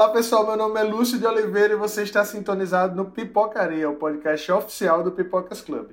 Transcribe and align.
Olá 0.00 0.08
pessoal, 0.08 0.46
meu 0.46 0.56
nome 0.56 0.80
é 0.80 0.82
Lúcio 0.82 1.18
de 1.18 1.26
Oliveira 1.26 1.74
e 1.74 1.76
você 1.76 2.04
está 2.04 2.24
sintonizado 2.24 2.96
no 2.96 3.10
Pipocaria, 3.10 3.90
o 3.90 3.96
podcast 3.96 4.50
oficial 4.50 5.04
do 5.04 5.12
Pipocas 5.12 5.60
Club. 5.60 5.90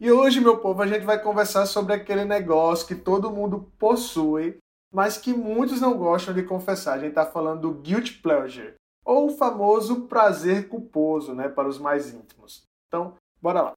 E 0.00 0.10
hoje, 0.10 0.40
meu 0.40 0.56
povo, 0.56 0.80
a 0.80 0.86
gente 0.86 1.04
vai 1.04 1.22
conversar 1.22 1.66
sobre 1.66 1.92
aquele 1.92 2.24
negócio 2.24 2.86
que 2.86 2.94
todo 2.94 3.30
mundo 3.30 3.70
possui, 3.78 4.56
mas 4.90 5.18
que 5.18 5.34
muitos 5.34 5.82
não 5.82 5.98
gostam 5.98 6.32
de 6.32 6.44
confessar. 6.44 6.94
A 6.94 6.98
gente 6.98 7.10
está 7.10 7.26
falando 7.26 7.60
do 7.60 7.74
guilt 7.74 8.22
pleasure, 8.22 8.72
ou 9.04 9.26
o 9.26 9.36
famoso 9.36 10.06
prazer 10.06 10.70
culposo, 10.70 11.34
né, 11.34 11.46
para 11.46 11.68
os 11.68 11.78
mais 11.78 12.08
íntimos. 12.08 12.62
Então, 12.88 13.16
bora 13.38 13.60
lá. 13.60 13.72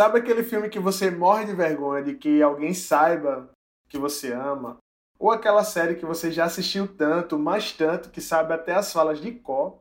Sabe 0.00 0.18
aquele 0.18 0.42
filme 0.42 0.70
que 0.70 0.78
você 0.78 1.10
morre 1.10 1.44
de 1.44 1.52
vergonha 1.52 2.02
de 2.02 2.14
que 2.14 2.40
alguém 2.40 2.72
saiba 2.72 3.50
que 3.86 3.98
você 3.98 4.32
ama? 4.32 4.78
Ou 5.18 5.30
aquela 5.30 5.62
série 5.62 5.94
que 5.94 6.06
você 6.06 6.32
já 6.32 6.46
assistiu 6.46 6.88
tanto, 6.88 7.38
mais 7.38 7.72
tanto, 7.72 8.08
que 8.08 8.18
sabe 8.18 8.54
até 8.54 8.72
as 8.72 8.90
falas 8.90 9.20
de 9.20 9.30
cor? 9.30 9.76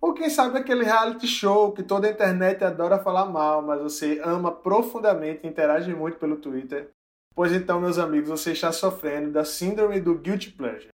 Ou 0.00 0.12
quem 0.12 0.28
sabe 0.28 0.58
aquele 0.58 0.82
reality 0.82 1.28
show 1.28 1.70
que 1.70 1.84
toda 1.84 2.08
a 2.08 2.10
internet 2.10 2.64
adora 2.64 2.98
falar 2.98 3.26
mal, 3.26 3.62
mas 3.62 3.80
você 3.80 4.20
ama 4.24 4.50
profundamente 4.50 5.46
e 5.46 5.48
interage 5.48 5.94
muito 5.94 6.18
pelo 6.18 6.38
Twitter? 6.38 6.90
Pois 7.32 7.52
então, 7.52 7.80
meus 7.80 7.96
amigos, 7.96 8.30
você 8.30 8.50
está 8.50 8.72
sofrendo 8.72 9.30
da 9.30 9.44
síndrome 9.44 10.00
do 10.00 10.16
guilty 10.16 10.50
pleasure. 10.50 10.88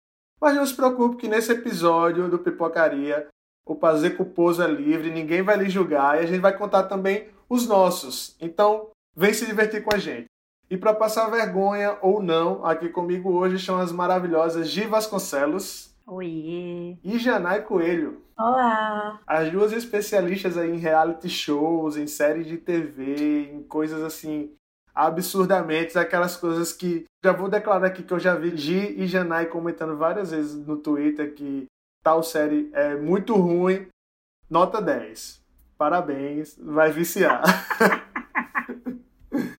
Mas 0.41 0.55
não 0.55 0.65
se 0.65 0.75
preocupe 0.75 1.17
que 1.17 1.27
nesse 1.27 1.51
episódio 1.51 2.27
do 2.27 2.39
Pipocaria, 2.39 3.27
o 3.67 3.75
prazer 3.75 4.17
culposo 4.17 4.63
é 4.63 4.67
livre, 4.67 5.11
ninguém 5.11 5.43
vai 5.43 5.57
lhe 5.57 5.69
julgar 5.69 6.17
e 6.17 6.23
a 6.23 6.25
gente 6.25 6.41
vai 6.41 6.57
contar 6.57 6.85
também 6.85 7.36
os 7.49 7.67
nossos. 7.67 8.35
Então, 8.39 8.89
vem 9.15 9.33
se 9.33 9.45
divertir 9.45 9.83
com 9.83 9.95
a 9.95 9.97
gente. 9.97 10.25
E 10.69 10.77
para 10.77 10.93
passar 10.93 11.29
vergonha 11.29 11.97
ou 12.01 12.21
não, 12.21 12.65
aqui 12.65 12.89
comigo 12.89 13.31
hoje 13.31 13.55
estão 13.55 13.79
as 13.79 13.91
maravilhosas 13.91 14.69
Gi 14.69 14.85
Vasconcelos. 14.85 15.95
Oi. 16.05 16.97
E 17.03 17.17
Janai 17.17 17.63
Coelho. 17.63 18.21
Olá. 18.37 19.19
As 19.25 19.51
duas 19.51 19.71
especialistas 19.71 20.57
aí 20.57 20.69
em 20.69 20.77
reality 20.77 21.29
shows, 21.29 21.97
em 21.97 22.05
séries 22.05 22.47
de 22.47 22.57
TV, 22.57 23.49
em 23.51 23.63
coisas 23.63 24.03
assim 24.03 24.53
absurdamente, 24.93 25.97
aquelas 25.97 26.35
coisas 26.35 26.73
que 26.73 27.05
já 27.23 27.31
vou 27.31 27.47
declarar 27.47 27.87
aqui 27.87 28.03
que 28.03 28.13
eu 28.13 28.19
já 28.19 28.35
vi 28.35 28.57
Gi 28.57 28.95
e 28.97 29.07
Janai 29.07 29.45
comentando 29.45 29.95
várias 29.95 30.31
vezes 30.31 30.55
no 30.65 30.77
Twitter 30.77 31.35
que 31.35 31.65
tal 32.03 32.23
série 32.23 32.69
é 32.73 32.95
muito 32.95 33.35
ruim. 33.35 33.87
Nota 34.49 34.81
10. 34.81 35.39
Parabéns, 35.77 36.57
vai 36.59 36.91
viciar. 36.91 37.43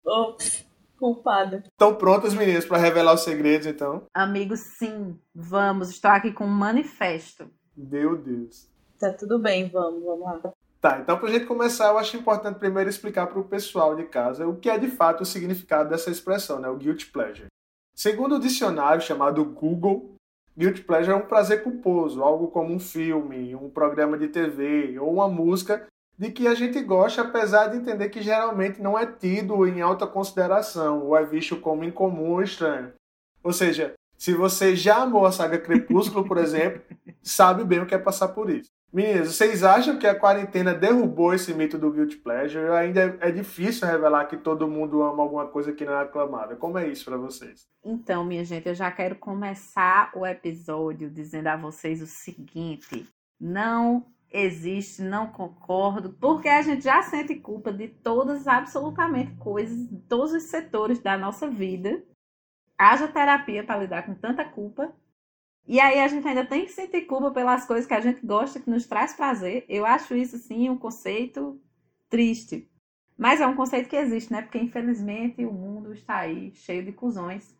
Ops, 0.03 0.65
culpada. 0.97 1.63
Estão 1.65 1.95
prontos, 1.95 2.33
meninas, 2.33 2.65
para 2.65 2.77
revelar 2.77 3.13
os 3.13 3.21
segredos, 3.21 3.67
então? 3.67 4.03
Amigos, 4.13 4.61
sim, 4.61 5.19
vamos. 5.33 5.89
Estou 5.89 6.11
aqui 6.11 6.31
com 6.31 6.45
um 6.45 6.47
manifesto. 6.47 7.49
Meu 7.75 8.17
Deus. 8.17 8.67
Tá 8.99 9.13
tudo 9.13 9.37
bem, 9.37 9.69
vamos, 9.69 10.03
vamos 10.03 10.25
lá. 10.25 10.53
Tá, 10.81 10.99
então 10.99 11.17
pra 11.17 11.29
gente 11.29 11.45
começar, 11.45 11.89
eu 11.89 11.97
acho 11.97 12.17
importante 12.17 12.59
primeiro 12.59 12.89
explicar 12.89 13.27
para 13.27 13.39
o 13.39 13.43
pessoal 13.43 13.95
de 13.95 14.05
casa 14.05 14.47
o 14.47 14.55
que 14.55 14.69
é 14.69 14.77
de 14.77 14.87
fato 14.87 15.21
o 15.21 15.25
significado 15.25 15.89
dessa 15.89 16.09
expressão, 16.09 16.59
né? 16.59 16.69
O 16.69 16.77
guilty 16.77 17.07
pleasure. 17.07 17.47
Segundo 17.95 18.35
o 18.35 18.39
dicionário 18.39 19.01
chamado 19.01 19.43
Google, 19.43 20.15
guilty 20.57 20.81
pleasure 20.81 21.13
é 21.13 21.15
um 21.15 21.27
prazer 21.27 21.63
culposo, 21.63 22.23
algo 22.23 22.47
como 22.47 22.73
um 22.73 22.79
filme, 22.79 23.55
um 23.55 23.69
programa 23.69 24.17
de 24.17 24.27
TV 24.27 24.97
ou 24.99 25.13
uma 25.13 25.27
música 25.27 25.87
de 26.17 26.31
que 26.31 26.47
a 26.47 26.55
gente 26.55 26.81
gosta, 26.81 27.21
apesar 27.21 27.67
de 27.67 27.77
entender 27.77 28.09
que 28.09 28.21
geralmente 28.21 28.81
não 28.81 28.97
é 28.97 29.05
tido 29.05 29.67
em 29.67 29.81
alta 29.81 30.07
consideração 30.07 31.05
ou 31.05 31.15
é 31.15 31.23
visto 31.23 31.57
como 31.57 31.83
incomum 31.83 32.31
ou 32.31 32.41
estranho. 32.41 32.91
Ou 33.43 33.53
seja, 33.53 33.93
se 34.17 34.33
você 34.33 34.75
já 34.75 35.03
amou 35.03 35.25
a 35.25 35.31
saga 35.31 35.59
Crepúsculo, 35.59 36.27
por 36.27 36.37
exemplo, 36.37 36.81
sabe 37.21 37.63
bem 37.63 37.79
o 37.79 37.85
que 37.85 37.93
é 37.93 37.99
passar 37.99 38.29
por 38.29 38.49
isso. 38.49 38.69
Meninas, 38.91 39.35
vocês 39.35 39.63
acham 39.63 39.99
que 39.99 40.07
a 40.07 40.15
quarentena 40.15 40.73
derrubou 40.73 41.33
esse 41.33 41.53
mito 41.53 41.77
do 41.77 41.91
guilty 41.91 42.17
pleasure? 42.17 42.71
Ainda 42.71 43.17
é 43.19 43.29
difícil 43.29 43.85
revelar 43.85 44.25
que 44.25 44.37
todo 44.37 44.67
mundo 44.67 45.03
ama 45.03 45.21
alguma 45.21 45.45
coisa 45.45 45.73
que 45.73 45.85
não 45.85 45.93
é 45.93 46.01
aclamada. 46.01 46.55
Como 46.55 46.77
é 46.77 46.87
isso 46.87 47.03
para 47.05 47.17
vocês? 47.17 47.67
Então, 47.83 48.23
minha 48.23 48.45
gente, 48.45 48.67
eu 48.67 48.73
já 48.73 48.89
quero 48.89 49.15
começar 49.15 50.09
o 50.15 50.25
episódio 50.25 51.09
dizendo 51.09 51.47
a 51.47 51.57
vocês 51.57 52.01
o 52.01 52.07
seguinte: 52.07 53.05
não 53.39 54.05
existe, 54.31 55.01
não 55.01 55.27
concordo, 55.27 56.13
porque 56.19 56.49
a 56.49 56.61
gente 56.61 56.83
já 56.83 57.01
sente 57.03 57.35
culpa 57.35 57.71
de 57.71 57.87
todas, 57.87 58.47
absolutamente 58.47 59.35
coisas, 59.35 59.87
de 59.89 59.97
todos 60.01 60.33
os 60.33 60.43
setores 60.43 60.99
da 60.99 61.17
nossa 61.17 61.49
vida. 61.49 62.03
Haja 62.77 63.07
terapia 63.07 63.63
para 63.63 63.79
lidar 63.79 64.05
com 64.05 64.13
tanta 64.13 64.45
culpa. 64.45 64.93
E 65.65 65.79
aí 65.79 65.99
a 65.99 66.07
gente 66.07 66.27
ainda 66.27 66.45
tem 66.45 66.65
que 66.65 66.71
sentir 66.71 67.01
culpa 67.01 67.31
pelas 67.31 67.65
coisas 67.65 67.85
que 67.85 67.93
a 67.93 67.99
gente 67.99 68.25
gosta, 68.25 68.59
que 68.59 68.69
nos 68.69 68.85
traz 68.85 69.13
prazer. 69.13 69.65
Eu 69.67 69.85
acho 69.85 70.15
isso, 70.15 70.37
sim, 70.37 70.69
um 70.69 70.77
conceito 70.77 71.59
triste. 72.09 72.69
Mas 73.17 73.41
é 73.41 73.47
um 73.47 73.55
conceito 73.55 73.89
que 73.89 73.95
existe, 73.95 74.31
né? 74.31 74.41
Porque 74.43 74.59
infelizmente 74.59 75.43
o 75.43 75.51
mundo 75.51 75.91
está 75.93 76.17
aí 76.19 76.51
cheio 76.53 76.85
de 76.85 76.91
cuzões. 76.91 77.55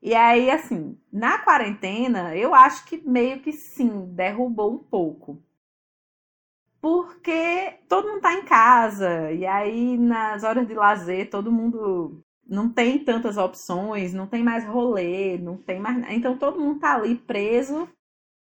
E 0.00 0.14
aí, 0.14 0.50
assim, 0.50 0.98
na 1.12 1.38
quarentena, 1.38 2.36
eu 2.36 2.54
acho 2.54 2.84
que 2.86 2.96
meio 3.06 3.40
que 3.40 3.52
sim, 3.52 4.06
derrubou 4.14 4.74
um 4.74 4.78
pouco 4.78 5.42
porque 6.82 7.78
todo 7.88 8.08
mundo 8.08 8.20
tá 8.20 8.34
em 8.34 8.42
casa, 8.42 9.30
e 9.30 9.46
aí 9.46 9.96
nas 9.96 10.42
horas 10.42 10.66
de 10.66 10.74
lazer 10.74 11.30
todo 11.30 11.52
mundo 11.52 12.20
não 12.44 12.68
tem 12.68 12.98
tantas 12.98 13.36
opções, 13.38 14.12
não 14.12 14.26
tem 14.26 14.42
mais 14.42 14.66
rolê, 14.66 15.38
não 15.38 15.56
tem 15.56 15.78
mais. 15.78 16.04
Então 16.10 16.36
todo 16.36 16.60
mundo 16.60 16.80
tá 16.80 16.96
ali 16.96 17.14
preso 17.14 17.88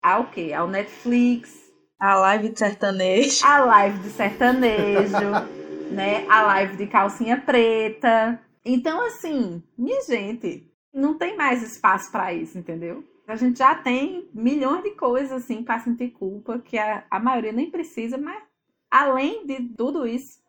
ao 0.03 0.25
quê? 0.25 0.51
Ao 0.53 0.67
Netflix. 0.67 1.63
A 1.97 2.15
live 2.15 2.49
de 2.49 2.59
sertanejo. 2.59 3.45
A 3.45 3.59
live 3.65 3.99
de 3.99 4.09
sertanejo, 4.09 5.31
né? 5.89 6.27
A 6.29 6.41
live 6.43 6.75
de 6.75 6.87
calcinha 6.87 7.39
preta. 7.39 8.39
Então, 8.65 8.99
assim, 9.07 9.63
minha 9.77 10.01
gente, 10.01 10.69
não 10.93 11.17
tem 11.17 11.37
mais 11.37 11.63
espaço 11.63 12.11
para 12.11 12.33
isso, 12.33 12.57
entendeu? 12.57 13.01
A 13.27 13.35
gente 13.35 13.57
já 13.57 13.73
tem 13.73 14.29
milhões 14.33 14.83
de 14.83 14.91
coisas 14.91 15.31
assim 15.31 15.63
para 15.63 15.79
sentir 15.79 16.11
culpa, 16.11 16.59
que 16.59 16.77
a, 16.77 17.05
a 17.09 17.19
maioria 17.19 17.51
nem 17.51 17.71
precisa, 17.71 18.17
mas 18.17 18.43
além 18.89 19.45
de 19.45 19.69
tudo 19.75 20.05
isso. 20.05 20.39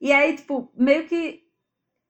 E 0.00 0.12
aí, 0.12 0.36
tipo, 0.36 0.70
meio 0.74 1.06
que 1.06 1.42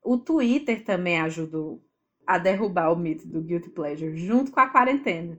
o 0.02 0.18
Twitter 0.18 0.84
também 0.84 1.20
ajudou 1.20 1.82
a 2.26 2.38
derrubar 2.38 2.92
o 2.92 2.96
mito 2.96 3.26
do 3.26 3.40
guilty 3.40 3.70
pleasure, 3.70 4.16
junto 4.16 4.52
com 4.52 4.60
a 4.60 4.68
quarentena. 4.68 5.38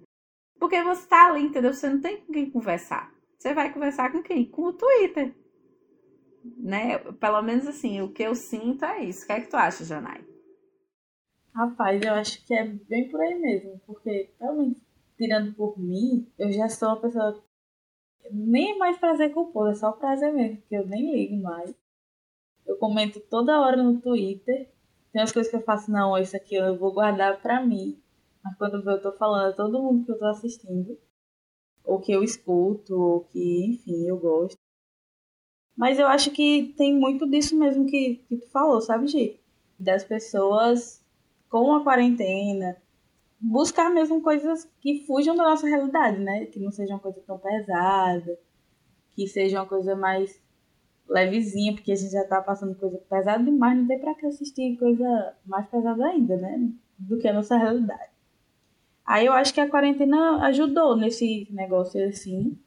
Porque 0.59 0.81
você 0.83 1.07
tá 1.07 1.27
ali, 1.27 1.43
entendeu? 1.43 1.73
Você 1.73 1.89
não 1.89 2.01
tem 2.01 2.17
com 2.21 2.33
quem 2.33 2.49
conversar. 2.49 3.13
Você 3.37 3.53
vai 3.53 3.71
conversar 3.71 4.11
com 4.11 4.23
quem? 4.23 4.45
Com 4.45 4.63
o 4.63 4.73
Twitter. 4.73 5.35
Né? 6.57 6.97
Pelo 6.97 7.41
menos 7.41 7.67
assim, 7.67 8.01
o 8.01 8.11
que 8.11 8.23
eu 8.23 8.35
sinto 8.35 8.85
é 8.85 9.03
isso. 9.03 9.23
O 9.23 9.27
que 9.27 9.33
é 9.33 9.41
que 9.41 9.47
tu 9.47 9.57
acha, 9.57 9.83
Janai? 9.83 10.23
Rapaz, 11.53 12.01
eu 12.01 12.13
acho 12.13 12.43
que 12.45 12.53
é 12.53 12.65
bem 12.65 13.09
por 13.09 13.21
aí 13.21 13.37
mesmo, 13.37 13.79
porque 13.85 14.31
realmente, 14.39 14.81
tirando 15.15 15.53
por 15.53 15.77
mim, 15.77 16.27
eu 16.37 16.51
já 16.51 16.67
sou 16.67 16.89
uma 16.89 16.99
pessoa 17.01 17.43
nem 18.31 18.77
mais 18.77 18.97
prazer 18.97 19.31
culposo, 19.33 19.69
é 19.69 19.75
só 19.75 19.91
prazer 19.91 20.33
mesmo, 20.33 20.57
porque 20.57 20.75
eu 20.75 20.87
nem 20.87 21.13
ligo 21.13 21.41
mais. 21.41 21.75
Eu 22.65 22.77
comento 22.77 23.19
toda 23.19 23.59
hora 23.59 23.81
no 23.81 24.01
Twitter. 24.01 24.71
Tem 25.11 25.21
as 25.21 25.31
coisas 25.31 25.51
que 25.51 25.55
eu 25.55 25.61
faço, 25.61 25.91
não, 25.91 26.17
isso 26.17 26.35
aqui 26.35 26.55
eu 26.55 26.77
vou 26.77 26.91
guardar 26.91 27.39
pra 27.39 27.63
mim. 27.63 28.01
Mas 28.43 28.57
quando 28.57 28.89
eu 28.89 29.01
tô 29.01 29.11
falando 29.11 29.51
a 29.51 29.55
todo 29.55 29.81
mundo 29.81 30.05
que 30.05 30.11
eu 30.11 30.17
tô 30.17 30.25
assistindo, 30.25 30.97
ou 31.83 31.99
que 31.99 32.11
eu 32.11 32.23
escuto, 32.23 32.95
ou 32.95 33.25
que, 33.25 33.65
enfim, 33.67 34.07
eu 34.07 34.17
gosto. 34.17 34.57
Mas 35.77 35.99
eu 35.99 36.07
acho 36.07 36.31
que 36.31 36.73
tem 36.77 36.93
muito 36.97 37.29
disso 37.29 37.55
mesmo 37.55 37.85
que, 37.85 38.23
que 38.27 38.37
tu 38.37 38.49
falou, 38.49 38.81
sabe, 38.81 39.07
Gi? 39.07 39.39
Das 39.77 40.03
pessoas 40.03 41.02
com 41.53 41.71
a 41.71 41.83
quarentena, 41.83 42.75
buscar 43.39 43.91
mesmo 43.91 44.19
coisas 44.23 44.67
que 44.81 45.05
fujam 45.05 45.35
da 45.35 45.43
nossa 45.43 45.67
realidade, 45.67 46.17
né? 46.17 46.47
Que 46.47 46.59
não 46.59 46.71
seja 46.71 46.95
uma 46.95 46.99
coisa 46.99 47.21
tão 47.27 47.37
pesada, 47.37 48.39
que 49.15 49.27
seja 49.27 49.59
uma 49.59 49.67
coisa 49.67 49.95
mais 49.95 50.41
levezinha, 51.07 51.73
porque 51.73 51.91
a 51.91 51.95
gente 51.95 52.11
já 52.11 52.25
tá 52.25 52.41
passando 52.41 52.73
coisa 52.73 52.97
pesada 53.07 53.43
demais, 53.43 53.77
não 53.77 53.85
tem 53.85 53.99
pra 53.99 54.15
que 54.15 54.25
assistir 54.25 54.77
coisa 54.77 55.35
mais 55.45 55.67
pesada 55.67 56.03
ainda, 56.07 56.35
né? 56.37 56.71
Do 56.97 57.19
que 57.19 57.27
a 57.27 57.33
nossa 57.33 57.55
realidade. 57.55 58.09
Aí 59.05 59.27
eu 59.27 59.33
acho 59.33 59.53
que 59.53 59.61
a 59.61 59.69
quarentena 59.69 60.43
ajudou 60.47 60.97
nesse 60.97 61.47
negócio 61.51 62.03
assim, 62.03 62.57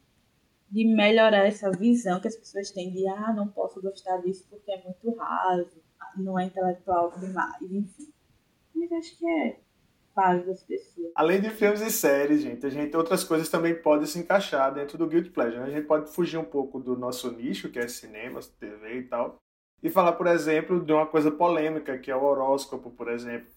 de 0.70 0.84
melhorar 0.84 1.44
essa 1.44 1.72
visão 1.72 2.20
que 2.20 2.28
as 2.28 2.36
pessoas 2.36 2.70
têm 2.70 2.92
de, 2.92 3.04
ah, 3.08 3.32
não 3.34 3.48
posso 3.48 3.82
gostar 3.82 4.18
disso 4.18 4.46
porque 4.48 4.70
é 4.70 4.80
muito 4.84 5.10
raso, 5.18 5.82
não 6.16 6.38
é 6.38 6.44
intelectual 6.44 7.12
demais, 7.18 7.60
enfim. 7.62 8.14
Mas 8.76 8.92
acho 8.92 9.18
que 9.18 9.26
é 9.26 9.60
fase 10.16 10.46
das 10.46 10.62
pessoas. 10.62 11.12
Além 11.14 11.40
de 11.40 11.50
filmes 11.50 11.82
e 11.82 11.90
séries, 11.90 12.40
gente, 12.40 12.64
a 12.64 12.70
gente 12.70 12.96
outras 12.96 13.22
coisas 13.22 13.50
também 13.50 13.74
podem 13.74 14.06
se 14.06 14.18
encaixar 14.18 14.72
dentro 14.72 14.96
do 14.96 15.06
Guilty 15.06 15.30
Pleasure. 15.30 15.60
Né? 15.60 15.66
A 15.66 15.70
gente 15.70 15.86
pode 15.86 16.10
fugir 16.10 16.38
um 16.38 16.44
pouco 16.44 16.80
do 16.80 16.96
nosso 16.96 17.30
nicho, 17.30 17.68
que 17.68 17.78
é 17.78 17.86
cinema, 17.86 18.40
TV 18.58 19.00
e 19.00 19.02
tal, 19.02 19.36
e 19.82 19.90
falar, 19.90 20.12
por 20.12 20.26
exemplo, 20.26 20.82
de 20.82 20.92
uma 20.92 21.06
coisa 21.06 21.30
polêmica, 21.30 21.98
que 21.98 22.10
é 22.10 22.16
o 22.16 22.24
horóscopo, 22.24 22.90
por 22.90 23.08
exemplo. 23.08 23.48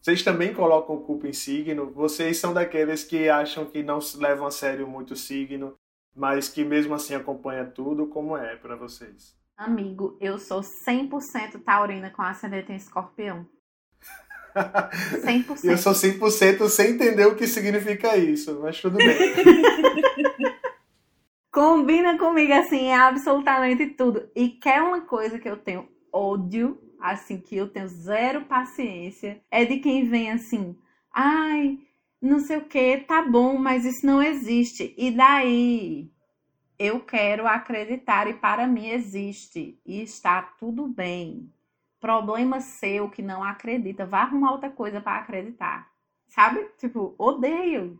Vocês 0.00 0.22
também 0.22 0.52
colocam 0.52 1.02
culpa 1.02 1.26
em 1.28 1.32
signo? 1.32 1.90
Vocês 1.90 2.36
são 2.36 2.52
daqueles 2.52 3.04
que 3.04 3.28
acham 3.28 3.64
que 3.64 3.82
não 3.82 4.00
se 4.00 4.18
levam 4.18 4.46
a 4.46 4.50
sério 4.50 4.86
muito 4.86 5.12
o 5.12 5.16
signo, 5.16 5.74
mas 6.14 6.48
que 6.48 6.64
mesmo 6.64 6.94
assim 6.94 7.14
acompanha 7.14 7.64
tudo? 7.64 8.06
Como 8.08 8.36
é 8.36 8.56
para 8.56 8.76
vocês? 8.76 9.34
Amigo, 9.56 10.16
eu 10.20 10.38
sou 10.38 10.60
100% 10.60 11.62
taurina 11.62 12.10
com 12.10 12.20
ascendente 12.20 12.72
em 12.72 12.76
escorpião. 12.76 13.46
100%. 14.54 15.64
eu 15.64 15.78
sou 15.78 15.92
100% 15.92 16.68
sem 16.68 16.90
entender 16.90 17.26
o 17.26 17.34
que 17.34 17.46
significa 17.46 18.16
isso, 18.16 18.58
mas 18.60 18.80
tudo 18.80 18.96
bem. 18.96 19.08
Combina 21.52 22.16
comigo 22.16 22.52
assim, 22.54 22.86
é 22.86 22.94
absolutamente 22.94 23.86
tudo. 23.88 24.28
E 24.34 24.48
quer 24.48 24.80
uma 24.80 25.02
coisa 25.02 25.38
que 25.38 25.48
eu 25.48 25.56
tenho 25.56 25.86
ódio, 26.10 26.78
assim, 26.98 27.38
que 27.38 27.56
eu 27.56 27.68
tenho 27.68 27.88
zero 27.88 28.46
paciência, 28.46 29.40
é 29.50 29.64
de 29.64 29.78
quem 29.78 30.08
vem 30.08 30.30
assim, 30.30 30.76
ai, 31.12 31.78
não 32.20 32.38
sei 32.38 32.56
o 32.56 32.64
que, 32.64 32.98
tá 32.98 33.22
bom, 33.22 33.58
mas 33.58 33.84
isso 33.84 34.06
não 34.06 34.22
existe. 34.22 34.94
E 34.96 35.10
daí? 35.10 36.10
Eu 36.78 37.00
quero 37.00 37.46
acreditar 37.46 38.26
e 38.28 38.34
para 38.34 38.66
mim 38.66 38.88
existe 38.88 39.78
e 39.84 40.02
está 40.02 40.42
tudo 40.42 40.88
bem. 40.88 41.52
Problema 42.02 42.60
seu 42.60 43.08
que 43.08 43.22
não 43.22 43.44
acredita, 43.44 44.04
vá 44.04 44.22
arrumar 44.22 44.50
outra 44.50 44.68
coisa 44.68 45.00
para 45.00 45.20
acreditar. 45.20 45.88
Sabe? 46.26 46.68
Tipo, 46.76 47.14
odeio 47.16 47.96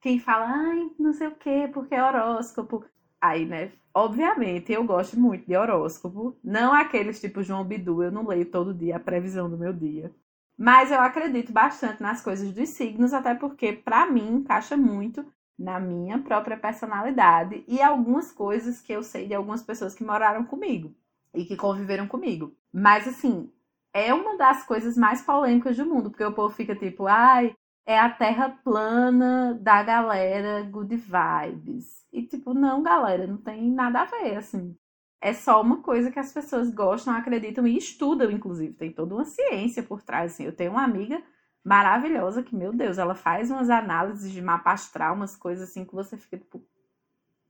quem 0.00 0.18
fala, 0.18 0.46
ai, 0.46 0.90
não 0.98 1.12
sei 1.12 1.26
o 1.26 1.34
que, 1.34 1.68
porque 1.68 1.94
é 1.94 2.02
horóscopo. 2.02 2.82
Aí, 3.20 3.44
né? 3.44 3.72
Obviamente, 3.92 4.72
eu 4.72 4.82
gosto 4.84 5.20
muito 5.20 5.46
de 5.46 5.54
horóscopo. 5.54 6.34
Não 6.42 6.72
aqueles 6.72 7.20
tipo 7.20 7.42
João 7.42 7.62
Bidu, 7.62 8.02
eu 8.02 8.10
não 8.10 8.26
leio 8.26 8.46
todo 8.46 8.72
dia 8.72 8.96
a 8.96 9.00
previsão 9.00 9.50
do 9.50 9.58
meu 9.58 9.72
dia. 9.74 10.10
Mas 10.56 10.90
eu 10.90 11.00
acredito 11.00 11.52
bastante 11.52 12.02
nas 12.02 12.22
coisas 12.22 12.50
dos 12.54 12.70
signos, 12.70 13.12
até 13.12 13.34
porque, 13.34 13.70
para 13.70 14.10
mim, 14.10 14.36
encaixa 14.36 14.78
muito 14.78 15.26
na 15.58 15.78
minha 15.78 16.18
própria 16.20 16.56
personalidade 16.56 17.62
e 17.68 17.82
algumas 17.82 18.32
coisas 18.32 18.80
que 18.80 18.92
eu 18.94 19.02
sei 19.02 19.28
de 19.28 19.34
algumas 19.34 19.62
pessoas 19.62 19.94
que 19.94 20.04
moraram 20.04 20.46
comigo 20.46 20.94
e 21.36 21.44
que 21.44 21.56
conviveram 21.56 22.08
comigo. 22.08 22.52
Mas 22.72 23.06
assim, 23.06 23.52
é 23.92 24.12
uma 24.12 24.36
das 24.36 24.64
coisas 24.64 24.96
mais 24.96 25.22
polêmicas 25.22 25.76
do 25.76 25.86
mundo, 25.86 26.10
porque 26.10 26.24
o 26.24 26.34
povo 26.34 26.54
fica 26.54 26.74
tipo, 26.74 27.06
ai, 27.06 27.54
é 27.86 27.98
a 27.98 28.10
terra 28.10 28.50
plana 28.64 29.54
da 29.62 29.82
galera 29.82 30.62
good 30.64 30.96
vibes. 30.96 32.04
E 32.12 32.22
tipo, 32.26 32.52
não, 32.52 32.82
galera, 32.82 33.26
não 33.26 33.36
tem 33.36 33.70
nada 33.70 34.02
a 34.02 34.04
ver, 34.04 34.36
assim. 34.36 34.76
É 35.20 35.32
só 35.32 35.60
uma 35.60 35.82
coisa 35.82 36.10
que 36.10 36.18
as 36.18 36.32
pessoas 36.32 36.72
gostam, 36.74 37.14
acreditam 37.14 37.66
e 37.66 37.76
estudam, 37.76 38.30
inclusive. 38.30 38.74
Tem 38.74 38.92
toda 38.92 39.14
uma 39.14 39.24
ciência 39.24 39.82
por 39.82 40.02
trás, 40.02 40.32
assim. 40.32 40.44
Eu 40.44 40.54
tenho 40.54 40.72
uma 40.72 40.84
amiga 40.84 41.22
maravilhosa 41.64 42.42
que, 42.42 42.54
meu 42.54 42.72
Deus, 42.72 42.98
ela 42.98 43.14
faz 43.14 43.50
umas 43.50 43.70
análises 43.70 44.30
de 44.30 44.42
mapa 44.42 44.72
astral, 44.72 45.14
umas 45.14 45.36
coisas 45.36 45.68
assim 45.68 45.84
que 45.84 45.94
você 45.94 46.16
fica 46.16 46.38
tipo, 46.38 46.62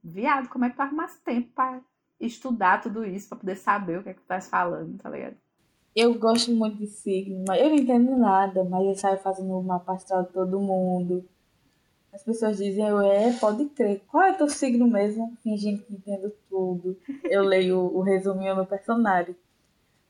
viado, 0.02 0.48
como 0.48 0.64
é 0.64 0.70
que 0.70 0.76
tu 0.76 0.82
arrumasse 0.82 1.22
tempo 1.22 1.52
para 1.54 1.82
estudar 2.20 2.82
tudo 2.82 3.04
isso, 3.04 3.28
para 3.28 3.38
poder 3.38 3.56
saber 3.56 3.98
o 3.98 4.02
que 4.02 4.10
é 4.10 4.14
que 4.14 4.20
tu 4.20 4.26
tá 4.26 4.40
falando, 4.40 4.98
tá 4.98 5.10
ligado? 5.10 5.36
Eu 5.94 6.14
gosto 6.18 6.50
muito 6.52 6.76
de 6.76 6.86
signo, 6.86 7.44
mas 7.46 7.60
eu 7.60 7.70
não 7.70 7.76
entendo 7.76 8.16
nada, 8.16 8.64
mas 8.64 8.86
eu 8.86 8.94
saio 8.94 9.18
fazendo 9.18 9.58
o 9.58 9.62
mapa 9.62 9.94
astral 9.94 10.24
de 10.24 10.30
todo 10.30 10.60
mundo. 10.60 11.26
As 12.12 12.22
pessoas 12.22 12.58
dizem, 12.58 12.86
eu 12.86 13.00
é, 13.00 13.32
pode 13.32 13.64
crer. 13.66 14.02
Qual 14.06 14.22
é 14.22 14.32
teu 14.32 14.48
signo 14.48 14.86
mesmo? 14.86 15.36
Fingindo 15.42 15.82
que 15.82 15.94
entendo 15.94 16.32
tudo. 16.48 16.98
Eu 17.24 17.42
leio 17.42 17.78
o 17.78 18.02
resuminho 18.02 18.56
no 18.56 18.66
personagem. 18.66 19.36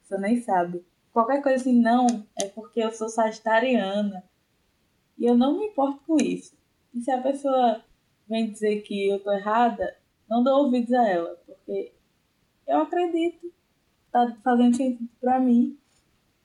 Você 0.02 0.19
nem 0.19 0.41
sabe 0.41 0.85
qualquer 1.17 1.41
coisa 1.41 1.56
assim, 1.56 1.81
não, 1.81 2.06
é 2.38 2.44
porque 2.44 2.79
eu 2.81 2.93
sou 2.93 3.09
sagitariana. 3.09 4.23
E 5.17 5.25
eu 5.25 5.35
não 5.35 5.59
me 5.59 5.69
importo 5.69 5.99
com 6.06 6.17
isso. 6.17 6.55
E 6.93 7.00
se 7.00 7.11
a 7.11 7.23
pessoa 7.23 7.82
vem 8.29 8.50
dizer 8.50 8.82
que 8.82 9.09
eu 9.09 9.19
tô 9.20 9.32
errada, 9.32 9.97
não 10.29 10.44
dou 10.44 10.64
ouvidos 10.64 10.93
a 10.93 11.09
ela, 11.09 11.35
porque 11.47 11.94
eu 12.66 12.80
acredito. 12.80 13.52
Tá 14.10 14.36
fazendo 14.42 14.76
sentido 14.76 15.08
pra 15.20 15.38
mim. 15.38 15.76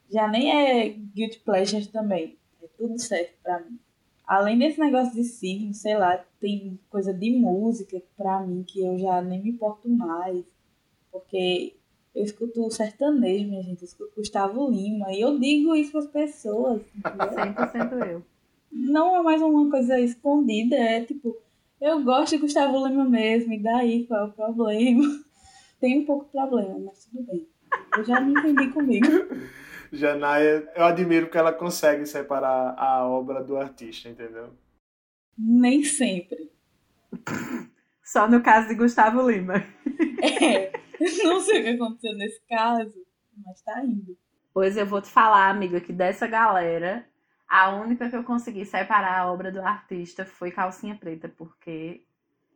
Já 0.10 0.28
nem 0.28 0.52
é 0.52 0.90
guilty 0.90 1.40
pleasure 1.40 1.88
também. 1.88 2.38
É 2.62 2.68
tudo 2.78 3.00
certo 3.00 3.34
pra 3.42 3.60
mim. 3.60 3.80
Além 4.28 4.58
desse 4.58 4.80
negócio 4.80 5.14
de 5.14 5.24
signo, 5.24 5.74
sei 5.74 5.98
lá, 5.98 6.24
tem 6.40 6.80
coisa 6.90 7.14
de 7.14 7.32
música 7.32 8.02
pra 8.18 8.40
mim 8.42 8.64
que 8.64 8.82
eu 8.82 8.98
já 8.98 9.22
nem 9.22 9.42
me 9.42 9.50
importo 9.50 9.90
mais. 9.90 10.44
Porque 11.12 11.76
eu 12.14 12.24
escuto 12.24 12.70
sertanejo, 12.72 13.48
minha 13.48 13.64
gente. 13.64 13.82
Eu 13.82 13.86
escuto 13.86 14.16
Gustavo 14.16 14.70
Lima. 14.70 15.12
E 15.14 15.22
eu 15.22 15.40
digo 15.40 15.76
isso 15.76 15.92
para 15.92 16.02
as 16.02 16.08
pessoas. 16.08 16.82
100% 17.04 18.08
eu. 18.08 18.24
Não 18.72 19.16
é 19.18 19.22
mais 19.22 19.42
uma 19.42 19.70
coisa 19.70 20.00
escondida. 20.00 20.76
É 20.76 21.04
tipo, 21.04 21.38
eu 21.80 22.04
gosto 22.04 22.32
de 22.32 22.38
Gustavo 22.38 22.86
Lima 22.86 23.06
mesmo. 23.06 23.54
E 23.54 23.60
daí, 23.60 24.06
qual 24.06 24.22
é 24.22 24.26
o 24.26 24.32
problema? 24.32 25.24
Tem 25.82 26.00
um 26.00 26.06
pouco 26.06 26.26
de 26.26 26.32
problema, 26.32 26.78
mas 26.80 27.06
tudo 27.06 27.24
bem. 27.24 27.50
Eu 27.98 28.04
já 28.04 28.22
me 28.22 28.32
entendi 28.32 28.72
comigo. 28.72 29.08
Janaia, 29.92 30.72
eu 30.76 30.86
admiro 30.86 31.30
que 31.30 31.38
ela 31.38 31.52
consegue 31.52 32.06
separar 32.06 32.76
a 32.78 33.06
obra 33.06 33.44
do 33.44 33.58
artista, 33.58 34.08
entendeu? 34.08 34.54
Nem 35.38 35.84
sempre. 35.84 36.52
Só 38.04 38.30
no 38.30 38.42
caso 38.42 38.70
de 38.70 38.76
Gustavo 38.76 39.30
Lima. 39.30 39.56
É. 40.24 40.72
Não 41.24 41.42
sei 41.42 41.62
o 41.62 41.64
que 41.64 41.70
aconteceu 41.70 42.16
nesse 42.16 42.40
caso, 42.48 42.94
mas 43.44 43.60
tá 43.64 43.84
indo. 43.84 44.16
Pois 44.54 44.78
eu 44.78 44.86
vou 44.86 45.02
te 45.02 45.10
falar, 45.10 45.50
amiga, 45.50 45.82
que 45.82 45.92
dessa 45.92 46.28
galera, 46.28 47.04
a 47.50 47.72
única 47.72 48.08
que 48.08 48.16
eu 48.16 48.24
consegui 48.24 48.64
separar 48.64 49.20
a 49.20 49.32
obra 49.32 49.52
do 49.52 49.60
artista 49.60 50.26
foi 50.26 50.52
Calcinha 50.52 50.96
Preta, 50.96 51.28
porque 51.28 52.06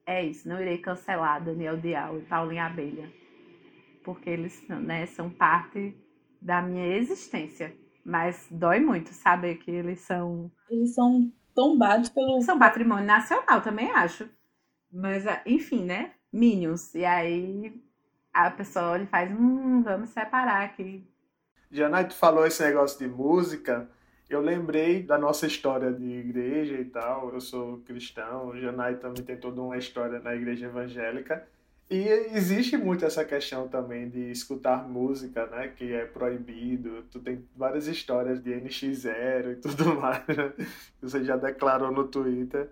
é 0.06 0.24
isso, 0.24 0.48
não 0.48 0.62
irei 0.62 0.78
cancelar 0.78 1.44
Daniel 1.44 1.78
Dial 1.78 2.18
e 2.20 2.22
Paulinha 2.24 2.66
Abelha. 2.66 3.12
Porque 4.04 4.30
eles 4.30 4.66
né, 4.68 5.06
são 5.08 5.30
parte 5.30 5.98
da 6.42 6.62
minha 6.62 6.96
existência. 6.96 7.76
Mas 8.06 8.48
dói 8.52 8.80
muito 8.80 9.10
saber 9.10 9.56
que 9.56 9.72
eles 9.72 10.02
são. 10.02 10.52
Eles 10.70 10.94
são 10.94 11.32
tombados 11.56 12.10
pelo. 12.10 12.40
São 12.42 12.60
patrimônio 12.60 13.06
nacional, 13.06 13.62
também 13.62 13.90
acho. 13.92 14.30
Mas, 14.94 15.24
enfim, 15.46 15.84
né? 15.84 16.14
Minions. 16.32 16.94
E 16.94 17.04
aí 17.04 17.74
a 18.32 18.52
pessoa 18.52 18.92
olha 18.92 19.04
e 19.04 19.08
faz, 19.08 19.32
hum, 19.32 19.82
vamos 19.82 20.12
separar 20.12 20.64
aqui. 20.64 21.10
Janai, 21.72 22.08
tu 22.08 22.14
falou 22.14 22.46
esse 22.46 22.62
negócio 22.64 23.00
de 23.00 23.08
música, 23.08 23.90
eu 24.30 24.42
lembrei 24.42 25.04
da 25.04 25.18
nossa 25.18 25.46
história 25.46 25.92
de 25.92 26.06
igreja 26.06 26.76
e 26.76 26.86
tal, 26.86 27.34
eu 27.34 27.42
sou 27.42 27.78
cristão, 27.80 28.48
o 28.48 28.58
Janai 28.58 28.96
também 28.96 29.24
tem 29.24 29.38
toda 29.38 29.62
uma 29.62 29.78
história 29.78 30.20
na 30.20 30.36
igreja 30.36 30.66
evangélica, 30.66 31.48
e 31.90 32.08
existe 32.34 32.76
muito 32.76 33.06
essa 33.06 33.24
questão 33.24 33.68
também 33.68 34.10
de 34.10 34.32
escutar 34.32 34.88
música, 34.90 35.46
né, 35.48 35.68
que 35.68 35.94
é 35.94 36.06
proibido, 36.06 37.04
tu 37.12 37.20
tem 37.20 37.46
várias 37.56 37.88
histórias 37.88 38.42
de 38.44 38.52
NX0 38.52 39.52
e 39.52 39.56
tudo 39.58 39.94
mais, 40.02 40.26
né? 40.28 40.52
você 41.00 41.24
já 41.24 41.38
declarou 41.38 41.92
no 41.92 42.08
Twitter. 42.08 42.70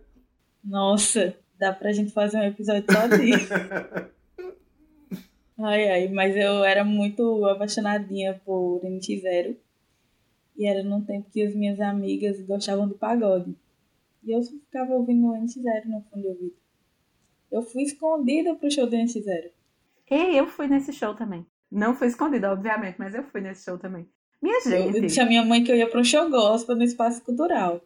Nossa, 0.64 1.36
dá 1.60 1.72
pra 1.72 1.92
gente 1.92 2.12
fazer 2.12 2.38
um 2.38 2.44
episódio 2.44 2.86
só 2.92 3.08
disso. 3.08 3.54
Ai, 5.60 5.88
ai, 5.88 6.08
mas 6.10 6.36
eu 6.36 6.64
era 6.64 6.84
muito 6.84 7.46
apaixonadinha 7.46 8.42
por 8.44 8.82
NX0. 8.84 9.56
E 10.58 10.68
era 10.68 10.84
num 10.84 11.02
tempo 11.02 11.30
que 11.32 11.42
as 11.42 11.56
minhas 11.56 11.80
amigas 11.80 12.42
gostavam 12.42 12.88
de 12.88 12.94
pagode. 12.94 13.56
E 14.24 14.32
eu 14.32 14.42
ficava 14.42 14.94
ouvindo 14.94 15.28
o 15.28 15.34
NX0 15.34 15.86
no 15.86 16.02
fundo 16.02 16.24
do 16.24 16.30
ouvido. 16.30 16.56
Eu 17.52 17.62
fui 17.62 17.84
escondida 17.84 18.56
pro 18.56 18.72
show 18.72 18.88
do 18.88 18.96
NX0. 18.96 19.52
E 20.10 20.38
eu 20.38 20.48
fui 20.48 20.68
nesse 20.68 20.94
show 20.94 21.14
também. 21.14 21.46
Não 21.72 21.96
fui 21.96 22.08
escondida, 22.08 22.52
obviamente, 22.52 22.96
mas 23.00 23.16
eu 23.16 23.24
fui 23.24 23.42
nesse 23.42 23.66
show 23.66 23.78
também. 23.78 24.08
Minha 24.42 24.62
gente. 24.62 24.96
Eu 24.98 25.02
disse 25.02 25.20
a 25.20 25.26
minha 25.26 25.44
mãe 25.44 25.64
que 25.64 25.72
eu 25.72 25.76
ia 25.76 25.90
pro 25.90 26.04
show 26.04 26.30
gospel 26.30 26.76
no 26.76 26.84
espaço 26.84 27.24
cultural. 27.24 27.82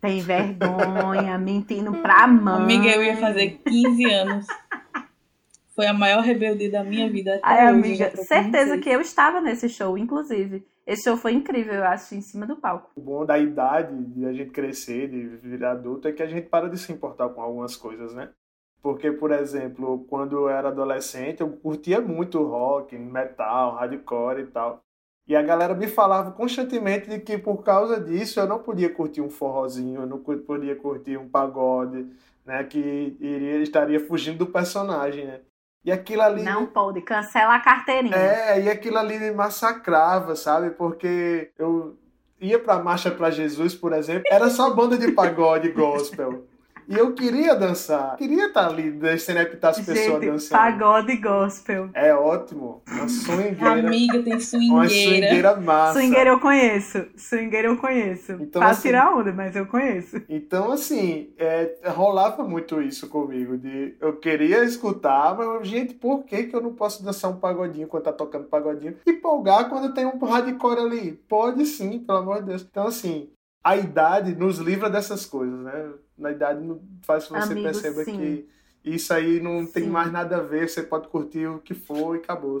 Tem 0.00 0.20
vergonha, 0.20 1.38
mentindo 1.38 1.92
pra 1.98 2.26
mãe. 2.26 2.62
Amiga, 2.62 2.88
eu 2.88 3.04
ia 3.04 3.16
fazer 3.16 3.60
15 3.64 4.04
anos. 4.06 4.46
Foi 5.74 5.86
a 5.86 5.92
maior 5.92 6.22
rebeldia 6.22 6.70
da 6.70 6.82
minha 6.82 7.08
vida 7.08 7.36
até 7.36 7.46
Ai, 7.46 7.74
hoje. 7.74 7.86
amiga, 7.86 8.16
certeza 8.16 8.78
que 8.78 8.90
eu 8.90 9.00
estava 9.00 9.40
nesse 9.40 9.68
show, 9.68 9.96
inclusive. 9.96 10.66
Esse 10.86 11.04
show 11.04 11.16
foi 11.16 11.32
incrível, 11.32 11.74
eu 11.74 11.84
acho, 11.84 12.14
em 12.14 12.20
cima 12.20 12.44
do 12.46 12.56
palco. 12.56 12.90
O 12.96 13.00
bom 13.00 13.24
da 13.24 13.38
idade, 13.38 13.94
de 14.06 14.26
a 14.26 14.32
gente 14.32 14.50
crescer, 14.50 15.08
de 15.08 15.26
virar 15.36 15.72
adulto, 15.72 16.08
é 16.08 16.12
que 16.12 16.22
a 16.22 16.26
gente 16.26 16.48
para 16.48 16.68
de 16.68 16.76
se 16.76 16.92
importar 16.92 17.28
com 17.28 17.40
algumas 17.40 17.76
coisas, 17.76 18.12
né? 18.14 18.30
Porque, 18.82 19.12
por 19.12 19.30
exemplo, 19.30 20.04
quando 20.08 20.36
eu 20.36 20.48
era 20.48 20.68
adolescente, 20.68 21.40
eu 21.40 21.50
curtia 21.50 22.00
muito 22.00 22.42
rock, 22.42 22.98
metal, 22.98 23.76
hardcore 23.76 24.40
e 24.40 24.46
tal. 24.46 24.82
E 25.28 25.36
a 25.36 25.42
galera 25.42 25.72
me 25.72 25.86
falava 25.86 26.32
constantemente 26.32 27.08
de 27.08 27.20
que 27.20 27.38
por 27.38 27.62
causa 27.62 28.00
disso 28.00 28.40
eu 28.40 28.48
não 28.48 28.58
podia 28.58 28.92
curtir 28.92 29.20
um 29.20 29.30
forrozinho, 29.30 30.00
eu 30.00 30.06
não 30.06 30.18
podia 30.18 30.74
curtir 30.74 31.16
um 31.16 31.28
pagode, 31.28 32.08
né? 32.44 32.64
Que 32.64 33.16
iria, 33.20 33.62
estaria 33.62 34.00
fugindo 34.00 34.38
do 34.38 34.46
personagem, 34.46 35.26
né? 35.26 35.40
E 35.84 35.90
aquilo 35.90 36.22
ali. 36.22 36.42
Não 36.42 36.66
pode, 36.66 37.00
cancela 37.02 37.56
a 37.56 37.60
carteirinha. 37.60 38.16
É, 38.16 38.62
e 38.62 38.70
aquilo 38.70 38.98
ali 38.98 39.18
me 39.18 39.32
massacrava, 39.32 40.36
sabe? 40.36 40.70
Porque 40.70 41.50
eu 41.58 41.96
ia 42.40 42.58
pra 42.58 42.78
Marcha 42.78 43.10
para 43.10 43.30
Jesus, 43.30 43.74
por 43.74 43.92
exemplo, 43.92 44.24
era 44.30 44.48
só 44.48 44.70
banda 44.70 44.96
de 44.96 45.10
pagode 45.12 45.70
gospel. 45.70 46.46
E 46.88 46.96
eu 46.96 47.14
queria 47.14 47.54
dançar. 47.54 48.16
Queria 48.16 48.46
estar 48.48 48.66
ali, 48.68 48.90
descendo 48.90 49.40
as 49.40 49.78
pessoas 49.80 49.96
Gente, 49.96 50.26
dançando. 50.26 50.58
Pagode 50.58 51.16
gospel. 51.16 51.90
É 51.94 52.14
ótimo. 52.14 52.82
Uma 52.88 53.08
swingueira. 53.08 53.70
Amiga, 53.72 54.22
tem 54.22 54.32
Uma 54.32 54.40
swingueira. 54.40 54.88
swingueira 54.88 55.56
massa. 55.60 55.92
Swingueira 56.00 56.30
eu 56.30 56.40
conheço. 56.40 57.06
Swingueira 57.16 57.68
eu 57.68 57.76
conheço. 57.76 58.32
Então, 58.32 58.60
pra 58.60 58.70
assim- 58.70 58.82
tirar 58.88 59.14
onda, 59.16 59.32
mas 59.32 59.54
eu 59.56 59.66
conheço. 59.66 60.20
Então, 60.28 60.72
assim, 60.72 61.30
é, 61.38 61.76
rolava 61.86 62.42
muito 62.44 62.80
isso 62.82 63.08
comigo. 63.08 63.56
De, 63.56 63.96
eu 64.00 64.16
queria 64.16 64.64
escutar, 64.64 65.36
mas, 65.36 65.66
gente, 65.68 65.94
por 65.94 66.24
que, 66.24 66.44
que 66.44 66.56
eu 66.56 66.60
não 66.60 66.74
posso 66.74 67.04
dançar 67.04 67.30
um 67.30 67.36
pagodinho 67.36 67.86
quando 67.88 68.04
tá 68.04 68.12
tocando 68.12 68.44
pagodinho? 68.46 68.96
E 69.06 69.12
polgar 69.12 69.68
quando 69.68 69.94
tem 69.94 70.04
um 70.06 70.18
hardcore 70.18 70.80
ali? 70.80 71.12
Pode 71.28 71.64
sim, 71.66 71.98
pelo 72.00 72.18
amor 72.18 72.40
de 72.40 72.46
Deus. 72.48 72.66
Então, 72.68 72.86
assim, 72.86 73.30
a 73.64 73.76
idade 73.76 74.34
nos 74.34 74.58
livra 74.58 74.90
dessas 74.90 75.24
coisas, 75.24 75.58
né? 75.60 75.90
Na 76.22 76.30
idade 76.32 76.64
não 76.64 76.80
faz 77.02 77.26
com 77.26 77.34
que 77.34 77.42
você 77.42 77.52
Amigo, 77.52 77.62
perceba 77.64 78.04
sim. 78.04 78.16
que 78.16 78.48
isso 78.84 79.12
aí 79.14 79.40
não 79.40 79.66
tem 79.66 79.84
Sim. 79.84 79.90
mais 79.90 80.10
nada 80.12 80.38
a 80.38 80.42
ver, 80.42 80.68
você 80.68 80.82
pode 80.82 81.08
curtir 81.08 81.46
o 81.46 81.60
que 81.60 81.74
for 81.74 82.16
e 82.16 82.20
acabou? 82.20 82.58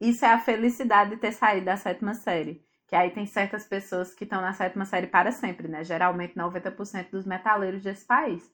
Isso 0.00 0.24
é 0.24 0.32
a 0.32 0.38
felicidade 0.38 1.10
de 1.10 1.16
ter 1.16 1.32
saído 1.32 1.66
da 1.66 1.76
sétima 1.76 2.14
série. 2.14 2.64
Que 2.86 2.94
aí 2.96 3.10
tem 3.10 3.26
certas 3.26 3.66
pessoas 3.66 4.14
que 4.14 4.24
estão 4.24 4.40
na 4.40 4.52
sétima 4.52 4.84
série 4.84 5.06
para 5.08 5.32
sempre, 5.32 5.68
né? 5.68 5.82
Geralmente 5.84 6.36
90% 6.36 7.10
dos 7.10 7.24
metaleiros 7.26 7.82
desse 7.82 8.04
país. 8.06 8.52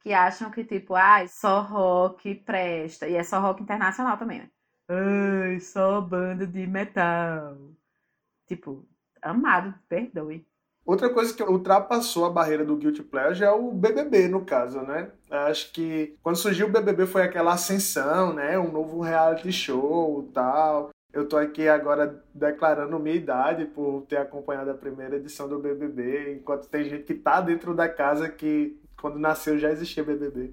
Que 0.00 0.12
acham 0.12 0.50
que, 0.50 0.64
tipo, 0.64 0.94
ai, 0.94 1.28
só 1.28 1.62
rock 1.62 2.34
presta. 2.36 3.08
E 3.08 3.14
é 3.16 3.24
só 3.24 3.40
rock 3.40 3.62
internacional 3.62 4.18
também, 4.18 4.40
né? 4.40 4.50
Ai, 4.88 5.60
só 5.60 6.00
banda 6.00 6.46
de 6.46 6.66
metal. 6.66 7.56
Tipo, 8.46 8.86
amado, 9.22 9.74
perdoe. 9.88 10.46
Outra 10.90 11.08
coisa 11.08 11.32
que 11.32 11.40
ultrapassou 11.40 12.24
a 12.24 12.30
barreira 12.30 12.64
do 12.64 12.74
Guilty 12.74 13.04
Pleasure 13.04 13.44
é 13.44 13.50
o 13.52 13.70
BBB, 13.70 14.26
no 14.26 14.44
caso, 14.44 14.80
né? 14.80 15.08
Acho 15.30 15.72
que 15.72 16.16
quando 16.20 16.34
surgiu 16.34 16.66
o 16.66 16.70
BBB 16.70 17.06
foi 17.06 17.22
aquela 17.22 17.52
ascensão, 17.52 18.32
né? 18.32 18.58
Um 18.58 18.72
novo 18.72 19.00
reality 19.00 19.52
show 19.52 20.28
tal. 20.34 20.90
Eu 21.12 21.28
tô 21.28 21.36
aqui 21.36 21.68
agora 21.68 22.20
declarando 22.34 22.98
minha 22.98 23.14
idade 23.14 23.66
por 23.66 24.04
ter 24.08 24.16
acompanhado 24.16 24.72
a 24.72 24.74
primeira 24.74 25.14
edição 25.14 25.48
do 25.48 25.60
BBB, 25.60 26.34
enquanto 26.34 26.68
tem 26.68 26.82
gente 26.82 27.04
que 27.04 27.14
tá 27.14 27.40
dentro 27.40 27.72
da 27.72 27.88
casa 27.88 28.28
que 28.28 28.76
quando 29.00 29.16
nasceu 29.16 29.60
já 29.60 29.70
existia 29.70 30.02
BBB. 30.02 30.52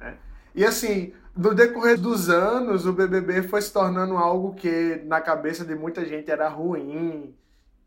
né? 0.00 0.18
E 0.52 0.64
assim, 0.64 1.12
no 1.36 1.54
decorrer 1.54 1.96
dos 1.96 2.28
anos, 2.28 2.86
o 2.86 2.92
BBB 2.92 3.44
foi 3.44 3.62
se 3.62 3.72
tornando 3.72 4.16
algo 4.16 4.52
que 4.52 5.00
na 5.06 5.20
cabeça 5.20 5.64
de 5.64 5.76
muita 5.76 6.04
gente 6.04 6.28
era 6.28 6.48
ruim, 6.48 7.32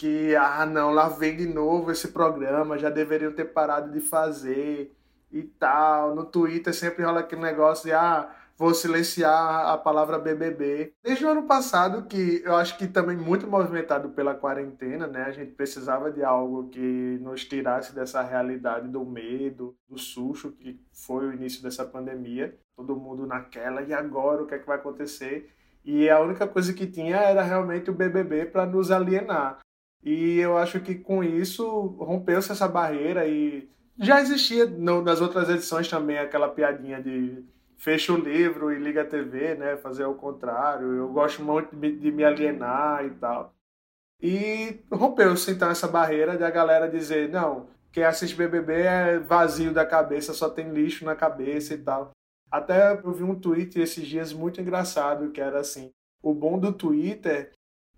que, 0.03 0.35
ah, 0.35 0.65
não, 0.65 0.91
lá 0.91 1.07
vem 1.07 1.37
de 1.37 1.45
novo 1.45 1.89
esse 1.89 2.09
programa, 2.09 2.77
já 2.77 2.89
deveriam 2.89 3.31
ter 3.31 3.45
parado 3.45 3.89
de 3.89 4.01
fazer 4.01 4.93
e 5.31 5.43
tal. 5.43 6.13
No 6.13 6.25
Twitter 6.25 6.73
sempre 6.73 7.05
rola 7.05 7.21
aquele 7.21 7.41
negócio 7.41 7.85
de, 7.85 7.93
ah, 7.93 8.29
vou 8.57 8.73
silenciar 8.73 9.65
a 9.65 9.77
palavra 9.77 10.19
BBB. 10.19 10.91
Desde 11.01 11.23
o 11.23 11.29
ano 11.29 11.43
passado, 11.43 12.03
que 12.05 12.41
eu 12.43 12.53
acho 12.53 12.77
que 12.77 12.85
também 12.85 13.15
muito 13.15 13.47
movimentado 13.47 14.09
pela 14.09 14.35
quarentena, 14.35 15.07
né? 15.07 15.23
A 15.23 15.31
gente 15.31 15.53
precisava 15.53 16.11
de 16.11 16.21
algo 16.21 16.67
que 16.67 17.17
nos 17.21 17.45
tirasse 17.45 17.95
dessa 17.95 18.21
realidade 18.21 18.89
do 18.89 19.05
medo, 19.05 19.73
do 19.87 19.97
susto 19.97 20.51
que 20.51 20.77
foi 20.91 21.27
o 21.27 21.33
início 21.33 21.63
dessa 21.63 21.85
pandemia. 21.85 22.53
Todo 22.75 22.97
mundo 22.97 23.25
naquela, 23.25 23.81
e 23.81 23.93
agora 23.93 24.43
o 24.43 24.47
que 24.47 24.55
é 24.55 24.59
que 24.59 24.67
vai 24.67 24.75
acontecer? 24.75 25.49
E 25.85 26.09
a 26.09 26.19
única 26.19 26.45
coisa 26.45 26.73
que 26.73 26.87
tinha 26.87 27.15
era 27.15 27.41
realmente 27.41 27.89
o 27.89 27.93
BBB 27.93 28.47
para 28.47 28.65
nos 28.65 28.91
alienar. 28.91 29.63
E 30.03 30.37
eu 30.39 30.57
acho 30.57 30.79
que 30.81 30.95
com 30.95 31.23
isso 31.23 31.65
rompeu-se 31.99 32.51
essa 32.51 32.67
barreira 32.67 33.25
e 33.27 33.69
já 33.97 34.19
existia 34.21 34.65
no- 34.65 35.01
nas 35.01 35.21
outras 35.21 35.49
edições 35.49 35.87
também 35.89 36.17
aquela 36.17 36.49
piadinha 36.49 37.01
de 37.01 37.43
fecha 37.77 38.11
o 38.13 38.17
livro 38.17 38.71
e 38.71 38.79
liga 38.79 39.01
a 39.01 39.05
TV, 39.05 39.55
né? 39.55 39.77
Fazer 39.77 40.05
o 40.05 40.15
contrário. 40.15 40.87
Eu 40.93 41.09
gosto 41.09 41.41
muito 41.43 41.75
de 41.75 41.91
de 41.97 42.11
me 42.11 42.23
alienar 42.23 43.05
e 43.05 43.11
tal. 43.11 43.53
E 44.21 44.79
rompeu-se 44.91 45.51
então 45.51 45.69
essa 45.69 45.87
barreira 45.87 46.37
de 46.37 46.43
a 46.43 46.49
galera 46.49 46.87
dizer, 46.89 47.29
não, 47.29 47.67
quem 47.91 48.03
assiste 48.03 48.35
BBB 48.35 48.73
é 48.83 49.19
vazio 49.19 49.73
da 49.73 49.85
cabeça, 49.85 50.33
só 50.33 50.49
tem 50.49 50.71
lixo 50.71 51.03
na 51.05 51.15
cabeça 51.15 51.73
e 51.73 51.77
tal. 51.77 52.11
Até 52.51 52.93
eu 53.03 53.11
vi 53.11 53.23
um 53.23 53.35
tweet 53.39 53.79
esses 53.79 54.05
dias 54.07 54.31
muito 54.33 54.61
engraçado 54.61 55.31
que 55.31 55.41
era 55.41 55.59
assim: 55.59 55.91
o 56.21 56.33
bom 56.33 56.57
do 56.59 56.71
Twitter 56.71 57.51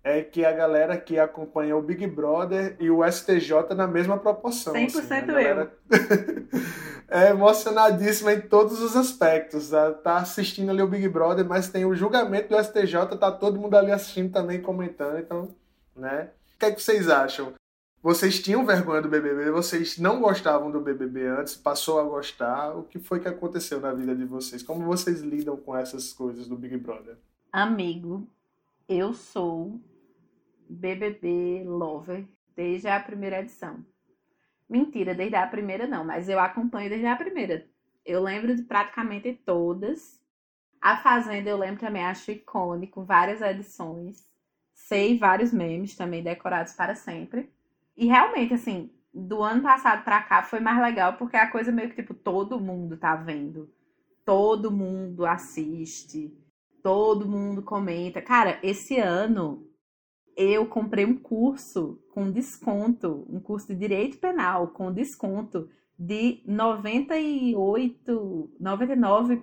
é 0.06 0.22
que 0.22 0.44
a 0.44 0.52
galera 0.52 0.96
que 0.96 1.18
acompanha 1.18 1.76
o 1.76 1.82
Big 1.82 2.06
Brother 2.06 2.76
e 2.78 2.88
o 2.88 3.04
STJ 3.04 3.74
na 3.74 3.88
mesma 3.88 4.16
proporção. 4.16 4.72
100% 4.72 4.86
assim, 4.86 5.14
a 5.14 5.20
galera 5.20 5.72
é 7.10 7.30
emocionadíssima 7.30 8.32
em 8.32 8.40
todos 8.40 8.80
os 8.80 8.94
aspectos. 8.94 9.70
Tá, 9.70 9.92
tá 9.92 10.16
assistindo 10.18 10.70
ali 10.70 10.80
o 10.80 10.86
Big 10.86 11.08
Brother, 11.08 11.44
mas 11.44 11.68
tem 11.68 11.84
o 11.84 11.96
julgamento 11.96 12.50
do 12.50 12.62
STJ, 12.62 13.18
tá 13.18 13.32
todo 13.32 13.58
mundo 13.58 13.74
ali 13.76 13.90
assistindo 13.90 14.32
também, 14.32 14.62
comentando. 14.62 15.18
Então, 15.18 15.48
né? 15.96 16.30
O 16.54 16.58
que, 16.60 16.66
é 16.66 16.70
que 16.70 16.80
vocês 16.80 17.08
acham? 17.08 17.52
Vocês 18.00 18.38
tinham 18.38 18.64
vergonha 18.64 19.02
do 19.02 19.08
BBB? 19.08 19.50
Vocês 19.50 19.98
não 19.98 20.20
gostavam 20.20 20.70
do 20.70 20.78
BBB 20.78 21.26
antes? 21.26 21.56
Passou 21.56 21.98
a 21.98 22.04
gostar? 22.04 22.76
O 22.76 22.84
que 22.84 23.00
foi 23.00 23.18
que 23.18 23.26
aconteceu 23.26 23.80
na 23.80 23.92
vida 23.92 24.14
de 24.14 24.24
vocês? 24.24 24.62
Como 24.62 24.84
vocês 24.84 25.20
lidam 25.20 25.56
com 25.56 25.76
essas 25.76 26.12
coisas 26.12 26.46
do 26.46 26.54
Big 26.54 26.76
Brother? 26.76 27.16
Amigo, 27.50 28.24
eu 28.88 29.12
sou 29.12 29.80
BBB 30.68 31.64
Lover 31.64 32.26
desde 32.54 32.88
a 32.88 32.98
primeira 33.00 33.40
edição. 33.40 33.84
Mentira, 34.68 35.14
desde 35.14 35.36
a 35.36 35.46
primeira 35.46 35.86
não, 35.86 36.04
mas 36.04 36.28
eu 36.28 36.40
acompanho 36.40 36.88
desde 36.88 37.06
a 37.06 37.14
primeira. 37.14 37.66
Eu 38.04 38.22
lembro 38.22 38.54
de 38.54 38.62
praticamente 38.62 39.32
todas. 39.44 40.20
A 40.80 40.96
Fazenda 40.96 41.50
eu 41.50 41.56
lembro 41.56 41.80
também, 41.80 42.04
acho 42.04 42.30
icônico, 42.30 43.04
várias 43.04 43.40
edições. 43.40 44.28
Sei 44.74 45.18
vários 45.18 45.52
memes 45.52 45.96
também 45.96 46.22
decorados 46.22 46.72
para 46.72 46.94
sempre. 46.94 47.50
E 47.96 48.06
realmente, 48.06 48.54
assim, 48.54 48.90
do 49.12 49.42
ano 49.42 49.62
passado 49.62 50.04
pra 50.04 50.22
cá 50.22 50.42
foi 50.42 50.60
mais 50.60 50.78
legal 50.80 51.14
porque 51.14 51.36
a 51.36 51.50
coisa 51.50 51.72
meio 51.72 51.88
que, 51.88 51.96
tipo, 51.96 52.12
todo 52.12 52.60
mundo 52.60 52.96
tá 52.96 53.16
vendo. 53.16 53.70
Todo 54.24 54.70
mundo 54.70 55.24
assiste. 55.24 56.36
Todo 56.82 57.28
mundo 57.28 57.62
comenta. 57.62 58.20
Cara, 58.20 58.58
esse 58.62 58.98
ano 58.98 59.66
eu 60.36 60.66
comprei 60.66 61.06
um 61.06 61.16
curso 61.16 61.98
com 62.12 62.30
desconto, 62.30 63.26
um 63.28 63.40
curso 63.40 63.66
de 63.68 63.74
direito 63.74 64.18
penal 64.18 64.68
com 64.68 64.92
desconto 64.92 65.70
de 65.98 66.42
98, 66.44 68.50
99, 68.60 69.42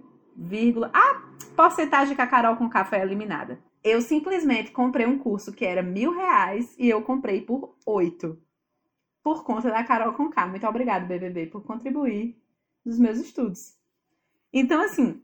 a 0.93 1.23
porcentagem 1.55 2.15
que 2.15 2.21
a 2.21 2.27
Carol 2.27 2.55
com 2.55 2.69
K 2.69 2.85
foi 2.85 2.99
eliminada. 2.99 3.59
Eu 3.83 3.99
simplesmente 4.01 4.69
comprei 4.71 5.07
um 5.07 5.17
curso 5.17 5.51
que 5.51 5.65
era 5.65 5.81
mil 5.81 6.15
reais 6.15 6.75
e 6.77 6.87
eu 6.87 7.01
comprei 7.01 7.41
por 7.41 7.75
oito. 7.85 8.39
Por 9.23 9.43
conta 9.43 9.69
da 9.69 9.83
Carol 9.83 10.13
com. 10.13 10.29
Muito 10.47 10.67
obrigada, 10.67 11.05
BBB, 11.05 11.47
por 11.47 11.63
contribuir 11.63 12.39
nos 12.85 12.99
meus 12.99 13.17
estudos. 13.17 13.75
Então, 14.51 14.81
assim, 14.81 15.23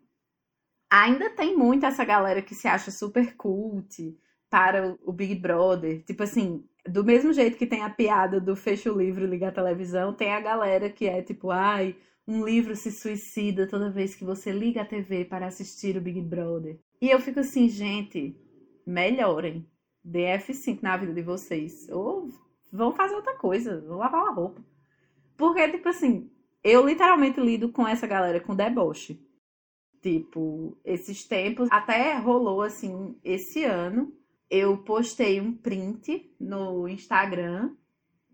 ainda 0.89 1.29
tem 1.29 1.55
muito 1.55 1.85
essa 1.85 2.03
galera 2.03 2.41
que 2.41 2.55
se 2.55 2.67
acha 2.67 2.89
super 2.91 3.35
cult 3.35 4.17
para 4.49 4.97
o 5.03 5.11
Big 5.13 5.35
Brother. 5.35 6.03
Tipo 6.03 6.23
assim, 6.23 6.63
do 6.87 7.03
mesmo 7.03 7.31
jeito 7.33 7.57
que 7.57 7.67
tem 7.67 7.83
a 7.83 7.89
piada 7.89 8.39
do 8.39 8.55
fecha 8.55 8.91
o 8.91 8.97
livro 8.97 9.25
liga 9.25 9.49
a 9.49 9.51
televisão, 9.51 10.13
tem 10.13 10.31
a 10.33 10.39
galera 10.39 10.89
que 10.89 11.05
é 11.05 11.21
tipo, 11.21 11.51
ai, 11.51 11.95
um 12.27 12.43
livro 12.43 12.75
se 12.75 12.91
suicida 12.91 13.67
toda 13.67 13.89
vez 13.91 14.15
que 14.15 14.23
você 14.23 14.51
liga 14.51 14.81
a 14.81 14.85
TV 14.85 15.25
para 15.25 15.47
assistir 15.47 15.97
o 15.97 16.01
Big 16.01 16.21
Brother. 16.21 16.79
E 17.01 17.09
eu 17.09 17.19
fico 17.19 17.39
assim, 17.39 17.69
gente, 17.69 18.35
melhorem. 18.85 19.65
DF5 20.05 20.81
na 20.81 20.97
vida 20.97 21.13
de 21.13 21.21
vocês. 21.21 21.87
Ou 21.89 22.29
vão 22.71 22.91
fazer 22.91 23.15
outra 23.15 23.35
coisa, 23.35 23.81
vão 23.81 23.97
lavar 23.97 24.21
uma 24.21 24.33
roupa. 24.33 24.63
Porque, 25.37 25.67
tipo 25.69 25.89
assim, 25.89 26.29
eu 26.63 26.85
literalmente 26.85 27.39
lido 27.39 27.69
com 27.71 27.87
essa 27.87 28.07
galera 28.07 28.39
com 28.39 28.55
deboche. 28.55 29.19
Tipo, 30.01 30.77
esses 30.83 31.25
tempos, 31.25 31.67
até 31.71 32.15
rolou 32.17 32.61
assim, 32.61 33.17
esse 33.23 33.63
ano, 33.63 34.13
eu 34.49 34.77
postei 34.77 35.39
um 35.39 35.53
print 35.53 36.33
no 36.39 36.87
Instagram 36.87 37.71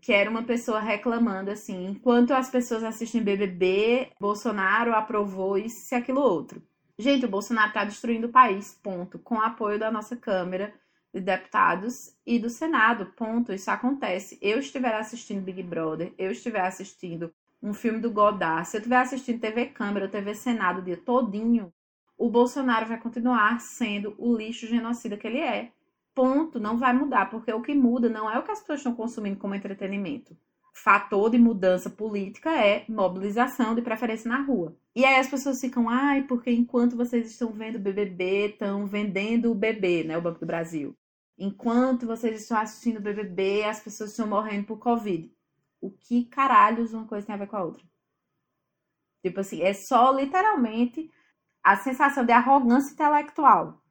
que 0.00 0.12
era 0.12 0.30
uma 0.30 0.44
pessoa 0.44 0.78
reclamando 0.78 1.50
assim, 1.50 1.86
enquanto 1.86 2.32
as 2.32 2.48
pessoas 2.48 2.84
assistem 2.84 3.24
BBB, 3.24 4.12
Bolsonaro 4.20 4.94
aprovou 4.94 5.58
isso 5.58 5.92
e 5.92 5.96
aquilo 5.96 6.20
outro. 6.20 6.62
Gente, 6.96 7.26
o 7.26 7.28
Bolsonaro 7.28 7.72
tá 7.72 7.84
destruindo 7.84 8.28
o 8.28 8.32
país, 8.32 8.72
ponto, 8.82 9.18
com 9.18 9.40
apoio 9.40 9.80
da 9.80 9.90
nossa 9.90 10.16
Câmara 10.16 10.72
de 11.12 11.20
deputados 11.20 12.14
e 12.24 12.38
do 12.38 12.48
Senado. 12.48 13.06
Ponto. 13.16 13.52
Isso 13.52 13.70
acontece. 13.70 14.38
Eu 14.40 14.60
estiver 14.60 14.94
assistindo 14.94 15.42
Big 15.42 15.62
Brother, 15.62 16.12
eu 16.16 16.30
estiver 16.30 16.60
assistindo 16.60 17.32
um 17.62 17.74
filme 17.74 17.98
do 17.98 18.10
Godard, 18.10 18.68
se 18.68 18.76
eu 18.76 18.78
estiver 18.78 18.98
assistindo 18.98 19.40
TV 19.40 19.66
Câmara, 19.66 20.08
TV 20.08 20.34
Senado 20.34 20.78
o 20.78 20.84
dia 20.84 20.96
todinho, 20.96 21.72
o 22.16 22.30
Bolsonaro 22.30 22.86
vai 22.86 23.00
continuar 23.00 23.60
sendo 23.60 24.14
o 24.18 24.36
lixo 24.36 24.66
genocida 24.66 25.16
que 25.16 25.26
ele 25.26 25.40
é. 25.40 25.72
Ponto. 26.16 26.58
Não 26.58 26.78
vai 26.78 26.94
mudar, 26.94 27.28
porque 27.28 27.52
o 27.52 27.60
que 27.60 27.74
muda 27.74 28.08
não 28.08 28.30
é 28.30 28.38
o 28.38 28.42
que 28.42 28.50
as 28.50 28.60
pessoas 28.60 28.80
estão 28.80 28.94
consumindo 28.94 29.36
como 29.38 29.54
entretenimento. 29.54 30.34
Fator 30.72 31.30
de 31.30 31.36
mudança 31.36 31.90
política 31.90 32.50
é 32.50 32.86
mobilização 32.88 33.74
de 33.74 33.82
preferência 33.82 34.26
na 34.26 34.40
rua. 34.40 34.74
E 34.94 35.04
aí 35.04 35.16
as 35.16 35.28
pessoas 35.28 35.60
ficam, 35.60 35.90
ai, 35.90 36.22
porque 36.22 36.50
enquanto 36.50 36.96
vocês 36.96 37.30
estão 37.30 37.52
vendo 37.52 37.76
o 37.76 37.80
BBB, 37.80 38.48
estão 38.52 38.86
vendendo 38.86 39.52
o 39.52 39.54
bebê, 39.54 40.04
né, 40.04 40.16
o 40.16 40.22
Banco 40.22 40.40
do 40.40 40.46
Brasil. 40.46 40.96
Enquanto 41.38 42.06
vocês 42.06 42.40
estão 42.40 42.58
assistindo 42.58 42.96
o 42.96 43.02
BBB, 43.02 43.64
as 43.64 43.80
pessoas 43.80 44.10
estão 44.10 44.26
morrendo 44.26 44.66
por 44.66 44.78
Covid. 44.78 45.30
O 45.82 45.90
que 45.90 46.24
caralhos 46.24 46.94
uma 46.94 47.06
coisa 47.06 47.26
tem 47.26 47.34
a 47.34 47.38
ver 47.38 47.46
com 47.46 47.56
a 47.56 47.64
outra? 47.64 47.84
Tipo 49.22 49.40
assim, 49.40 49.60
é 49.60 49.74
só 49.74 50.10
literalmente 50.12 51.10
a 51.62 51.76
sensação 51.76 52.24
de 52.24 52.32
arrogância 52.32 52.94
intelectual, 52.94 53.82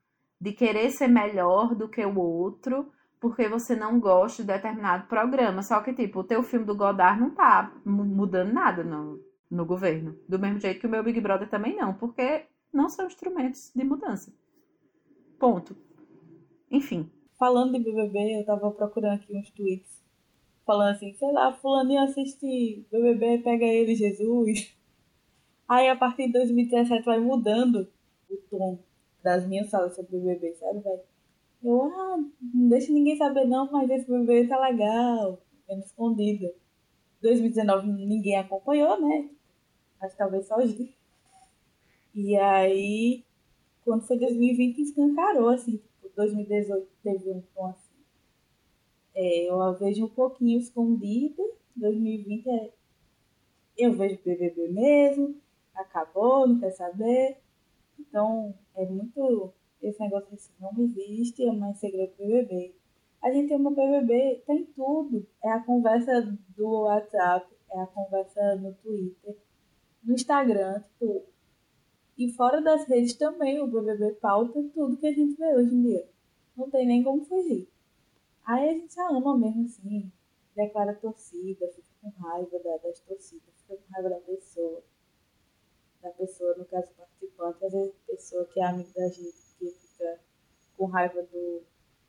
de 0.45 0.53
querer 0.53 0.91
ser 0.91 1.07
melhor 1.07 1.73
do 1.73 1.89
que 1.89 2.05
o 2.05 2.19
outro, 2.19 2.91
porque 3.19 3.49
você 3.49 3.75
não 3.75 3.99
gosta 3.99 4.43
de 4.43 4.47
determinado 4.47 5.07
programa. 5.07 5.63
Só 5.63 5.81
que, 5.81 5.91
tipo, 5.91 6.19
o 6.19 6.23
teu 6.23 6.43
filme 6.43 6.67
do 6.67 6.77
Godard 6.77 7.19
não 7.19 7.31
tá 7.31 7.73
mudando 7.83 8.53
nada 8.53 8.83
no, 8.83 9.19
no 9.49 9.65
governo. 9.65 10.15
Do 10.29 10.37
mesmo 10.37 10.59
jeito 10.59 10.79
que 10.79 10.85
o 10.85 10.89
meu 10.89 11.03
Big 11.03 11.19
Brother 11.19 11.49
também 11.49 11.75
não, 11.75 11.95
porque 11.95 12.45
não 12.71 12.87
são 12.87 13.07
instrumentos 13.07 13.71
de 13.75 13.83
mudança. 13.83 14.31
Ponto. 15.39 15.75
Enfim. 16.69 17.09
Falando 17.39 17.71
de 17.71 17.79
BBB, 17.79 18.39
eu 18.39 18.45
tava 18.45 18.69
procurando 18.69 19.15
aqui 19.15 19.35
uns 19.35 19.49
tweets 19.49 20.05
falando 20.63 20.95
assim, 20.95 21.13
sei 21.13 21.31
lá, 21.31 21.53
fulaninho 21.53 22.03
assiste 22.03 22.85
BBB, 22.91 23.39
pega 23.39 23.65
ele, 23.65 23.95
Jesus. 23.95 24.75
Aí 25.67 25.89
a 25.89 25.95
partir 25.95 26.27
de 26.27 26.33
2017 26.33 27.03
vai 27.03 27.19
mudando 27.19 27.87
o 28.29 28.37
tom 28.49 28.79
das 29.25 29.47
minhas 29.47 29.71
salas 29.71 29.95
sobre 29.95 30.19
BBB, 30.19 30.53
sabe, 30.53 30.81
velho? 30.81 31.01
Eu, 31.63 31.81
ah, 31.81 32.17
não 32.53 32.69
deixa 32.69 32.93
ninguém 32.93 33.17
saber 33.17 33.45
não, 33.45 33.71
mas 33.71 33.89
esse 33.89 34.05
BBB 34.05 34.47
tá 34.47 34.59
legal, 34.59 35.41
bem 35.67 35.79
escondida. 35.79 36.53
2019 37.23 37.87
ninguém 37.87 38.37
acompanhou, 38.37 39.01
né? 39.01 39.31
Acho 39.99 40.11
que 40.11 40.17
talvez 40.19 40.45
só 40.45 40.57
o 40.57 40.89
E 42.13 42.37
aí, 42.37 43.23
quando 43.83 44.05
foi 44.05 44.19
2020, 44.19 44.77
escancarou, 44.79 45.49
assim, 45.49 45.77
tipo, 45.77 46.07
2018 46.15 46.87
teve 47.01 47.31
um 47.31 47.41
tom 47.55 47.69
assim. 47.69 47.95
É, 49.15 49.49
eu 49.49 49.59
a 49.59 49.71
vejo 49.71 50.05
um 50.05 50.09
pouquinho 50.09 50.59
escondida, 50.59 51.41
2020 51.75 52.47
é. 52.47 52.73
Eu 53.75 53.93
vejo 53.93 54.19
BBB 54.23 54.67
mesmo, 54.67 55.35
acabou, 55.73 56.47
não 56.47 56.59
quer 56.59 56.71
saber. 56.71 57.37
Então, 57.99 58.53
é 58.75 58.85
muito. 58.85 59.53
Esse 59.81 59.99
negócio 59.99 60.33
assim, 60.33 60.51
não 60.59 60.71
existe, 60.79 61.43
é 61.43 61.51
mais 61.51 61.77
segredo 61.77 62.11
do 62.17 62.25
BBB. 62.25 62.73
A 63.21 63.31
gente 63.31 63.53
uma 63.53 63.71
BBB, 63.71 64.43
tem 64.47 64.65
tudo. 64.65 65.27
É 65.43 65.51
a 65.51 65.63
conversa 65.63 66.21
do 66.55 66.81
WhatsApp, 66.81 67.47
é 67.71 67.79
a 67.79 67.87
conversa 67.87 68.55
no 68.55 68.73
Twitter, 68.75 69.37
no 70.03 70.13
Instagram, 70.13 70.81
tipo. 70.81 71.25
E 72.17 72.31
fora 72.31 72.61
das 72.61 72.87
redes 72.87 73.13
também, 73.15 73.59
o 73.59 73.67
BBB 73.67 74.13
pauta 74.13 74.63
tudo 74.73 74.97
que 74.97 75.07
a 75.07 75.13
gente 75.13 75.35
vê 75.35 75.53
hoje 75.53 75.75
em 75.75 75.81
dia. 75.81 76.09
Não 76.55 76.69
tem 76.69 76.87
nem 76.87 77.03
como 77.03 77.25
fugir. 77.25 77.67
Aí 78.45 78.69
a 78.69 78.73
gente 78.73 78.99
ama 79.01 79.37
mesmo 79.37 79.65
assim, 79.65 80.11
declara 80.55 80.93
torcida, 80.93 81.67
fica 81.67 81.89
com 82.01 82.09
raiva 82.21 82.59
das 82.81 82.99
torcidas, 83.01 83.53
fica 83.61 83.75
com 83.75 83.93
raiva 83.93 84.09
da 84.09 84.19
pessoa 84.19 84.83
da 86.05 86.11
pessoa, 86.11 86.55
no 86.55 86.65
caso 86.65 86.87
participante, 86.95 87.65
às 87.65 87.73
vezes 87.73 87.95
pessoa 88.07 88.45
que 88.45 88.59
é 88.59 88.65
amiga 88.65 88.91
da 88.95 89.07
gente, 89.07 89.55
que 89.57 89.71
fica 89.71 90.19
com 90.77 90.85
raiva 90.85 91.23
do 91.23 91.63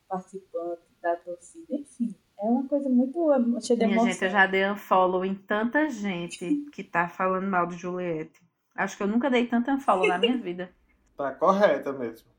participante, 0.07 0.83
da 1.01 1.15
torcida, 1.15 1.73
enfim. 1.73 2.15
É 2.39 2.45
uma 2.45 2.67
coisa 2.67 2.87
muito 2.87 3.33
cheia 3.61 3.79
de 3.79 3.85
Minha 3.85 3.95
emoção. 3.95 4.11
gente, 4.11 4.23
eu 4.23 4.29
já 4.29 4.45
dei 4.45 4.69
um 4.69 4.75
follow 4.77 5.25
em 5.25 5.33
tanta 5.33 5.89
gente 5.89 6.65
que 6.71 6.83
tá 6.83 7.09
falando 7.09 7.47
mal 7.47 7.65
de 7.65 7.75
Juliette. 7.75 8.39
Acho 8.75 8.95
que 8.95 9.01
eu 9.01 9.07
nunca 9.07 9.31
dei 9.31 9.47
tanto 9.47 9.71
unfollow 9.71 10.07
na 10.07 10.17
minha 10.17 10.37
vida. 10.37 10.71
Tá 11.17 11.33
correta 11.33 11.91
mesmo. 11.93 12.29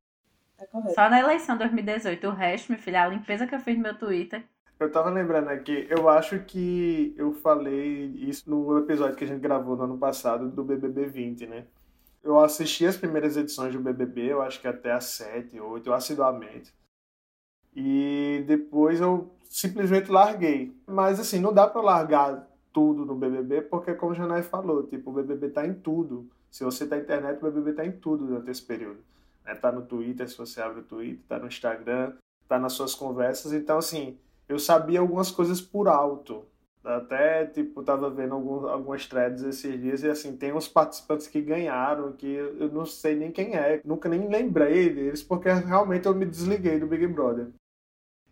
Tá 0.56 0.64
correto. 0.68 0.94
Só 0.94 1.10
na 1.10 1.18
eleição 1.18 1.58
2018. 1.58 2.28
O 2.28 2.30
resto, 2.30 2.70
meu 2.70 2.80
filho, 2.80 2.96
a 2.96 3.08
limpeza 3.08 3.44
que 3.44 3.56
eu 3.56 3.58
fiz 3.58 3.76
no 3.76 3.82
meu 3.82 3.98
Twitter. 3.98 4.48
Eu 4.80 4.92
tava 4.92 5.10
lembrando 5.10 5.48
aqui, 5.48 5.88
eu 5.90 6.08
acho 6.08 6.38
que 6.44 7.12
eu 7.16 7.32
falei 7.32 8.06
isso 8.16 8.48
no 8.48 8.78
episódio 8.78 9.16
que 9.16 9.24
a 9.24 9.26
gente 9.26 9.40
gravou 9.40 9.76
no 9.76 9.82
ano 9.82 9.98
passado 9.98 10.48
do 10.48 10.62
BBB 10.62 11.06
20, 11.06 11.46
né? 11.48 11.66
Eu 12.22 12.38
assisti 12.38 12.86
as 12.86 12.96
primeiras 12.96 13.36
edições 13.36 13.72
do 13.72 13.80
BBB, 13.80 14.32
eu 14.32 14.40
acho 14.40 14.60
que 14.60 14.68
até 14.68 14.92
as 14.92 15.04
7, 15.06 15.58
8, 15.58 15.92
assiduamente. 15.92 16.72
E 17.74 18.44
depois 18.46 19.00
eu 19.00 19.28
simplesmente 19.44 20.12
larguei. 20.12 20.72
Mas 20.86 21.18
assim, 21.18 21.40
não 21.40 21.52
dá 21.52 21.66
para 21.66 21.80
largar 21.80 22.48
tudo 22.72 23.04
no 23.04 23.16
BBB, 23.16 23.62
porque 23.62 23.94
como 23.94 24.12
o 24.12 24.14
Janai 24.14 24.42
falou, 24.42 24.86
tipo, 24.86 25.10
o 25.10 25.14
BBB 25.14 25.48
tá 25.50 25.66
em 25.66 25.74
tudo. 25.74 26.28
Se 26.50 26.62
você 26.62 26.86
tá 26.86 26.94
na 26.94 27.02
internet, 27.02 27.38
o 27.38 27.50
BBB 27.50 27.72
tá 27.72 27.84
em 27.84 27.92
tudo 27.92 28.26
durante 28.26 28.50
esse 28.50 28.62
período. 28.62 29.00
Né? 29.44 29.56
Tá 29.56 29.72
no 29.72 29.82
Twitter, 29.82 30.28
se 30.28 30.38
você 30.38 30.60
abre 30.60 30.80
o 30.80 30.84
Twitter, 30.84 31.24
tá 31.28 31.38
no 31.38 31.48
Instagram, 31.48 32.14
tá 32.46 32.60
nas 32.60 32.74
suas 32.74 32.94
conversas. 32.94 33.52
Então, 33.52 33.78
assim, 33.78 34.16
eu 34.48 34.58
sabia 34.58 35.00
algumas 35.00 35.30
coisas 35.30 35.60
por 35.60 35.88
alto. 35.88 36.44
Até, 36.82 37.44
tipo, 37.44 37.82
tava 37.82 38.08
vendo 38.08 38.34
alguns, 38.34 38.64
algumas 38.64 39.06
threads 39.06 39.42
esses 39.42 39.78
dias 39.80 40.02
e, 40.02 40.08
assim, 40.08 40.36
tem 40.36 40.52
uns 40.52 40.66
participantes 40.66 41.26
que 41.26 41.40
ganharam 41.40 42.12
que 42.12 42.26
eu 42.26 42.70
não 42.70 42.86
sei 42.86 43.14
nem 43.14 43.30
quem 43.30 43.56
é. 43.56 43.80
Nunca 43.84 44.08
nem 44.08 44.28
lembrei 44.28 44.88
deles, 44.88 45.22
porque 45.22 45.50
realmente 45.50 46.06
eu 46.06 46.14
me 46.14 46.24
desliguei 46.24 46.78
do 46.78 46.86
Big 46.86 47.06
Brother. 47.08 47.48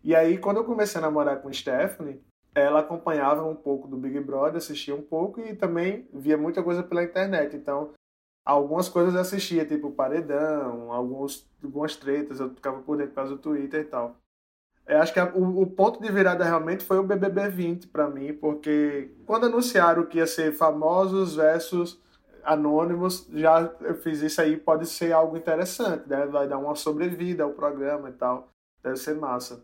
E 0.03 0.15
aí, 0.15 0.37
quando 0.37 0.57
eu 0.57 0.63
comecei 0.63 0.97
a 0.99 1.01
namorar 1.01 1.41
com 1.41 1.53
Stephanie, 1.53 2.21
ela 2.55 2.79
acompanhava 2.79 3.43
um 3.43 3.55
pouco 3.55 3.87
do 3.87 3.97
Big 3.97 4.19
Brother, 4.21 4.55
assistia 4.55 4.95
um 4.95 5.01
pouco 5.01 5.39
e 5.39 5.55
também 5.55 6.07
via 6.11 6.37
muita 6.37 6.63
coisa 6.63 6.81
pela 6.81 7.03
internet. 7.03 7.55
Então, 7.55 7.91
algumas 8.43 8.89
coisas 8.89 9.13
eu 9.13 9.21
assistia, 9.21 9.65
tipo 9.65 9.91
Paredão, 9.91 10.91
alguns, 10.91 11.47
algumas 11.63 11.95
tretas, 11.95 12.39
eu 12.39 12.49
ficava 12.49 12.81
por 12.81 12.97
dentro 12.97 13.11
por 13.11 13.15
causa 13.17 13.35
do 13.35 13.41
Twitter 13.41 13.81
e 13.81 13.85
tal. 13.85 14.15
Eu 14.87 15.01
acho 15.01 15.11
que 15.11 15.19
a, 15.19 15.25
o, 15.25 15.63
o, 15.63 15.67
ponto 15.67 16.01
de 16.01 16.09
virada 16.09 16.45
realmente 16.45 16.85
foi 16.85 16.97
o 16.97 17.03
BBB 17.03 17.49
20 17.49 17.87
para 17.87 18.09
mim, 18.09 18.33
porque 18.33 19.11
quando 19.25 19.47
anunciaram 19.47 20.05
que 20.05 20.17
ia 20.17 20.25
ser 20.25 20.53
famosos 20.53 21.35
versus 21.35 22.01
anônimos, 22.41 23.27
já 23.33 23.69
eu 23.81 23.95
fiz 23.95 24.21
isso 24.21 24.39
aí, 24.39 24.55
pode 24.55 24.85
ser 24.85 25.11
algo 25.11 25.35
interessante, 25.35 26.07
né? 26.07 26.25
Vai 26.27 26.47
dar 26.47 26.57
uma 26.57 26.73
sobrevida 26.73 27.43
ao 27.43 27.51
programa 27.51 28.09
e 28.09 28.13
tal. 28.13 28.49
Deve 28.81 28.95
ser 28.95 29.15
massa. 29.15 29.61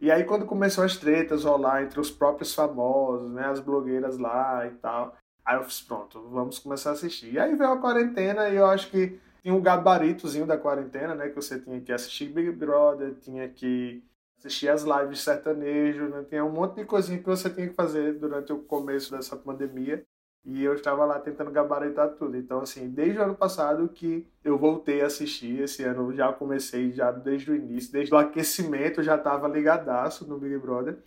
E 0.00 0.10
aí 0.10 0.24
quando 0.24 0.46
começou 0.46 0.82
as 0.82 0.96
tretas 0.96 1.44
rolar 1.44 1.82
entre 1.82 2.00
os 2.00 2.10
próprios 2.10 2.54
famosos, 2.54 3.30
né, 3.30 3.44
as 3.44 3.60
blogueiras 3.60 4.16
lá 4.18 4.66
e 4.66 4.70
tal, 4.70 5.14
aí 5.44 5.56
eu 5.56 5.64
fiz, 5.64 5.82
pronto, 5.82 6.28
vamos 6.30 6.58
começar 6.58 6.90
a 6.90 6.92
assistir. 6.94 7.34
E 7.34 7.38
aí 7.38 7.54
veio 7.54 7.72
a 7.72 7.78
quarentena 7.78 8.48
e 8.48 8.56
eu 8.56 8.66
acho 8.66 8.90
que 8.90 9.20
tinha 9.42 9.54
um 9.54 9.60
gabaritozinho 9.60 10.46
da 10.46 10.56
quarentena, 10.56 11.14
né, 11.14 11.28
que 11.28 11.36
você 11.36 11.60
tinha 11.60 11.80
que 11.80 11.92
assistir 11.92 12.32
Big 12.32 12.50
Brother, 12.52 13.14
tinha 13.20 13.48
que 13.48 14.02
assistir 14.42 14.68
as 14.68 14.82
lives 14.82 15.20
sertanejo, 15.20 16.08
né? 16.08 16.24
Tinha 16.28 16.44
um 16.44 16.50
monte 16.50 16.76
de 16.76 16.84
coisinha 16.84 17.18
que 17.18 17.26
você 17.26 17.48
tinha 17.48 17.68
que 17.68 17.74
fazer 17.74 18.14
durante 18.14 18.52
o 18.52 18.58
começo 18.58 19.12
dessa 19.12 19.36
pandemia. 19.36 20.04
E 20.44 20.64
eu 20.64 20.74
estava 20.74 21.04
lá 21.04 21.20
tentando 21.20 21.52
gabaritar 21.52 22.10
tudo. 22.16 22.36
Então, 22.36 22.60
assim, 22.60 22.88
desde 22.88 23.20
o 23.20 23.22
ano 23.22 23.36
passado 23.36 23.88
que 23.88 24.26
eu 24.42 24.58
voltei 24.58 25.00
a 25.00 25.06
assistir, 25.06 25.60
esse 25.60 25.84
ano 25.84 26.12
já 26.12 26.32
comecei 26.32 26.90
já 26.90 27.12
desde 27.12 27.52
o 27.52 27.54
início, 27.54 27.92
desde 27.92 28.12
o 28.12 28.16
aquecimento 28.18 29.04
já 29.04 29.14
estava 29.14 29.46
ligadaço 29.46 30.26
no 30.26 30.38
Big 30.38 30.58
Brother. 30.58 30.98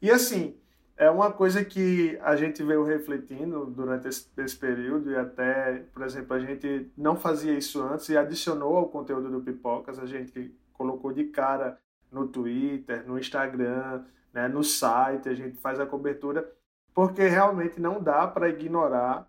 E 0.00 0.08
assim, 0.08 0.56
é 0.96 1.10
uma 1.10 1.32
coisa 1.32 1.64
que 1.64 2.16
a 2.22 2.36
gente 2.36 2.62
veio 2.62 2.84
refletindo 2.84 3.66
durante 3.66 4.06
esse, 4.06 4.28
esse, 4.38 4.56
período 4.56 5.10
e 5.10 5.16
até, 5.16 5.84
por 5.92 6.02
exemplo, 6.02 6.36
a 6.36 6.38
gente 6.38 6.88
não 6.96 7.16
fazia 7.16 7.52
isso 7.54 7.82
antes 7.82 8.08
e 8.08 8.16
adicionou 8.16 8.76
ao 8.76 8.88
conteúdo 8.88 9.28
do 9.28 9.40
Pipocas, 9.40 9.98
a 9.98 10.06
gente 10.06 10.54
colocou 10.72 11.12
de 11.12 11.24
cara 11.24 11.76
no 12.16 12.26
Twitter, 12.26 13.06
no 13.06 13.18
Instagram, 13.18 14.02
né, 14.32 14.48
no 14.48 14.64
site, 14.64 15.28
a 15.28 15.34
gente 15.34 15.58
faz 15.58 15.78
a 15.78 15.86
cobertura, 15.86 16.50
porque 16.94 17.28
realmente 17.28 17.80
não 17.80 18.02
dá 18.02 18.26
para 18.26 18.48
ignorar 18.48 19.28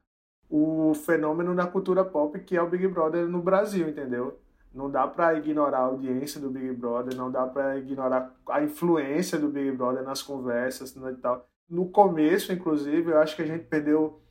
o 0.50 0.94
fenômeno 0.94 1.54
da 1.54 1.68
cultura 1.68 2.06
pop 2.06 2.40
que 2.40 2.56
é 2.56 2.62
o 2.62 2.70
Big 2.70 2.88
Brother 2.88 3.28
no 3.28 3.42
Brasil, 3.42 3.90
entendeu? 3.90 4.40
Não 4.74 4.90
dá 4.90 5.06
para 5.06 5.34
ignorar 5.34 5.80
a 5.80 5.82
audiência 5.82 6.40
do 6.40 6.50
Big 6.50 6.72
Brother, 6.72 7.16
não 7.16 7.30
dá 7.30 7.46
para 7.46 7.78
ignorar 7.78 8.34
a 8.50 8.64
influência 8.64 9.38
do 9.38 9.50
Big 9.50 9.72
Brother 9.72 10.04
nas 10.04 10.22
conversas 10.22 10.96
né, 10.96 11.12
e 11.12 11.16
tal. 11.16 11.46
No 11.70 11.90
começo, 11.90 12.54
inclusive, 12.54 13.12
eu 13.12 13.20
acho 13.20 13.36
que 13.36 13.42
a 13.42 13.46
gente 13.46 13.66
perdeu 13.66 14.22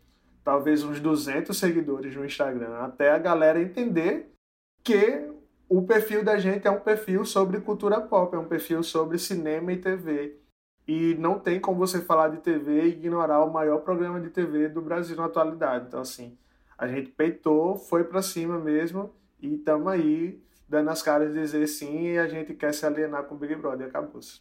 talvez 0.43 0.85
uns 0.85 1.01
200 1.01 1.57
seguidores 1.57 2.15
no 2.17 2.25
Instagram, 2.25 2.79
até 2.79 3.11
a 3.11 3.19
galera 3.19 3.61
entender 3.61 4.33
que 4.83 5.29
o 5.69 5.83
perfil 5.83 6.25
da 6.25 6.39
gente 6.39 6.67
é 6.67 6.71
um 6.71 6.81
perfil 6.81 7.25
sobre 7.25 7.61
cultura 7.61 8.01
pop, 8.01 8.35
é 8.35 8.39
um 8.39 8.49
perfil 8.49 8.83
sobre 8.83 9.19
cinema 9.19 9.73
e 9.73 9.79
TV. 9.79 10.39
E 10.87 11.15
não 11.19 11.39
tem 11.41 11.59
como 11.59 11.79
você 11.79 12.01
falar 12.01 12.29
de 12.29 12.39
TV 12.39 12.83
e 12.83 12.89
ignorar 12.91 13.43
o 13.45 13.53
maior 13.53 13.79
programa 13.79 14.21
de 14.21 14.31
TV 14.31 14.69
do 14.69 14.81
Brasil 14.81 15.17
na 15.17 15.25
atualidade. 15.25 15.87
Então, 15.89 16.01
assim, 16.01 16.39
a 16.79 16.87
gente 16.87 17.11
peitou, 17.11 17.77
foi 17.77 18.05
para 18.05 18.23
cima 18.23 18.59
mesmo 18.59 19.11
e 19.41 19.55
estamos 19.55 19.89
aí 19.89 20.41
dando 20.69 20.91
as 20.91 21.03
caras 21.03 21.33
de 21.33 21.41
dizer 21.41 21.67
sim 21.67 22.13
e 22.13 22.19
a 22.19 22.29
gente 22.29 22.55
quer 22.55 22.73
se 22.73 22.87
alienar 22.87 23.25
com 23.25 23.35
o 23.35 23.39
Big 23.39 23.55
Brother 23.57 23.89
acabou-se. 23.89 24.41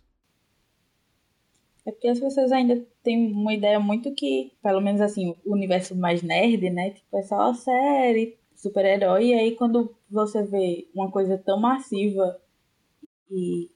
É 1.86 1.92
porque 1.92 2.08
as 2.08 2.20
pessoas 2.20 2.52
ainda 2.52 2.84
têm 3.04 3.32
uma 3.32 3.54
ideia 3.54 3.80
muito 3.80 4.14
que, 4.14 4.52
pelo 4.62 4.82
menos 4.82 5.02
assim, 5.02 5.36
o 5.46 5.54
universo 5.54 5.96
mais 5.96 6.24
nerd, 6.24 6.70
né? 6.72 6.92
Tipo, 6.92 7.18
é 7.18 7.22
só 7.22 7.54
série, 7.54 8.38
super-herói, 8.70 9.28
e 9.28 9.34
aí 9.34 9.56
quando 9.56 9.96
você 10.10 10.44
vê 10.44 10.88
uma 10.94 11.12
coisa 11.12 11.38
tão 11.38 11.60
massiva 11.60 12.40
e 13.30 13.70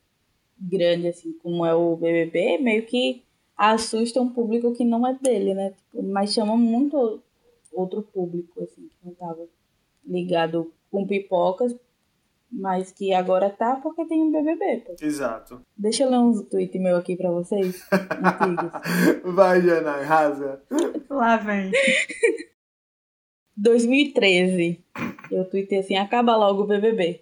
grande 0.60 1.08
assim 1.08 1.32
como 1.42 1.66
é 1.66 1.74
o 1.74 1.96
BBB, 1.96 2.58
meio 2.58 2.86
que 2.86 3.24
assusta 3.56 4.22
um 4.22 4.30
público 4.30 4.74
que 4.74 4.86
não 4.86 5.06
é 5.06 5.14
dele, 5.14 5.54
né? 5.54 5.72
Tipo, 5.72 6.04
mas 6.04 6.34
chama 6.34 6.56
muito 6.56 7.22
outro 7.74 8.02
público, 8.02 8.64
assim, 8.64 8.88
que 8.88 9.06
não 9.06 9.14
tava 9.14 9.48
ligado 10.06 10.72
com 10.90 11.06
pipocas, 11.06 11.76
mas 12.52 12.92
que 12.92 13.14
agora 13.14 13.50
tá 13.50 13.76
porque 13.76 14.06
tem 14.06 14.22
um 14.22 14.32
BBB. 14.32 14.84
Pô. 14.86 14.96
Exato. 15.02 15.62
Deixa 15.78 16.04
eu 16.04 16.10
ler 16.10 16.18
uns 16.18 16.42
tweets 16.44 16.82
meu 16.82 16.98
aqui 16.98 17.16
pra 17.16 17.32
vocês. 17.32 17.86
Vai, 19.24 19.62
Jana, 19.62 19.98
rasga. 20.02 20.62
Lá 21.10 21.38
vem. 21.38 21.72
2013, 23.60 24.80
eu 25.30 25.44
tuitei 25.44 25.80
assim, 25.80 25.98
acaba 25.98 26.36
logo 26.38 26.64
o 26.64 26.68
BBB. 26.68 27.22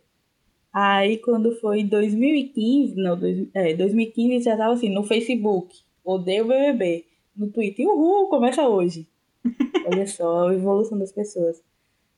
Aí 0.71 1.17
quando 1.17 1.60
foi 1.60 1.80
em 1.80 1.88
2015, 1.88 2.95
não, 2.95 3.17
dois, 3.17 3.47
é, 3.56 3.73
2015 3.73 4.45
já 4.45 4.56
tava 4.56 4.73
assim, 4.73 4.89
no 4.89 5.04
Facebook, 5.04 5.76
odeio 6.06 6.45
o 6.45 6.47
BBB. 6.47 7.06
No 7.36 7.50
Twitter, 7.52 7.88
uhul, 7.88 8.28
começa 8.30 8.67
hoje. 8.67 9.08
Olha 9.86 10.06
só 10.06 10.50
a 10.50 10.54
evolução 10.54 10.97
das 11.00 11.12
pessoas. 11.12 11.62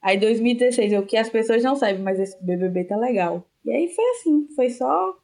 Aí 0.01 0.17
2016, 0.17 0.93
o 0.93 1.05
que 1.05 1.15
as 1.15 1.29
pessoas 1.29 1.63
não 1.63 1.75
sabem, 1.75 2.01
mas 2.01 2.19
esse 2.19 2.41
BBB 2.43 2.85
tá 2.85 2.97
legal. 2.97 3.45
E 3.63 3.71
aí 3.71 3.87
foi 3.87 4.05
assim, 4.11 4.47
foi 4.55 4.69
só 4.69 5.17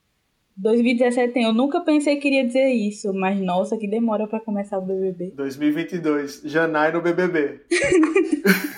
2017 0.58 1.34
tem, 1.34 1.44
eu 1.44 1.54
nunca 1.54 1.82
pensei 1.82 2.16
que 2.16 2.28
iria 2.30 2.46
dizer 2.46 2.70
isso, 2.70 3.14
mas 3.14 3.38
nossa, 3.42 3.78
que 3.78 3.88
demora 3.88 4.26
para 4.26 4.40
começar 4.40 4.78
o 4.78 4.82
BBB. 4.82 5.32
2022, 5.36 6.44
Janai 6.46 6.94
no 6.94 7.02
BBB. 7.02 7.62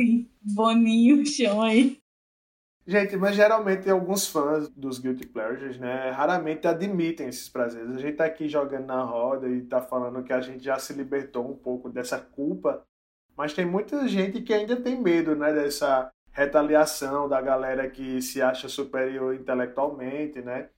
Sim, 0.00 0.26
Boninho, 0.40 1.26
chão 1.26 1.60
aí. 1.60 2.00
Gente, 2.86 3.16
mas 3.16 3.36
geralmente 3.36 3.88
alguns 3.90 4.26
fãs 4.26 4.66
dos 4.70 4.98
Guilty 4.98 5.26
Pleasures, 5.26 5.78
né, 5.78 6.10
raramente 6.10 6.66
admitem 6.66 7.28
esses 7.28 7.50
prazeres. 7.50 7.94
A 7.94 7.98
gente 7.98 8.16
tá 8.16 8.24
aqui 8.24 8.48
jogando 8.48 8.86
na 8.86 9.02
roda 9.02 9.46
e 9.46 9.60
tá 9.60 9.82
falando 9.82 10.24
que 10.24 10.32
a 10.32 10.40
gente 10.40 10.64
já 10.64 10.78
se 10.78 10.94
libertou 10.94 11.48
um 11.48 11.54
pouco 11.54 11.90
dessa 11.90 12.18
culpa, 12.18 12.82
mas 13.36 13.52
tem 13.52 13.66
muita 13.66 14.08
gente 14.08 14.40
que 14.40 14.54
ainda 14.54 14.74
tem 14.74 14.98
medo, 14.98 15.36
né, 15.36 15.52
dessa 15.52 16.10
retaliação 16.32 17.28
da 17.28 17.42
galera 17.42 17.88
que 17.90 18.22
se 18.22 18.40
acha 18.40 18.68
superior 18.68 19.34
intelectualmente, 19.34 20.40
né? 20.40 20.70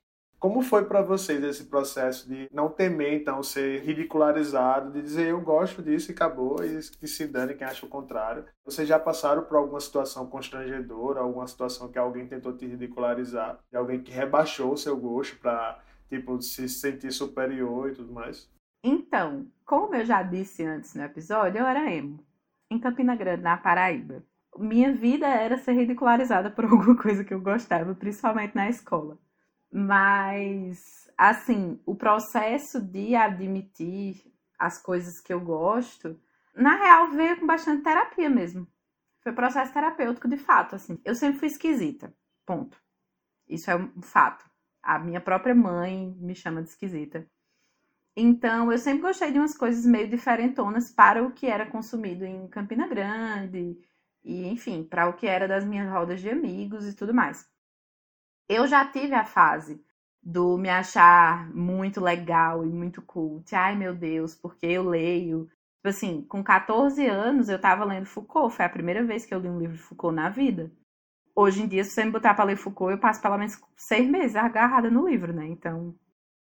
Como 0.42 0.60
foi 0.60 0.84
para 0.86 1.00
vocês 1.02 1.40
esse 1.44 1.66
processo 1.66 2.28
de 2.28 2.48
não 2.52 2.68
temer, 2.68 3.14
então, 3.14 3.44
ser 3.44 3.80
ridicularizado, 3.84 4.90
de 4.90 5.00
dizer 5.00 5.28
eu 5.28 5.40
gosto 5.40 5.80
disso 5.80 6.10
e 6.10 6.14
acabou, 6.14 6.56
e 6.64 6.80
que 6.98 7.06
se 7.06 7.28
dane 7.28 7.54
quem 7.54 7.64
acha 7.64 7.86
o 7.86 7.88
contrário? 7.88 8.44
Vocês 8.64 8.88
já 8.88 8.98
passaram 8.98 9.44
por 9.44 9.56
alguma 9.56 9.78
situação 9.78 10.26
constrangedora, 10.26 11.20
alguma 11.20 11.46
situação 11.46 11.92
que 11.92 11.96
alguém 11.96 12.26
tentou 12.26 12.56
te 12.56 12.66
ridicularizar, 12.66 13.60
de 13.70 13.78
alguém 13.78 14.02
que 14.02 14.10
rebaixou 14.10 14.72
o 14.72 14.76
seu 14.76 14.96
gosto 14.96 15.38
para, 15.38 15.80
tipo, 16.08 16.42
se 16.42 16.68
sentir 16.68 17.12
superior 17.12 17.90
e 17.90 17.94
tudo 17.94 18.12
mais? 18.12 18.50
Então, 18.82 19.46
como 19.64 19.94
eu 19.94 20.04
já 20.04 20.24
disse 20.24 20.64
antes 20.64 20.92
no 20.96 21.04
episódio, 21.04 21.60
eu 21.60 21.66
era 21.66 21.88
emo, 21.88 22.18
em 22.68 22.80
Campina 22.80 23.14
Grande, 23.14 23.44
na 23.44 23.56
Paraíba. 23.58 24.24
Minha 24.58 24.92
vida 24.92 25.28
era 25.28 25.56
ser 25.56 25.74
ridicularizada 25.74 26.50
por 26.50 26.64
alguma 26.64 27.00
coisa 27.00 27.22
que 27.22 27.32
eu 27.32 27.40
gostava, 27.40 27.94
principalmente 27.94 28.56
na 28.56 28.68
escola. 28.68 29.16
Mas, 29.72 31.10
assim, 31.16 31.80
o 31.86 31.94
processo 31.94 32.78
de 32.78 33.14
admitir 33.14 34.30
as 34.58 34.80
coisas 34.80 35.18
que 35.18 35.32
eu 35.32 35.40
gosto, 35.40 36.20
na 36.54 36.76
real, 36.76 37.10
veio 37.10 37.40
com 37.40 37.46
bastante 37.46 37.82
terapia 37.82 38.28
mesmo. 38.28 38.68
Foi 39.20 39.32
processo 39.32 39.72
terapêutico 39.72 40.28
de 40.28 40.36
fato, 40.36 40.74
assim. 40.74 41.00
Eu 41.04 41.14
sempre 41.14 41.38
fui 41.38 41.48
esquisita, 41.48 42.14
ponto. 42.44 42.76
Isso 43.48 43.70
é 43.70 43.76
um 43.76 44.02
fato. 44.02 44.44
A 44.82 44.98
minha 44.98 45.20
própria 45.20 45.54
mãe 45.54 46.14
me 46.20 46.34
chama 46.34 46.62
de 46.62 46.68
esquisita. 46.68 47.26
Então, 48.14 48.70
eu 48.70 48.78
sempre 48.78 49.02
gostei 49.02 49.32
de 49.32 49.38
umas 49.38 49.56
coisas 49.56 49.86
meio 49.86 50.08
diferentonas 50.08 50.90
para 50.90 51.22
o 51.22 51.32
que 51.32 51.46
era 51.46 51.64
consumido 51.64 52.26
em 52.26 52.46
Campina 52.48 52.86
Grande, 52.86 53.78
e 54.22 54.46
enfim, 54.48 54.84
para 54.84 55.08
o 55.08 55.14
que 55.14 55.26
era 55.26 55.48
das 55.48 55.64
minhas 55.64 55.90
rodas 55.90 56.20
de 56.20 56.28
amigos 56.28 56.86
e 56.86 56.94
tudo 56.94 57.14
mais. 57.14 57.50
Eu 58.48 58.66
já 58.66 58.84
tive 58.84 59.14
a 59.14 59.24
fase 59.24 59.82
do 60.22 60.56
me 60.56 60.68
achar 60.68 61.52
muito 61.54 62.00
legal 62.00 62.64
e 62.64 62.68
muito 62.68 63.02
cult. 63.02 63.54
Ai, 63.54 63.74
meu 63.74 63.94
Deus, 63.94 64.34
porque 64.34 64.66
eu 64.66 64.84
leio. 64.84 65.48
Tipo 65.76 65.88
assim, 65.88 66.22
com 66.22 66.44
14 66.44 67.04
anos 67.06 67.48
eu 67.48 67.60
tava 67.60 67.84
lendo 67.84 68.06
Foucault. 68.06 68.54
Foi 68.54 68.64
a 68.64 68.68
primeira 68.68 69.04
vez 69.04 69.26
que 69.26 69.34
eu 69.34 69.40
li 69.40 69.48
um 69.48 69.58
livro 69.58 69.76
de 69.76 69.82
Foucault 69.82 70.14
na 70.14 70.28
vida. 70.28 70.70
Hoje 71.34 71.62
em 71.62 71.66
dia, 71.66 71.82
se 71.82 71.90
você 71.90 72.04
me 72.04 72.12
botar 72.12 72.34
pra 72.34 72.44
ler 72.44 72.56
Foucault, 72.56 72.92
eu 72.92 73.00
passo 73.00 73.20
pelo 73.20 73.38
menos 73.38 73.58
seis 73.76 74.08
meses 74.08 74.36
agarrada 74.36 74.90
no 74.90 75.08
livro, 75.08 75.32
né? 75.32 75.46
Então, 75.46 75.94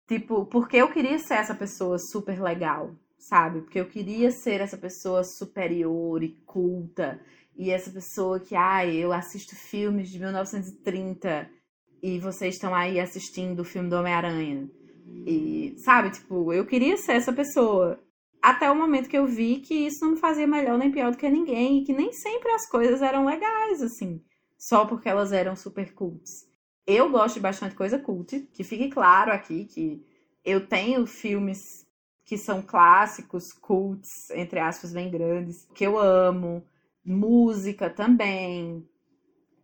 tipo, 0.06 0.46
porque 0.46 0.76
eu 0.76 0.92
queria 0.92 1.18
ser 1.18 1.34
essa 1.34 1.54
pessoa 1.54 1.98
super 1.98 2.40
legal, 2.40 2.94
sabe? 3.18 3.62
Porque 3.62 3.80
eu 3.80 3.88
queria 3.88 4.30
ser 4.30 4.60
essa 4.60 4.76
pessoa 4.76 5.24
superior 5.24 6.22
e 6.22 6.32
culta. 6.46 7.20
E 7.56 7.70
essa 7.70 7.90
pessoa 7.90 8.38
que, 8.38 8.54
ai, 8.54 8.94
eu 8.96 9.12
assisto 9.12 9.56
filmes 9.56 10.10
de 10.10 10.18
1930 10.20 11.50
e 12.06 12.20
vocês 12.20 12.54
estão 12.54 12.72
aí 12.72 13.00
assistindo 13.00 13.58
o 13.60 13.64
filme 13.64 13.90
do 13.90 13.96
Homem-Aranha. 13.96 14.70
E, 15.26 15.74
sabe, 15.78 16.12
tipo, 16.12 16.52
eu 16.52 16.64
queria 16.64 16.96
ser 16.96 17.14
essa 17.14 17.32
pessoa. 17.32 17.98
Até 18.40 18.70
o 18.70 18.76
momento 18.76 19.08
que 19.08 19.18
eu 19.18 19.26
vi 19.26 19.58
que 19.58 19.74
isso 19.74 20.04
não 20.04 20.12
me 20.12 20.16
fazia 20.16 20.46
melhor 20.46 20.78
nem 20.78 20.92
pior 20.92 21.10
do 21.10 21.18
que 21.18 21.28
ninguém. 21.28 21.78
E 21.78 21.84
que 21.84 21.92
nem 21.92 22.12
sempre 22.12 22.52
as 22.52 22.68
coisas 22.70 23.02
eram 23.02 23.26
legais, 23.26 23.82
assim. 23.82 24.22
Só 24.56 24.86
porque 24.86 25.08
elas 25.08 25.32
eram 25.32 25.56
super 25.56 25.92
cults. 25.94 26.46
Eu 26.86 27.10
gosto 27.10 27.34
de 27.34 27.40
bastante 27.40 27.74
coisa 27.74 27.98
cult. 27.98 28.38
Que 28.52 28.62
fique 28.62 28.88
claro 28.88 29.32
aqui 29.32 29.64
que 29.64 30.00
eu 30.44 30.64
tenho 30.64 31.08
filmes 31.08 31.58
que 32.24 32.38
são 32.38 32.62
clássicos, 32.62 33.52
cults, 33.52 34.30
entre 34.30 34.60
aspas, 34.60 34.92
bem 34.92 35.10
grandes, 35.10 35.66
que 35.74 35.84
eu 35.84 35.98
amo. 35.98 36.64
Música 37.04 37.90
também, 37.90 38.88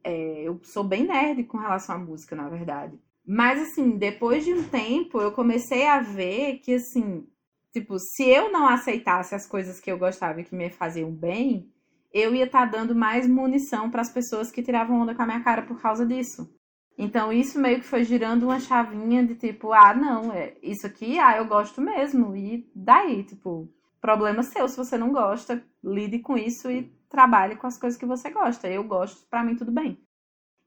é, 0.05 0.43
eu 0.43 0.61
sou 0.65 0.85
bem 0.85 1.07
nerd 1.07 1.45
com 1.45 1.59
relação 1.59 1.97
à 1.97 1.99
música, 1.99 2.35
na 2.35 2.49
verdade. 2.49 2.99
Mas, 3.27 3.61
assim, 3.61 3.97
depois 3.97 4.45
de 4.45 4.53
um 4.53 4.65
tempo, 4.65 5.21
eu 5.21 5.33
comecei 5.33 5.87
a 5.87 6.01
ver 6.01 6.59
que, 6.59 6.75
assim, 6.75 7.27
tipo, 7.73 7.99
se 7.99 8.29
eu 8.29 8.51
não 8.51 8.67
aceitasse 8.67 9.35
as 9.35 9.47
coisas 9.47 9.81
que 9.81 9.91
eu 9.91 9.99
gostava 9.99 10.41
e 10.41 10.45
que 10.45 10.55
me 10.55 10.69
faziam 10.71 11.11
bem, 11.11 11.71
eu 12.13 12.35
ia 12.35 12.45
estar 12.45 12.71
tá 12.71 12.79
dando 12.79 12.95
mais 12.95 13.27
munição 13.27 13.91
para 13.91 14.03
as 14.03 14.11
pessoas 14.11 14.51
que 14.51 14.63
tiravam 14.63 15.01
onda 15.01 15.15
com 15.15 15.23
a 15.23 15.27
minha 15.27 15.43
cara 15.43 15.63
por 15.63 15.81
causa 15.81 16.05
disso. 16.05 16.53
Então, 16.99 17.33
isso 17.33 17.59
meio 17.59 17.81
que 17.81 17.87
foi 17.87 18.05
girando 18.05 18.45
uma 18.45 18.61
chavinha 18.61 19.25
de 19.25 19.35
tipo, 19.35 19.73
ah, 19.73 19.95
não, 19.95 20.33
é 20.33 20.55
isso 20.63 20.87
aqui, 20.87 21.19
ah, 21.19 21.37
eu 21.37 21.47
gosto 21.47 21.81
mesmo. 21.81 22.37
E 22.37 22.71
daí, 22.75 23.25
tipo, 23.25 23.69
problema 24.01 24.43
seu 24.43 24.69
se 24.69 24.77
você 24.77 24.99
não 24.99 25.13
gosta, 25.13 25.65
lide 25.83 26.19
com 26.19 26.37
isso 26.37 26.71
e 26.71 26.93
trabalhe 27.13 27.55
com 27.57 27.67
as 27.67 27.79
coisas 27.79 27.99
que 27.99 28.07
você 28.07 28.31
gosta. 28.31 28.69
Eu 28.69 28.83
gosto, 28.83 29.29
para 29.29 29.45
mim 29.45 29.55
tudo 29.55 29.71
bem. 29.71 30.03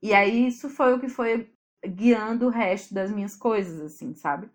E 0.01 0.13
aí 0.13 0.47
isso 0.47 0.69
foi 0.69 0.93
o 0.93 0.99
que 0.99 1.09
foi 1.09 1.51
guiando 1.85 2.45
o 2.47 2.49
resto 2.49 2.93
das 2.93 3.11
minhas 3.11 3.35
coisas, 3.35 3.81
assim, 3.81 4.13
sabe? 4.13 4.49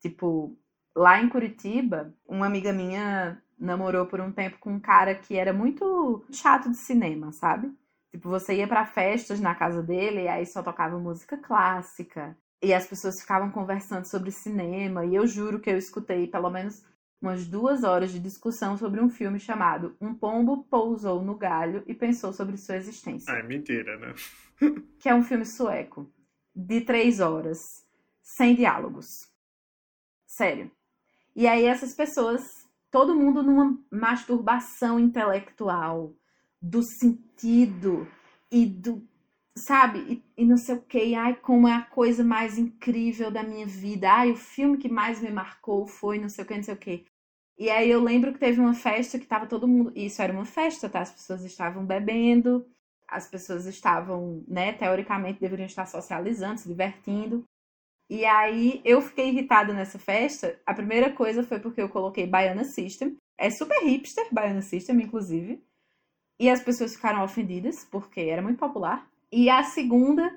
Tipo, 0.00 0.56
lá 0.94 1.20
em 1.20 1.28
Curitiba, 1.28 2.14
uma 2.28 2.46
amiga 2.46 2.72
minha 2.72 3.42
namorou 3.58 4.06
por 4.06 4.20
um 4.20 4.32
tempo 4.32 4.58
com 4.58 4.72
um 4.74 4.80
cara 4.80 5.14
que 5.14 5.36
era 5.36 5.52
muito 5.52 6.24
chato 6.30 6.70
de 6.70 6.76
cinema, 6.76 7.32
sabe? 7.32 7.72
Tipo, 8.10 8.28
você 8.28 8.56
ia 8.56 8.68
para 8.68 8.86
festas 8.86 9.40
na 9.40 9.54
casa 9.54 9.82
dele 9.82 10.22
e 10.22 10.28
aí 10.28 10.46
só 10.46 10.62
tocava 10.62 10.98
música 10.98 11.36
clássica. 11.38 12.36
E 12.62 12.74
as 12.74 12.86
pessoas 12.86 13.20
ficavam 13.20 13.50
conversando 13.50 14.04
sobre 14.04 14.30
cinema. 14.30 15.06
E 15.06 15.14
eu 15.14 15.26
juro 15.26 15.60
que 15.60 15.70
eu 15.70 15.78
escutei 15.78 16.26
pelo 16.26 16.50
menos 16.50 16.84
umas 17.20 17.46
duas 17.46 17.84
horas 17.84 18.10
de 18.10 18.18
discussão 18.18 18.76
sobre 18.76 19.00
um 19.00 19.10
filme 19.10 19.38
chamado 19.38 19.96
Um 20.00 20.14
Pombo 20.14 20.64
Pousou 20.64 21.22
no 21.22 21.36
Galho 21.36 21.82
e 21.86 21.94
Pensou 21.94 22.32
sobre 22.32 22.56
Sua 22.56 22.76
Existência. 22.76 23.32
Ah, 23.32 23.38
é 23.38 23.42
mentira, 23.42 23.98
né? 23.98 24.14
que 24.98 25.08
é 25.08 25.14
um 25.14 25.22
filme 25.22 25.44
sueco, 25.44 26.10
de 26.54 26.80
três 26.80 27.20
horas, 27.20 27.86
sem 28.22 28.54
diálogos. 28.54 29.28
Sério. 30.26 30.70
E 31.36 31.46
aí 31.46 31.64
essas 31.64 31.94
pessoas, 31.94 32.42
todo 32.90 33.14
mundo 33.14 33.42
numa 33.42 33.78
masturbação 33.90 34.98
intelectual 34.98 36.14
do 36.60 36.82
sentido 36.82 38.06
e 38.50 38.66
do 38.66 39.06
sabe? 39.56 40.22
E, 40.36 40.42
e, 40.42 40.44
não 40.46 40.56
sei 40.56 40.76
o 40.76 40.82
que, 40.82 41.14
ai, 41.14 41.34
como 41.34 41.68
é 41.68 41.74
a 41.74 41.82
coisa 41.82 42.24
mais 42.24 42.58
incrível 42.58 43.30
da 43.30 43.42
minha 43.42 43.66
vida. 43.66 44.10
Ai, 44.10 44.30
o 44.30 44.36
filme 44.36 44.78
que 44.78 44.88
mais 44.88 45.20
me 45.20 45.30
marcou 45.30 45.86
foi 45.86 46.18
não 46.18 46.28
sei 46.28 46.44
o 46.44 46.46
que, 46.46 46.56
não 46.56 46.62
sei 46.62 46.74
o 46.74 46.78
que. 46.78 47.06
E 47.60 47.68
aí 47.68 47.90
eu 47.90 48.02
lembro 48.02 48.32
que 48.32 48.38
teve 48.38 48.58
uma 48.58 48.72
festa 48.72 49.18
que 49.18 49.26
tava 49.26 49.46
todo 49.46 49.68
mundo. 49.68 49.92
Isso 49.94 50.22
era 50.22 50.32
uma 50.32 50.46
festa, 50.46 50.88
tá? 50.88 51.02
As 51.02 51.10
pessoas 51.12 51.44
estavam 51.44 51.84
bebendo, 51.84 52.66
as 53.06 53.28
pessoas 53.28 53.66
estavam, 53.66 54.42
né, 54.48 54.72
teoricamente 54.72 55.38
deveriam 55.38 55.66
estar 55.66 55.84
socializando, 55.84 56.58
se 56.58 56.66
divertindo. 56.66 57.44
E 58.08 58.24
aí 58.24 58.80
eu 58.82 59.02
fiquei 59.02 59.28
irritada 59.28 59.74
nessa 59.74 59.98
festa. 59.98 60.58
A 60.64 60.72
primeira 60.72 61.12
coisa 61.12 61.42
foi 61.42 61.60
porque 61.60 61.82
eu 61.82 61.90
coloquei 61.90 62.26
Baiana 62.26 62.64
System. 62.64 63.18
É 63.36 63.50
super 63.50 63.84
hipster, 63.84 64.26
Baiana 64.32 64.62
System, 64.62 64.96
inclusive. 65.02 65.62
E 66.40 66.48
as 66.48 66.62
pessoas 66.62 66.96
ficaram 66.96 67.22
ofendidas, 67.22 67.84
porque 67.84 68.22
era 68.22 68.40
muito 68.40 68.58
popular. 68.58 69.06
E 69.30 69.50
a 69.50 69.62
segunda 69.64 70.34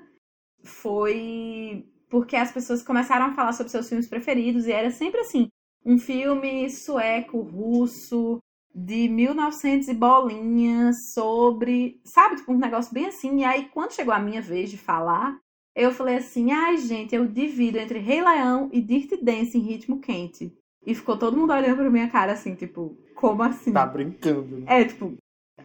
foi 0.62 1.88
porque 2.10 2.36
as 2.36 2.52
pessoas 2.52 2.82
começaram 2.82 3.24
a 3.24 3.34
falar 3.34 3.54
sobre 3.54 3.70
seus 3.70 3.88
filmes 3.88 4.06
preferidos 4.06 4.66
e 4.66 4.72
era 4.72 4.90
sempre 4.90 5.20
assim, 5.20 5.48
um 5.84 5.98
filme 5.98 6.70
sueco, 6.70 7.40
russo, 7.40 8.38
de 8.74 9.08
1900 9.08 9.88
e 9.88 9.94
bolinhas, 9.94 11.12
sobre, 11.12 12.00
sabe, 12.04 12.36
tipo 12.36 12.52
um 12.52 12.58
negócio 12.58 12.92
bem 12.92 13.06
assim. 13.06 13.40
E 13.40 13.44
aí 13.44 13.68
quando 13.72 13.92
chegou 13.92 14.14
a 14.14 14.18
minha 14.18 14.42
vez 14.42 14.70
de 14.70 14.78
falar, 14.78 15.38
eu 15.76 15.92
falei 15.92 16.16
assim: 16.16 16.52
"Ai, 16.52 16.78
gente, 16.78 17.14
eu 17.14 17.26
divido 17.26 17.78
entre 17.78 17.98
Rei 17.98 18.22
Leão 18.22 18.68
e 18.72 18.80
Dirty 18.80 19.22
Dance 19.22 19.56
em 19.56 19.62
ritmo 19.62 20.00
quente". 20.00 20.52
E 20.86 20.94
ficou 20.94 21.16
todo 21.16 21.36
mundo 21.36 21.52
olhando 21.52 21.76
pra 21.76 21.90
minha 21.90 22.10
cara 22.10 22.32
assim, 22.32 22.54
tipo, 22.54 22.96
como 23.14 23.42
assim? 23.42 23.72
Tá 23.72 23.86
brincando. 23.86 24.58
Né? 24.58 24.80
É, 24.80 24.84
tipo, 24.84 25.14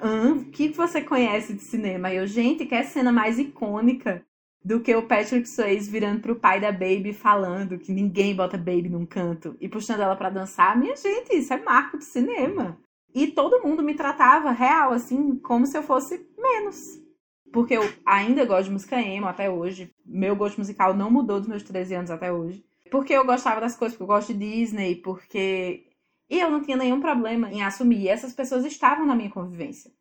o 0.01 0.45
que 0.51 0.69
você 0.69 1.01
conhece 1.01 1.53
de 1.53 1.61
cinema? 1.61 2.11
E 2.11 2.17
eu, 2.17 2.27
gente, 2.27 2.65
que 2.65 2.75
é 2.75 2.83
cena 2.83 3.11
mais 3.11 3.37
icônica 3.37 4.23
do 4.63 4.79
que 4.81 4.93
o 4.95 5.07
Patrick 5.07 5.47
Swayze 5.47 5.89
virando 5.89 6.21
pro 6.21 6.35
pai 6.35 6.59
da 6.59 6.71
Baby 6.71 7.13
falando 7.13 7.79
que 7.79 7.91
ninguém 7.91 8.35
bota 8.35 8.57
Baby 8.57 8.89
num 8.89 9.05
canto 9.05 9.55
e 9.59 9.69
puxando 9.69 10.01
ela 10.01 10.15
para 10.15 10.29
dançar. 10.29 10.77
Minha 10.77 10.95
gente, 10.95 11.35
isso 11.35 11.53
é 11.53 11.57
marco 11.57 11.97
de 11.97 12.05
cinema. 12.05 12.77
E 13.13 13.27
todo 13.27 13.61
mundo 13.63 13.81
me 13.81 13.95
tratava 13.95 14.51
real, 14.51 14.91
assim, 14.91 15.37
como 15.37 15.65
se 15.65 15.77
eu 15.77 15.81
fosse 15.83 16.27
menos. 16.37 16.99
Porque 17.51 17.73
eu 17.75 17.83
ainda 18.05 18.45
gosto 18.45 18.65
de 18.65 18.71
música 18.71 19.01
emo 19.01 19.27
até 19.27 19.49
hoje. 19.49 19.91
Meu 20.05 20.35
gosto 20.35 20.59
musical 20.59 20.93
não 20.93 21.09
mudou 21.09 21.39
dos 21.39 21.49
meus 21.49 21.63
13 21.63 21.95
anos 21.95 22.11
até 22.11 22.31
hoje. 22.31 22.63
Porque 22.91 23.13
eu 23.13 23.25
gostava 23.25 23.61
das 23.61 23.75
coisas, 23.75 23.97
porque 23.97 24.11
eu 24.11 24.15
gosto 24.15 24.33
de 24.33 24.39
Disney, 24.39 24.95
porque 24.95 25.89
e 26.29 26.39
eu 26.39 26.51
não 26.51 26.61
tinha 26.61 26.77
nenhum 26.77 27.01
problema 27.01 27.51
em 27.51 27.63
assumir. 27.63 28.01
E 28.01 28.07
essas 28.07 28.33
pessoas 28.33 28.63
estavam 28.63 29.05
na 29.05 29.15
minha 29.15 29.31
convivência. 29.31 29.91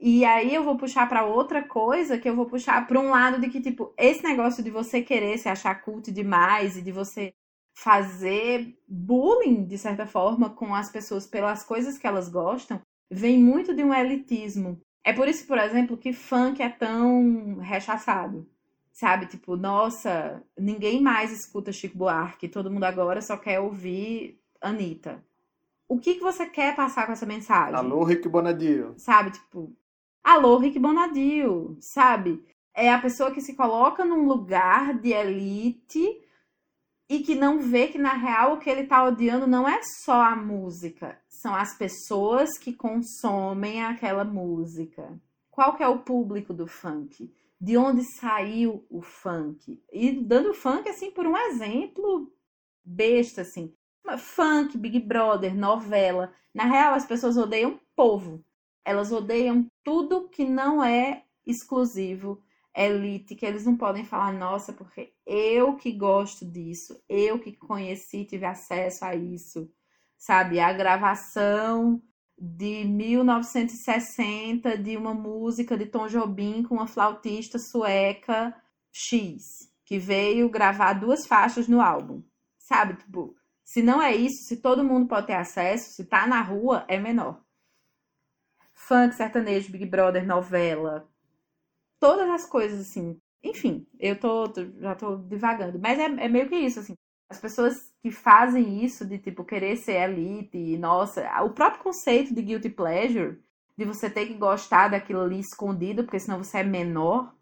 E 0.00 0.24
aí 0.24 0.54
eu 0.54 0.62
vou 0.62 0.76
puxar 0.76 1.08
para 1.08 1.24
outra 1.24 1.62
coisa, 1.62 2.18
que 2.18 2.28
eu 2.28 2.36
vou 2.36 2.46
puxar 2.46 2.86
para 2.86 3.00
um 3.00 3.10
lado 3.10 3.40
de 3.40 3.48
que, 3.48 3.60
tipo, 3.60 3.92
esse 3.96 4.22
negócio 4.22 4.62
de 4.62 4.70
você 4.70 5.02
querer 5.02 5.36
se 5.38 5.48
achar 5.48 5.74
culto 5.82 6.12
demais 6.12 6.76
e 6.76 6.82
de 6.82 6.92
você 6.92 7.32
fazer 7.74 8.78
bullying, 8.86 9.64
de 9.64 9.76
certa 9.76 10.06
forma, 10.06 10.50
com 10.50 10.74
as 10.74 10.90
pessoas 10.90 11.26
pelas 11.26 11.64
coisas 11.64 11.98
que 11.98 12.06
elas 12.06 12.28
gostam, 12.28 12.80
vem 13.10 13.38
muito 13.38 13.74
de 13.74 13.82
um 13.82 13.92
elitismo. 13.92 14.80
É 15.04 15.12
por 15.12 15.26
isso, 15.26 15.46
por 15.46 15.58
exemplo, 15.58 15.96
que 15.96 16.12
funk 16.12 16.62
é 16.62 16.68
tão 16.68 17.58
rechaçado. 17.58 18.48
Sabe? 18.92 19.26
Tipo, 19.26 19.56
nossa, 19.56 20.42
ninguém 20.56 21.00
mais 21.00 21.32
escuta 21.32 21.72
Chico 21.72 21.96
Buarque, 21.96 22.48
todo 22.48 22.70
mundo 22.70 22.84
agora 22.84 23.20
só 23.20 23.36
quer 23.36 23.60
ouvir 23.60 24.40
Anitta 24.60 25.22
o 25.88 25.98
que, 25.98 26.16
que 26.16 26.20
você 26.20 26.46
quer 26.46 26.76
passar 26.76 27.06
com 27.06 27.12
essa 27.12 27.24
mensagem? 27.24 27.74
Alô, 27.74 28.04
Rick 28.04 28.28
Bonadio. 28.28 28.92
Sabe, 28.98 29.30
tipo, 29.30 29.72
alô, 30.28 30.58
Rick 30.58 30.78
Bonadio, 30.78 31.78
sabe? 31.80 32.44
É 32.74 32.92
a 32.92 33.00
pessoa 33.00 33.30
que 33.30 33.40
se 33.40 33.56
coloca 33.56 34.04
num 34.04 34.26
lugar 34.26 34.92
de 34.98 35.10
elite 35.10 36.22
e 37.08 37.20
que 37.20 37.34
não 37.34 37.58
vê 37.58 37.88
que 37.88 37.96
na 37.96 38.12
real 38.12 38.52
o 38.52 38.58
que 38.58 38.68
ele 38.68 38.86
tá 38.86 39.02
odiando 39.04 39.46
não 39.46 39.66
é 39.66 39.80
só 40.04 40.20
a 40.20 40.36
música, 40.36 41.18
são 41.30 41.54
as 41.54 41.76
pessoas 41.78 42.58
que 42.58 42.74
consomem 42.74 43.82
aquela 43.82 44.22
música. 44.22 45.18
Qual 45.50 45.74
que 45.74 45.82
é 45.82 45.88
o 45.88 46.00
público 46.00 46.52
do 46.52 46.66
funk? 46.66 47.32
De 47.58 47.78
onde 47.78 48.04
saiu 48.04 48.84
o 48.90 49.00
funk? 49.00 49.82
E 49.90 50.12
dando 50.12 50.52
funk 50.52 50.90
assim 50.90 51.10
por 51.10 51.26
um 51.26 51.36
exemplo 51.38 52.30
besta 52.84 53.40
assim 53.40 53.72
funk, 54.18 54.76
Big 54.78 55.00
Brother, 55.00 55.54
novela. 55.54 56.32
Na 56.54 56.64
real, 56.64 56.94
as 56.94 57.04
pessoas 57.04 57.36
odeiam 57.36 57.78
povo. 57.94 58.42
Elas 58.88 59.12
odeiam 59.12 59.66
tudo 59.84 60.30
que 60.30 60.46
não 60.46 60.82
é 60.82 61.24
exclusivo, 61.46 62.42
elite, 62.74 63.34
que 63.34 63.44
eles 63.44 63.66
não 63.66 63.76
podem 63.76 64.02
falar, 64.02 64.32
nossa, 64.32 64.72
porque 64.72 65.12
eu 65.26 65.76
que 65.76 65.92
gosto 65.92 66.46
disso, 66.46 66.98
eu 67.06 67.38
que 67.38 67.52
conheci, 67.52 68.24
tive 68.24 68.46
acesso 68.46 69.04
a 69.04 69.14
isso. 69.14 69.70
Sabe, 70.16 70.58
a 70.58 70.72
gravação 70.72 72.02
de 72.38 72.86
1960 72.86 74.78
de 74.78 74.96
uma 74.96 75.12
música 75.12 75.76
de 75.76 75.84
Tom 75.84 76.08
Jobim 76.08 76.62
com 76.62 76.76
uma 76.76 76.86
flautista 76.86 77.58
sueca 77.58 78.56
X, 78.90 79.70
que 79.84 79.98
veio 79.98 80.48
gravar 80.48 80.94
duas 80.94 81.26
faixas 81.26 81.68
no 81.68 81.82
álbum. 81.82 82.22
Sabe, 82.56 82.94
tipo, 82.94 83.36
se 83.62 83.82
não 83.82 84.00
é 84.00 84.16
isso, 84.16 84.44
se 84.44 84.56
todo 84.62 84.82
mundo 84.82 85.06
pode 85.06 85.26
ter 85.26 85.34
acesso, 85.34 85.92
se 85.92 86.06
tá 86.06 86.26
na 86.26 86.40
rua, 86.40 86.86
é 86.88 86.98
menor. 86.98 87.46
Funk, 88.88 89.14
sertanejo, 89.14 89.70
Big 89.70 89.84
Brother, 89.84 90.26
novela, 90.26 91.06
todas 92.00 92.28
as 92.30 92.46
coisas 92.46 92.80
assim. 92.80 93.20
Enfim, 93.44 93.86
eu 94.00 94.18
tô, 94.18 94.46
já 94.80 94.94
tô 94.94 95.16
divagando, 95.16 95.78
mas 95.78 95.98
é, 95.98 96.04
é 96.04 96.28
meio 96.28 96.48
que 96.48 96.56
isso, 96.56 96.80
assim. 96.80 96.94
As 97.30 97.38
pessoas 97.38 97.92
que 98.02 98.10
fazem 98.10 98.82
isso 98.82 99.04
de 99.04 99.18
tipo 99.18 99.44
querer 99.44 99.76
ser 99.76 100.00
elite, 100.00 100.56
e, 100.56 100.78
nossa, 100.78 101.22
o 101.42 101.50
próprio 101.50 101.82
conceito 101.82 102.34
de 102.34 102.40
guilty 102.40 102.70
pleasure, 102.70 103.38
de 103.76 103.84
você 103.84 104.08
ter 104.08 104.24
que 104.24 104.34
gostar 104.34 104.88
daquilo 104.88 105.20
ali 105.20 105.38
escondido, 105.38 106.04
porque 106.04 106.18
senão 106.18 106.42
você 106.42 106.58
é 106.58 106.64
menor, 106.64 107.34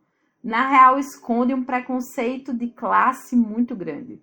na 0.43 0.69
real 0.69 0.99
esconde 0.99 1.55
um 1.55 1.65
preconceito 1.65 2.53
de 2.53 2.67
classe 2.69 3.37
muito 3.37 3.77
grande. 3.77 4.21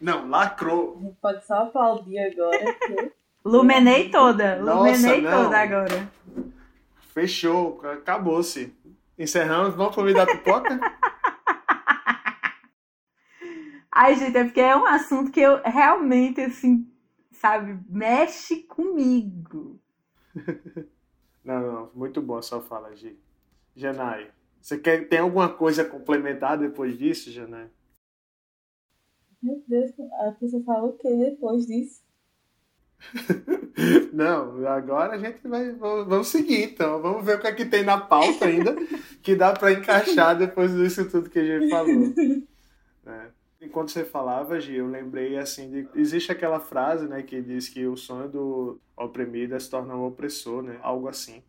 Não, 0.00 0.28
lacrou. 0.28 0.98
A 0.98 1.04
gente 1.04 1.16
pode 1.20 1.46
só 1.46 1.62
aplaudir 1.62 2.18
agora. 2.18 2.74
Que... 2.74 3.12
Lumenei 3.44 4.10
toda. 4.10 4.56
Nossa, 4.56 4.90
Lumenei 4.90 5.22
não. 5.22 5.44
toda 5.44 5.58
agora. 5.60 6.10
Fechou. 7.16 7.80
Acabou-se. 7.80 8.76
Encerramos. 9.18 9.74
Vamos 9.74 9.94
convidar 9.94 10.24
a 10.24 10.26
pipoca? 10.26 10.78
Ai, 13.90 14.16
gente, 14.16 14.36
é 14.36 14.44
porque 14.44 14.60
é 14.60 14.76
um 14.76 14.84
assunto 14.84 15.32
que 15.32 15.40
eu 15.40 15.62
realmente, 15.62 16.42
assim, 16.42 16.86
sabe, 17.32 17.80
mexe 17.88 18.64
comigo. 18.64 19.80
Não, 21.42 21.60
não, 21.60 21.90
muito 21.94 22.20
bom 22.20 22.36
a 22.36 22.42
sua 22.42 22.60
fala, 22.60 22.92
Gi. 22.96 23.16
Janai, 23.76 24.32
você 24.60 24.76
quer, 24.76 25.08
tem 25.08 25.20
alguma 25.20 25.48
coisa 25.48 25.82
a 25.82 25.88
complementar 25.88 26.58
depois 26.58 26.98
disso, 26.98 27.30
Janai? 27.30 27.70
Meu 29.40 29.62
Deus, 29.68 29.92
a 30.26 30.32
pessoa 30.32 30.64
fala 30.64 30.88
o 30.88 30.98
que 30.98 31.08
depois 31.08 31.64
disso? 31.64 32.02
Não, 34.12 34.66
agora 34.66 35.14
a 35.14 35.18
gente 35.18 35.46
vai. 35.46 35.70
Vamos 35.72 36.28
seguir 36.28 36.64
então. 36.64 37.00
Vamos 37.00 37.24
ver 37.24 37.36
o 37.36 37.40
que 37.40 37.46
é 37.46 37.52
que 37.52 37.64
tem 37.66 37.84
na 37.84 38.00
pauta 38.00 38.46
ainda 38.46 38.74
que 39.22 39.34
dá 39.34 39.52
para 39.52 39.72
encaixar 39.72 40.36
depois 40.36 40.74
disso 40.74 41.08
tudo 41.10 41.30
que 41.30 41.38
a 41.38 41.44
gente 41.44 41.70
falou. 41.70 42.12
É. 43.08 43.28
Enquanto 43.60 43.92
você 43.92 44.04
falava, 44.04 44.58
Gi, 44.58 44.74
eu 44.74 44.88
lembrei 44.88 45.38
assim 45.38 45.70
de. 45.70 45.88
Existe 45.94 46.32
aquela 46.32 46.58
frase, 46.58 47.06
né, 47.06 47.22
que 47.22 47.40
diz 47.40 47.68
que 47.68 47.86
o 47.86 47.96
sonho 47.96 48.28
do 48.28 48.80
oprimido 48.96 49.54
é 49.54 49.60
se 49.60 49.70
tornar 49.70 49.96
um 49.96 50.04
opressor, 50.04 50.60
né? 50.60 50.76
Algo 50.82 51.06
assim. 51.06 51.40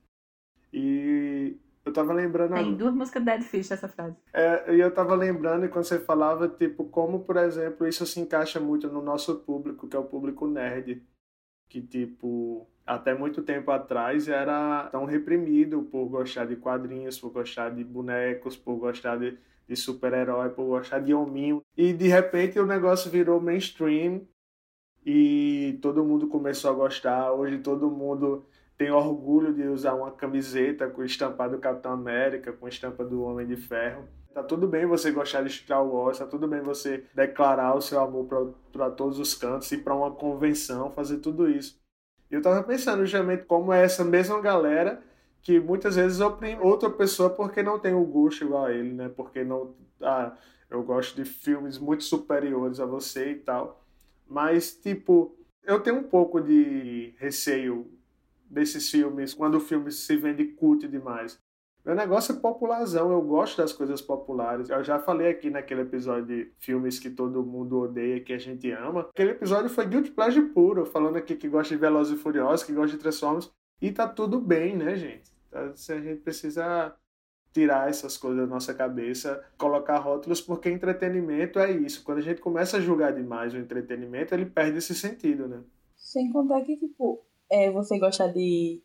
E 0.71 1.57
eu 1.83 1.93
tava 1.93 2.13
lembrando. 2.13 2.53
Tem 2.53 2.75
duas 2.75 2.93
músicas 2.93 3.23
Dead 3.23 3.41
Fish 3.41 3.71
essa 3.71 3.87
frase. 3.87 4.15
É, 4.33 4.75
e 4.75 4.79
eu 4.79 4.93
tava 4.93 5.15
lembrando 5.15 5.67
quando 5.69 5.85
você 5.85 5.97
falava, 5.97 6.47
tipo, 6.47 6.85
como, 6.85 7.21
por 7.21 7.37
exemplo, 7.37 7.87
isso 7.87 8.05
se 8.05 8.19
encaixa 8.19 8.59
muito 8.59 8.87
no 8.89 9.01
nosso 9.01 9.35
público, 9.39 9.87
que 9.87 9.95
é 9.95 9.99
o 9.99 10.03
público 10.03 10.45
nerd. 10.47 11.01
Que, 11.69 11.81
tipo, 11.81 12.67
até 12.85 13.13
muito 13.13 13.43
tempo 13.43 13.69
atrás 13.69 14.29
era 14.29 14.87
tão 14.91 15.03
reprimido 15.03 15.83
por 15.83 16.07
gostar 16.07 16.45
de 16.45 16.55
quadrinhos, 16.55 17.19
por 17.19 17.31
gostar 17.31 17.69
de 17.69 17.83
bonecos, 17.83 18.55
por 18.55 18.77
gostar 18.77 19.17
de, 19.17 19.37
de 19.67 19.75
super-herói, 19.75 20.49
por 20.51 20.65
gostar 20.65 20.99
de 20.99 21.13
hominho. 21.13 21.61
E 21.75 21.91
de 21.91 22.07
repente 22.07 22.57
o 22.57 22.65
negócio 22.65 23.11
virou 23.11 23.41
mainstream 23.41 24.21
e 25.05 25.77
todo 25.81 26.05
mundo 26.05 26.27
começou 26.27 26.71
a 26.71 26.73
gostar. 26.73 27.31
Hoje 27.33 27.57
todo 27.59 27.91
mundo 27.91 28.45
tem 28.77 28.89
orgulho 28.89 29.53
de 29.53 29.63
usar 29.63 29.93
uma 29.93 30.11
camiseta 30.11 30.87
com 30.87 31.03
estampa 31.03 31.49
do 31.49 31.57
Capitão 31.57 31.91
América, 31.91 32.53
com 32.53 32.67
estampa 32.67 33.03
do 33.03 33.21
Homem 33.21 33.45
de 33.45 33.57
Ferro. 33.57 34.07
Tá 34.37 34.43
tudo 34.43 34.67
bem 34.67 34.85
você 34.85 35.09
gostar 35.11 35.41
de 35.41 35.49
Star 35.49 35.83
Wars, 35.83 36.19
tá 36.19 36.27
tudo 36.27 36.47
bem 36.47 36.61
você 36.61 37.03
declarar 37.11 37.73
o 37.73 37.81
seu 37.81 37.99
amor 37.99 38.53
para 38.71 38.91
todos 38.91 39.17
os 39.17 39.33
cantos, 39.33 39.71
ir 39.71 39.79
para 39.79 39.95
uma 39.95 40.11
convenção, 40.11 40.91
fazer 40.91 41.17
tudo 41.17 41.49
isso. 41.49 41.81
E 42.29 42.35
eu 42.35 42.41
tava 42.43 42.61
pensando 42.61 43.03
justamente 43.03 43.45
como 43.45 43.73
é 43.73 43.83
essa 43.83 44.03
mesma 44.03 44.39
galera 44.39 45.01
que 45.41 45.59
muitas 45.59 45.95
vezes 45.95 46.21
oprime 46.21 46.61
outra 46.61 46.87
pessoa 46.87 47.31
porque 47.31 47.63
não 47.63 47.79
tem 47.79 47.95
o 47.95 48.05
gosto 48.05 48.43
igual 48.43 48.65
a 48.65 48.71
ele, 48.71 48.93
né? 48.93 49.09
Porque 49.09 49.43
não. 49.43 49.73
Ah, 49.99 50.37
eu 50.69 50.83
gosto 50.83 51.15
de 51.15 51.27
filmes 51.27 51.79
muito 51.79 52.03
superiores 52.03 52.79
a 52.79 52.85
você 52.85 53.31
e 53.31 53.35
tal. 53.37 53.83
Mas, 54.27 54.71
tipo, 54.71 55.35
eu 55.63 55.79
tenho 55.79 55.95
um 55.95 56.03
pouco 56.03 56.39
de 56.39 57.15
receio 57.17 57.91
desses 58.47 58.87
filmes 58.87 59.33
quando 59.33 59.55
o 59.55 59.61
filme 59.61 59.91
se 59.91 60.15
vende 60.15 60.45
cult 60.45 60.87
demais. 60.87 61.39
Meu 61.87 61.95
negócio 61.95 62.35
é 62.35 62.39
popularzão, 62.39 63.13
eu 63.13 63.21
gosto 63.21 63.61
das 63.61 63.71
coisas 63.71 64.01
populares. 64.01 64.69
Eu 64.69 64.83
já 64.83 64.99
falei 64.99 65.29
aqui 65.29 65.49
naquele 65.49 65.83
episódio 65.83 66.25
de 66.25 66.51
filmes 66.57 66.99
que 66.99 67.09
todo 67.09 67.45
mundo 67.45 67.79
odeia, 67.79 68.19
que 68.19 68.33
a 68.33 68.37
gente 68.37 68.69
ama. 68.71 69.07
Aquele 69.09 69.31
episódio 69.31 69.69
foi 69.69 69.85
Guilty 69.85 70.11
Pleasure 70.11 70.49
puro, 70.49 70.85
falando 70.85 71.15
aqui 71.15 71.33
que 71.33 71.47
gosta 71.47 71.73
de 71.73 71.79
Velozes 71.79 72.19
e 72.19 72.21
Furiosos, 72.21 72.65
que 72.65 72.73
gosta 72.73 72.97
de 72.97 73.01
Transformers. 73.01 73.49
E 73.81 73.89
tá 73.89 74.05
tudo 74.05 74.37
bem, 74.37 74.75
né, 74.75 74.97
gente? 74.97 75.31
Tá, 75.49 75.73
se 75.77 75.93
a 75.93 76.01
gente 76.01 76.19
precisa 76.19 76.93
tirar 77.53 77.89
essas 77.89 78.17
coisas 78.17 78.41
da 78.41 78.47
nossa 78.47 78.73
cabeça, 78.73 79.41
colocar 79.57 79.97
rótulos, 79.97 80.41
porque 80.41 80.69
entretenimento 80.69 81.57
é 81.57 81.71
isso. 81.71 82.03
Quando 82.03 82.17
a 82.17 82.21
gente 82.21 82.41
começa 82.41 82.75
a 82.75 82.81
julgar 82.81 83.13
demais 83.13 83.53
o 83.53 83.57
entretenimento, 83.57 84.33
ele 84.33 84.45
perde 84.45 84.79
esse 84.79 84.93
sentido, 84.93 85.47
né? 85.47 85.61
Sem 85.95 86.33
contar 86.33 86.59
que, 86.63 86.75
tipo, 86.75 87.23
é, 87.49 87.71
você 87.71 87.97
gostar 87.97 88.27
de 88.27 88.81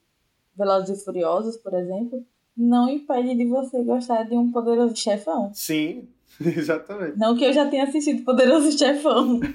Velozes 0.57 1.01
e 1.01 1.05
Furiosos, 1.05 1.57
por 1.57 1.75
exemplo, 1.75 2.25
não 2.57 2.89
impede 2.89 3.35
de 3.35 3.47
você 3.47 3.83
gostar 3.83 4.25
de 4.25 4.35
um 4.35 4.51
Poderoso 4.51 4.97
Chefão. 4.97 5.51
Sim, 5.55 6.09
exatamente. 6.41 7.19
Não 7.19 7.37
que 7.37 7.45
eu 7.45 7.53
já 7.53 7.69
tenha 7.69 7.85
assistido 7.85 8.25
Poderoso 8.25 8.77
Chefão. 8.77 9.41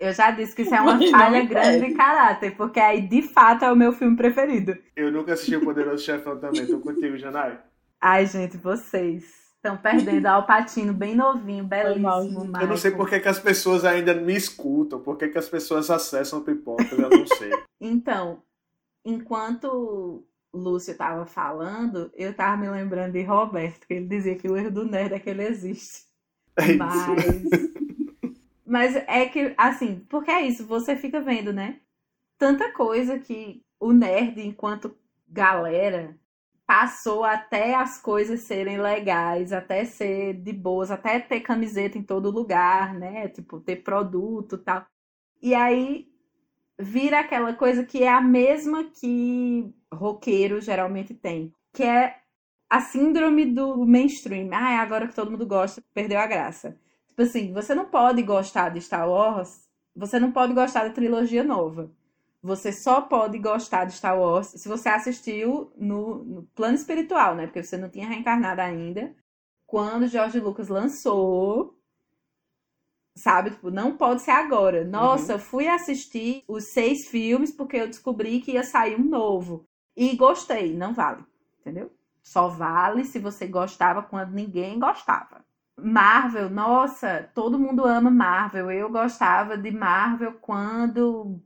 Eu 0.00 0.14
já 0.14 0.30
disse 0.30 0.56
que 0.56 0.62
isso 0.62 0.74
é 0.74 0.80
uma 0.80 0.98
falha 1.10 1.44
grande 1.44 1.86
de 1.86 1.94
caráter, 1.94 2.56
porque 2.56 2.80
aí 2.80 3.06
de 3.06 3.20
fato 3.20 3.66
é 3.66 3.70
o 3.70 3.76
meu 3.76 3.92
filme 3.92 4.16
preferido. 4.16 4.74
Eu 4.96 5.12
nunca 5.12 5.34
assisti 5.34 5.54
o 5.56 5.60
Poderoso 5.60 6.02
Chefão 6.02 6.38
também, 6.38 6.66
tô 6.66 6.80
contigo, 6.80 7.18
Janai. 7.18 7.60
Ai, 8.00 8.24
gente, 8.24 8.56
vocês 8.56 9.24
estão 9.56 9.76
perdendo 9.76 10.24
Al 10.24 10.46
Patino 10.46 10.94
bem 10.94 11.14
novinho, 11.14 11.64
belíssimo. 11.64 12.50
Eu 12.58 12.66
não 12.66 12.78
sei 12.78 12.92
por 12.92 13.10
que, 13.10 13.20
que 13.20 13.28
as 13.28 13.38
pessoas 13.38 13.84
ainda 13.84 14.14
me 14.14 14.34
escutam, 14.34 15.00
por 15.00 15.18
que, 15.18 15.28
que 15.28 15.36
as 15.36 15.50
pessoas 15.50 15.90
acessam 15.90 16.42
pipoca, 16.42 16.94
eu 16.94 17.10
não 17.10 17.26
sei. 17.26 17.50
então, 17.78 18.42
enquanto 19.04 20.24
Lúcio 20.52 20.92
estava 20.92 21.24
falando, 21.26 22.10
eu 22.14 22.32
estava 22.32 22.56
me 22.56 22.68
lembrando 22.68 23.12
de 23.12 23.22
Roberto, 23.22 23.86
que 23.86 23.94
ele 23.94 24.06
dizia 24.06 24.36
que 24.36 24.48
o 24.48 24.56
erro 24.56 24.70
do 24.70 24.84
nerd 24.84 25.14
é 25.14 25.20
que 25.20 25.30
ele 25.30 25.44
existe. 25.44 26.04
É 26.56 26.74
Mas. 26.74 27.50
Mas 28.66 28.96
é 28.96 29.26
que, 29.26 29.54
assim, 29.56 30.04
porque 30.08 30.30
é 30.30 30.42
isso, 30.42 30.66
você 30.66 30.96
fica 30.96 31.20
vendo, 31.20 31.52
né? 31.52 31.80
Tanta 32.38 32.72
coisa 32.72 33.18
que 33.18 33.64
o 33.80 33.92
nerd, 33.92 34.40
enquanto 34.40 34.96
galera, 35.28 36.16
passou 36.66 37.24
até 37.24 37.74
as 37.74 37.98
coisas 37.98 38.42
serem 38.42 38.78
legais, 38.78 39.52
até 39.52 39.84
ser 39.84 40.34
de 40.34 40.52
boas, 40.52 40.90
até 40.90 41.18
ter 41.18 41.40
camiseta 41.40 41.98
em 41.98 42.02
todo 42.02 42.30
lugar, 42.30 42.94
né? 42.94 43.28
Tipo, 43.28 43.60
ter 43.60 43.82
produto 43.82 44.54
e 44.54 44.58
tal. 44.58 44.86
E 45.42 45.52
aí 45.52 46.08
vira 46.78 47.20
aquela 47.20 47.54
coisa 47.54 47.84
que 47.84 48.04
é 48.04 48.08
a 48.08 48.20
mesma 48.20 48.84
que 48.84 49.74
roqueiro 49.92 50.60
geralmente 50.60 51.14
tem, 51.14 51.52
que 51.72 51.82
é 51.82 52.20
a 52.68 52.80
síndrome 52.80 53.46
do 53.46 53.84
mainstream. 53.84 54.50
Ah, 54.52 54.80
agora 54.80 55.08
que 55.08 55.14
todo 55.14 55.30
mundo 55.30 55.46
gosta, 55.46 55.82
perdeu 55.92 56.18
a 56.20 56.26
graça. 56.26 56.76
Tipo 57.08 57.22
assim, 57.22 57.52
você 57.52 57.74
não 57.74 57.86
pode 57.86 58.22
gostar 58.22 58.68
de 58.70 58.80
Star 58.80 59.08
Wars, 59.08 59.68
você 59.94 60.20
não 60.20 60.30
pode 60.32 60.54
gostar 60.54 60.84
da 60.84 60.94
trilogia 60.94 61.42
nova. 61.42 61.90
Você 62.42 62.72
só 62.72 63.02
pode 63.02 63.38
gostar 63.38 63.84
de 63.84 63.92
Star 63.92 64.18
Wars 64.18 64.46
se 64.48 64.68
você 64.68 64.88
assistiu 64.88 65.72
no, 65.76 66.24
no 66.24 66.42
plano 66.54 66.74
espiritual, 66.74 67.34
né? 67.34 67.46
Porque 67.46 67.62
você 67.62 67.76
não 67.76 67.90
tinha 67.90 68.08
reencarnado 68.08 68.60
ainda. 68.62 69.14
Quando 69.66 70.06
George 70.06 70.40
Lucas 70.40 70.68
lançou, 70.68 71.76
sabe? 73.14 73.50
Tipo, 73.50 73.70
não 73.70 73.96
pode 73.96 74.22
ser 74.22 74.30
agora. 74.30 74.84
Nossa, 74.84 75.34
uhum. 75.34 75.38
eu 75.38 75.44
fui 75.44 75.68
assistir 75.68 76.42
os 76.48 76.72
seis 76.72 77.08
filmes 77.08 77.52
porque 77.54 77.76
eu 77.76 77.86
descobri 77.86 78.40
que 78.40 78.52
ia 78.52 78.64
sair 78.64 78.98
um 78.98 79.04
novo. 79.04 79.66
E 80.00 80.16
gostei. 80.16 80.74
Não 80.74 80.94
vale, 80.94 81.22
entendeu? 81.60 81.92
Só 82.22 82.48
vale 82.48 83.04
se 83.04 83.18
você 83.18 83.46
gostava 83.46 84.02
quando 84.02 84.32
ninguém 84.32 84.78
gostava. 84.78 85.44
Marvel, 85.76 86.48
nossa, 86.48 87.30
todo 87.34 87.58
mundo 87.58 87.84
ama 87.84 88.10
Marvel. 88.10 88.70
Eu 88.70 88.88
gostava 88.90 89.58
de 89.58 89.70
Marvel 89.70 90.32
quando 90.40 91.38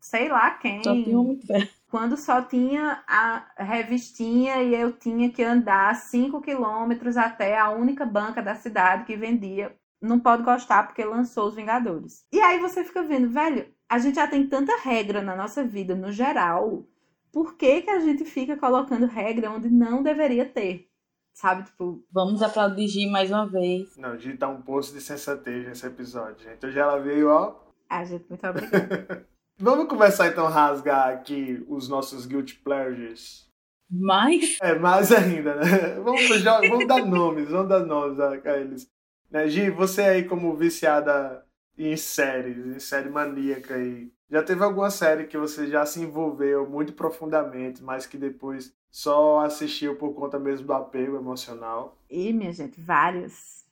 sei 0.00 0.28
lá 0.28 0.52
quem. 0.52 0.84
Só 0.84 0.92
tinha 0.92 1.40
Ferro. 1.44 1.68
Quando 1.90 2.16
só 2.16 2.42
tinha 2.42 3.02
a 3.08 3.44
revistinha 3.56 4.62
e 4.62 4.72
eu 4.72 4.92
tinha 4.92 5.32
que 5.32 5.42
andar 5.42 5.96
5 5.96 6.40
quilômetros 6.42 7.16
até 7.16 7.58
a 7.58 7.70
única 7.70 8.06
banca 8.06 8.40
da 8.40 8.54
cidade 8.54 9.04
que 9.04 9.16
vendia. 9.16 9.76
Não 10.00 10.20
pode 10.20 10.44
gostar 10.44 10.86
porque 10.86 11.04
lançou 11.04 11.48
os 11.48 11.56
Vingadores. 11.56 12.24
E 12.32 12.40
aí 12.40 12.60
você 12.60 12.84
fica 12.84 13.02
vendo, 13.02 13.30
velho, 13.30 13.66
a 13.88 13.98
gente 13.98 14.14
já 14.14 14.28
tem 14.28 14.46
tanta 14.46 14.80
regra 14.80 15.22
na 15.22 15.34
nossa 15.34 15.64
vida 15.64 15.96
no 15.96 16.12
geral. 16.12 16.86
Por 17.34 17.56
que, 17.56 17.82
que 17.82 17.90
a 17.90 17.98
gente 17.98 18.24
fica 18.24 18.56
colocando 18.56 19.06
regra 19.06 19.50
onde 19.50 19.68
não 19.68 20.04
deveria 20.04 20.46
ter? 20.46 20.88
Sabe, 21.34 21.64
tipo. 21.64 22.06
Vamos 22.12 22.40
aplaudir 22.42 23.10
mais 23.10 23.28
uma 23.28 23.44
vez. 23.44 23.96
Não, 23.96 24.16
Gi 24.16 24.36
tá 24.36 24.46
um 24.46 24.62
poço 24.62 24.94
de 24.94 25.00
sensatez 25.00 25.66
nesse 25.66 25.84
episódio, 25.84 26.44
gente. 26.44 26.64
Hoje 26.64 26.78
ela 26.78 27.00
veio, 27.00 27.28
ó. 27.28 27.60
Ah, 27.90 28.04
gente, 28.04 28.24
muito 28.28 28.46
obrigada. 28.46 29.26
Vamos 29.58 29.88
começar 29.88 30.28
então 30.28 30.46
a 30.46 30.48
rasgar 30.48 31.08
aqui 31.08 31.64
os 31.68 31.88
nossos 31.88 32.24
guilty 32.24 32.54
pleasures. 32.54 33.50
Mais? 33.90 34.56
É, 34.62 34.78
mais 34.78 35.10
ainda, 35.10 35.56
né? 35.56 35.94
Vamos, 36.04 36.22
já, 36.40 36.60
vamos 36.60 36.86
dar 36.86 37.04
nomes, 37.04 37.48
vamos 37.48 37.68
dar 37.68 37.84
nomes 37.84 38.20
a, 38.20 38.30
a 38.30 38.58
eles. 38.58 38.88
Né, 39.28 39.48
Gi, 39.48 39.70
você 39.70 40.02
aí 40.02 40.24
como 40.24 40.56
viciada 40.56 41.44
em 41.76 41.96
séries, 41.96 42.64
em 42.64 42.78
série 42.78 43.10
maníaca 43.10 43.74
aí, 43.74 44.10
já 44.30 44.42
teve 44.42 44.62
alguma 44.62 44.90
série 44.90 45.26
que 45.26 45.38
você 45.38 45.66
já 45.66 45.84
se 45.84 46.00
envolveu 46.00 46.68
muito 46.68 46.92
profundamente, 46.92 47.82
mas 47.82 48.06
que 48.06 48.16
depois 48.16 48.74
só 48.90 49.40
assistiu 49.40 49.96
por 49.96 50.14
conta 50.14 50.38
mesmo 50.38 50.66
do 50.66 50.72
apego 50.72 51.16
emocional? 51.16 51.98
E 52.08 52.32
minha 52.32 52.52
gente, 52.52 52.80
várias. 52.80 53.64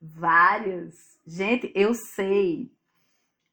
Várias. 0.00 0.94
Gente, 1.26 1.70
eu 1.74 1.94
sei 1.94 2.72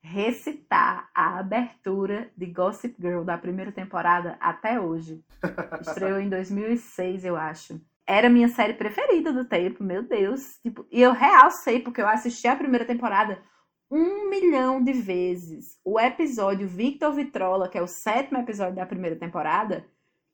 recitar 0.02 1.10
a 1.14 1.40
abertura 1.40 2.32
de 2.36 2.46
Gossip 2.46 2.96
Girl 3.00 3.24
da 3.24 3.38
primeira 3.38 3.72
temporada 3.72 4.38
até 4.40 4.80
hoje. 4.80 5.24
Estreou 5.82 6.20
em 6.20 6.30
2006, 6.30 7.26
eu 7.26 7.36
acho. 7.36 7.80
Era 8.08 8.30
minha 8.30 8.48
série 8.48 8.74
preferida 8.74 9.32
do 9.32 9.46
tempo, 9.46 9.84
meu 9.84 10.02
Deus. 10.02 10.58
Tipo, 10.64 10.86
e 10.92 11.02
eu 11.02 11.12
real 11.12 11.52
sei, 11.52 11.80
porque 11.80 12.02
eu 12.02 12.08
assisti 12.08 12.48
a 12.48 12.56
primeira 12.56 12.86
temporada 12.86 13.40
um 13.90 14.30
milhão 14.30 14.84
de 14.84 14.94
vezes. 14.94 15.80
O 15.84 16.00
episódio 16.00 16.68
Victor 16.68 17.14
Vitrola, 17.14 17.70
que 17.70 17.78
é 17.78 17.82
o 17.82 17.88
sétimo 17.88 18.40
episódio 18.40 18.76
da 18.76 18.86
primeira 18.86 19.16
temporada, 19.16 19.86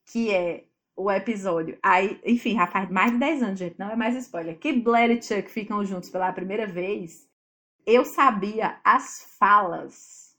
que 0.05 0.33
é 0.33 0.65
o 0.95 1.11
episódio. 1.11 1.77
Aí, 1.81 2.19
enfim, 2.25 2.55
já 2.55 2.67
faz 2.67 2.89
mais 2.89 3.11
de 3.11 3.19
10 3.19 3.43
anos, 3.43 3.59
gente. 3.59 3.79
Não 3.79 3.89
é 3.89 3.95
mais 3.95 4.15
spoiler. 4.15 4.57
Que 4.57 4.73
Blair 4.73 5.11
e 5.11 5.21
Chuck 5.21 5.49
ficam 5.49 5.83
juntos 5.85 6.09
pela 6.09 6.31
primeira 6.33 6.67
vez 6.67 7.27
eu 7.85 8.03
sabia 8.03 8.79
as 8.83 9.35
falas, 9.37 10.35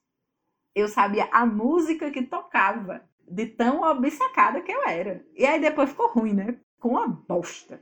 eu 0.74 0.88
sabia 0.88 1.29
a 1.31 1.46
música 1.46 2.11
que 2.11 2.22
tocava, 2.22 3.02
de 3.29 3.46
tão 3.46 3.83
obcecada 3.83 4.61
que 4.61 4.72
eu 4.72 4.87
era. 4.87 5.24
E 5.35 5.46
aí 5.46 5.61
depois 5.61 5.90
ficou 5.90 6.09
ruim, 6.09 6.33
né? 6.33 6.57
Com 6.79 6.90
uma 6.90 7.09
bosta. 7.09 7.81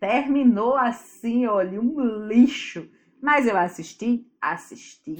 Terminou 0.00 0.76
assim, 0.76 1.46
olha, 1.46 1.80
um 1.80 2.26
lixo. 2.26 2.88
Mas 3.22 3.46
eu 3.46 3.56
assisti, 3.56 4.26
assisti 4.52 5.16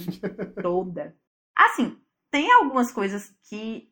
toda. 0.60 1.16
Assim, 1.56 1.98
tem 2.30 2.52
algumas 2.52 2.90
coisas 2.90 3.34
que, 3.48 3.88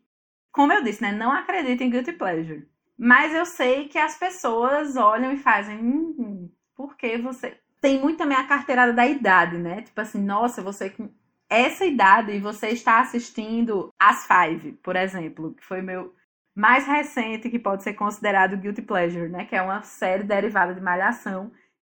como 0.53 0.73
eu 0.73 0.83
disse, 0.83 1.03
né, 1.03 1.13
não 1.13 1.33
acredito 1.33 1.83
em 1.83 1.91
guilty 1.91 2.13
pleasure. 2.13 2.69
Mas 2.99 3.35
eu 3.35 3.47
sei 3.47 3.89
que 3.89 3.99
as 3.99 4.19
pessoas 4.19 4.97
olham 4.97 5.33
e 5.33 5.37
fazem, 5.37 5.79
hum, 5.79 6.51
por 6.75 6.97
que 6.97 7.19
você 7.19 7.59
tem 7.81 7.99
muito 7.99 8.19
também 8.19 8.39
a 8.39 8.47
carteirada 8.47 8.93
da 8.93 9.07
idade, 9.07 9.59
né? 9.59 9.83
Tipo 9.83 10.01
assim, 10.01 10.23
nossa, 10.23 10.63
você 10.63 10.89
com 10.89 11.11
essa 11.51 11.85
idade 11.85 12.33
e 12.33 12.41
você 12.41 12.69
está 12.69 13.01
assistindo 13.01 13.93
As 13.99 14.27
Five, 14.27 14.73
por 14.83 14.97
exemplo, 14.97 15.53
que 15.55 15.65
foi 15.65 15.83
meu 15.83 16.15
mais 16.55 16.87
recente 16.87 17.51
que 17.51 17.59
pode 17.59 17.83
ser 17.83 17.95
considerado 17.95 18.57
Guilty 18.57 18.83
Pleasure, 18.83 19.29
né? 19.29 19.45
Que 19.45 19.57
é 19.57 19.63
uma 19.63 19.83
série 19.83 20.23
derivada 20.23 20.75
de 20.75 20.81
Malhação. 20.81 21.51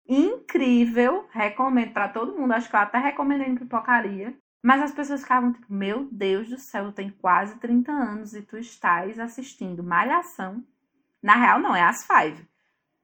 Incrível, 0.09 1.29
recomendo 1.31 1.93
para 1.93 2.09
todo 2.09 2.35
mundo. 2.35 2.53
Acho 2.53 2.71
que 2.71 2.75
eu 2.75 2.81
até 2.81 2.99
recomendei 2.99 3.55
pipocaria. 3.55 4.35
Mas 4.63 4.83
as 4.83 4.93
pessoas 4.93 5.21
ficavam 5.21 5.53
tipo, 5.53 5.73
meu 5.73 6.09
Deus 6.11 6.49
do 6.49 6.59
céu, 6.59 6.87
tu 6.87 6.93
tem 6.93 7.11
quase 7.11 7.59
30 7.59 7.93
anos 7.93 8.35
e 8.35 8.43
tu 8.43 8.57
estás 8.57 9.19
assistindo 9.19 9.85
Malhação. 9.85 10.65
Na 11.23 11.35
real, 11.35 11.61
não, 11.61 11.77
é 11.77 11.83
As 11.83 12.07
Five. 12.07 12.49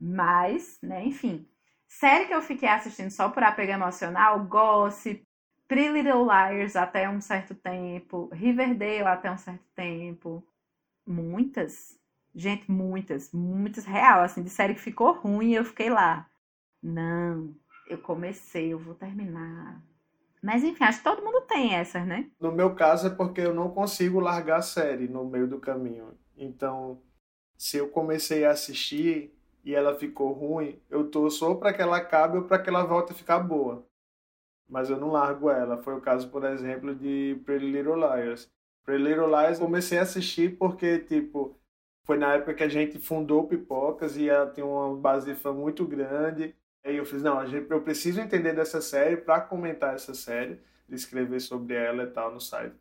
Mas, 0.01 0.79
né, 0.83 1.05
enfim. 1.05 1.47
Série 1.87 2.27
que 2.27 2.35
eu 2.35 2.43
fiquei 2.43 2.69
assistindo 2.69 3.11
só 3.11 3.29
por 3.29 3.43
apego 3.43 3.73
emocional, 3.73 4.45
Gossip, 4.45 5.25
Pretty 5.69 5.93
Little 5.93 6.25
Liars 6.25 6.75
até 6.75 7.09
um 7.09 7.21
certo 7.21 7.55
tempo, 7.55 8.29
Riverdale 8.33 9.07
até 9.07 9.31
um 9.31 9.39
certo 9.39 9.65
tempo. 9.75 10.45
Muitas. 11.07 11.99
Gente, 12.35 12.69
muitas, 12.71 13.33
muitas 13.33 13.85
real, 13.85 14.23
assim, 14.23 14.43
de 14.43 14.51
série 14.51 14.75
que 14.75 14.81
ficou 14.81 15.13
ruim 15.13 15.53
eu 15.53 15.65
fiquei 15.65 15.89
lá. 15.89 16.29
Não, 16.85 17.57
eu 17.89 17.97
comecei, 17.97 18.74
eu 18.74 18.78
vou 18.78 18.95
terminar. 18.95 19.82
Mas 20.43 20.62
enfim, 20.62 20.85
acho 20.85 20.99
que 20.99 21.05
todo 21.05 21.24
mundo 21.24 21.41
tem 21.47 21.74
essas, 21.74 22.07
né? 22.07 22.30
No 22.39 22.53
meu 22.53 22.74
caso 22.74 23.07
é 23.07 23.11
porque 23.11 23.41
eu 23.41 23.55
não 23.55 23.70
consigo 23.70 24.20
largar 24.20 24.59
a 24.59 24.62
série 24.62 25.09
no 25.09 25.24
meio 25.24 25.49
do 25.49 25.59
caminho. 25.59 26.12
Então, 26.37 27.01
se 27.57 27.78
eu 27.78 27.89
comecei 27.89 28.45
a 28.45 28.51
assistir 28.51 29.35
e 29.64 29.74
ela 29.74 29.95
ficou 29.95 30.32
ruim, 30.32 30.78
eu 30.91 31.11
torço 31.11 31.49
ou 31.49 31.57
para 31.57 31.72
que 31.72 31.80
ela 31.80 31.97
acabe 31.97 32.37
ou 32.37 32.45
para 32.45 32.59
que 32.59 32.68
ela 32.68 32.85
volte 32.85 33.12
a 33.12 33.14
ficar 33.14 33.39
boa. 33.39 33.87
Mas 34.68 34.91
eu 34.91 35.01
não 35.01 35.11
largo 35.11 35.49
ela. 35.49 35.82
Foi 35.82 35.95
o 35.95 36.03
caso, 36.03 36.28
por 36.28 36.45
exemplo, 36.45 36.95
de 36.95 37.41
Pretty 37.47 37.64
Little 37.64 37.97
Liars. 37.97 38.53
Pretty 38.85 39.03
Little 39.03 39.28
Liars 39.28 39.59
comecei 39.59 39.99
a 39.99 40.03
assistir 40.03 40.59
porque, 40.59 40.99
tipo, 40.99 41.59
foi 42.03 42.18
na 42.18 42.35
época 42.35 42.53
que 42.53 42.62
a 42.62 42.68
gente 42.68 42.99
fundou 42.99 43.49
Pipocas 43.49 44.18
e 44.18 44.28
ela 44.28 44.47
tem 44.47 44.62
uma 44.62 44.95
base 44.95 45.32
de 45.32 45.35
fã 45.35 45.51
muito 45.55 45.87
grande. 45.87 46.55
Aí 46.85 46.97
eu 46.97 47.07
fiz, 47.07 47.22
não, 47.22 47.43
eu 47.43 47.80
preciso 47.82 48.20
entender 48.20 48.55
dessa 48.55 48.80
série 48.80 49.16
para 49.16 49.41
comentar 49.41 49.95
essa 49.95 50.14
série, 50.14 50.61
escrever 50.89 51.41
sobre 51.41 51.74
ela 51.74 52.05
e 52.05 52.11
tal 52.11 52.32
no 52.32 52.41
site. 52.41 52.76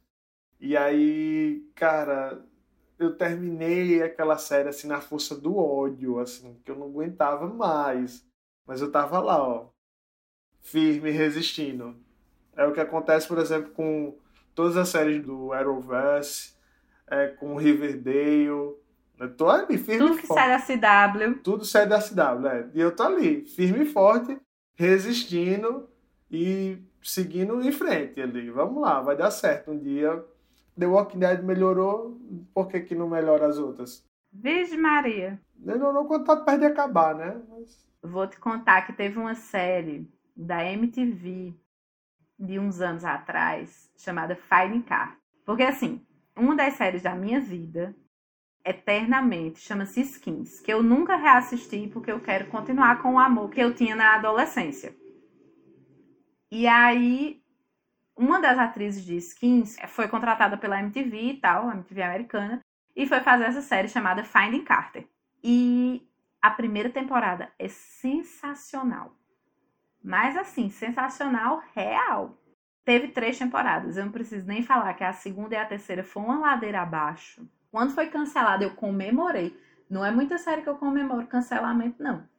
E 0.59 0.75
aí, 0.75 1.65
cara, 1.73 2.45
eu 2.99 3.15
terminei 3.17 4.03
aquela 4.03 4.37
série 4.37 4.69
assim 4.69 4.87
na 4.87 5.01
força 5.01 5.35
do 5.35 5.57
ódio, 5.57 6.19
assim, 6.19 6.59
que 6.63 6.71
eu 6.71 6.75
não 6.75 6.87
aguentava 6.87 7.47
mais. 7.47 8.25
Mas 8.65 8.81
eu 8.81 8.91
tava 8.91 9.19
lá, 9.19 9.41
ó, 9.41 9.69
firme, 10.61 11.11
resistindo. 11.11 11.95
É 12.55 12.65
o 12.65 12.73
que 12.73 12.79
acontece, 12.79 13.27
por 13.27 13.37
exemplo, 13.39 13.71
com 13.71 14.17
todas 14.53 14.77
as 14.77 14.89
séries 14.89 15.23
do 15.23 15.51
Arrowverse, 15.53 16.53
é, 17.07 17.27
com 17.27 17.55
Riverdale. 17.55 18.75
Eu 19.19 19.35
tô 19.35 19.47
ali, 19.47 19.77
firme 19.77 20.07
Tudo 20.07 20.19
que 20.19 20.27
sai 20.27 20.49
da 20.49 20.59
CW. 20.59 21.39
Tudo 21.43 21.65
sai 21.65 21.87
da 21.87 21.99
CW, 21.99 22.47
é. 22.47 22.69
E 22.73 22.81
eu 22.81 22.95
tô 22.95 23.03
ali, 23.03 23.45
firme 23.45 23.83
e 23.83 23.85
forte, 23.85 24.37
resistindo 24.75 25.87
e 26.31 26.77
seguindo 27.01 27.61
em 27.61 27.71
frente 27.71 28.21
ali. 28.21 28.49
Vamos 28.49 28.81
lá, 28.81 29.01
vai 29.01 29.15
dar 29.15 29.31
certo. 29.31 29.71
Um 29.71 29.77
dia 29.77 30.23
The 30.77 30.87
Walking 30.87 31.19
Dead 31.19 31.43
melhorou, 31.43 32.19
por 32.53 32.67
que, 32.67 32.81
que 32.81 32.95
não 32.95 33.07
melhora 33.07 33.47
as 33.47 33.57
outras? 33.57 34.03
Virgem 34.31 34.79
Maria. 34.79 35.39
Melhorou 35.55 36.05
quando 36.05 36.25
tá 36.25 36.35
perto 36.35 36.61
de 36.61 36.65
acabar, 36.65 37.15
né? 37.15 37.39
Mas... 37.49 37.85
Vou 38.01 38.27
te 38.27 38.39
contar 38.39 38.81
que 38.81 38.93
teve 38.93 39.19
uma 39.19 39.35
série 39.35 40.09
da 40.35 40.65
MTV 40.65 41.53
de 42.39 42.59
uns 42.59 42.81
anos 42.81 43.05
atrás 43.05 43.89
chamada 43.95 44.35
Finding 44.35 44.81
Car. 44.81 45.17
Porque 45.45 45.63
assim, 45.63 46.01
uma 46.35 46.55
das 46.55 46.73
séries 46.73 47.03
da 47.03 47.15
minha 47.15 47.39
vida 47.39 47.95
eternamente 48.65 49.59
chama-se 49.59 50.01
Skins, 50.01 50.59
que 50.59 50.71
eu 50.71 50.81
nunca 50.81 51.15
reassisti 51.15 51.87
porque 51.91 52.11
eu 52.11 52.19
quero 52.19 52.47
continuar 52.47 53.01
com 53.01 53.15
o 53.15 53.19
amor 53.19 53.49
que 53.49 53.59
eu 53.59 53.73
tinha 53.73 53.95
na 53.95 54.15
adolescência. 54.15 54.95
E 56.51 56.67
aí 56.67 57.43
uma 58.15 58.39
das 58.39 58.59
atrizes 58.59 59.03
de 59.03 59.15
Skins 59.17 59.75
foi 59.87 60.07
contratada 60.07 60.57
pela 60.57 60.79
MTV 60.79 61.17
e 61.17 61.37
tal, 61.37 61.71
MTV 61.71 62.03
americana, 62.03 62.61
e 62.95 63.07
foi 63.07 63.19
fazer 63.21 63.45
essa 63.45 63.61
série 63.61 63.87
chamada 63.87 64.23
Finding 64.23 64.63
Carter. 64.63 65.07
E 65.43 66.07
a 66.41 66.51
primeira 66.51 66.89
temporada 66.89 67.51
é 67.57 67.67
sensacional. 67.67 69.15
Mas 70.03 70.37
assim, 70.37 70.69
sensacional 70.69 71.63
real. 71.73 72.37
Teve 72.85 73.07
três 73.07 73.39
temporadas, 73.39 73.95
eu 73.97 74.05
não 74.05 74.11
preciso 74.11 74.45
nem 74.45 74.61
falar 74.61 74.93
que 74.93 75.03
a 75.03 75.13
segunda 75.13 75.55
e 75.55 75.57
a 75.57 75.65
terceira 75.65 76.03
foi 76.03 76.21
uma 76.21 76.39
ladeira 76.39 76.81
abaixo. 76.81 77.47
Quando 77.73 77.95
foi 77.95 78.07
cancelada, 78.07 78.63
eu 78.63 78.75
comemorei. 78.75 79.59
Não 79.89 80.05
é 80.05 80.11
muita 80.11 80.37
série 80.37 80.61
que 80.61 80.69
eu 80.69 80.77
comemoro 80.77 81.25
cancelamento, 81.25 82.03
não. 82.03 82.29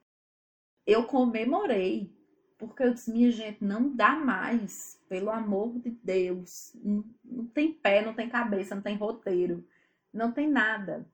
Eu 0.86 1.06
comemorei 1.06 2.16
porque 2.56 2.84
eu 2.84 2.94
disse, 2.94 3.10
minha 3.10 3.32
gente, 3.32 3.64
não 3.64 3.92
dá 3.96 4.14
mais. 4.14 5.02
Pelo 5.08 5.30
amor 5.30 5.76
de 5.80 5.90
Deus. 5.90 6.70
Não, 6.76 7.04
não 7.24 7.46
tem 7.48 7.72
pé, 7.72 8.00
não 8.00 8.14
tem 8.14 8.28
cabeça, 8.28 8.76
não 8.76 8.82
tem 8.82 8.96
roteiro. 8.96 9.66
Não 10.12 10.30
tem 10.30 10.48
nada. 10.48 11.04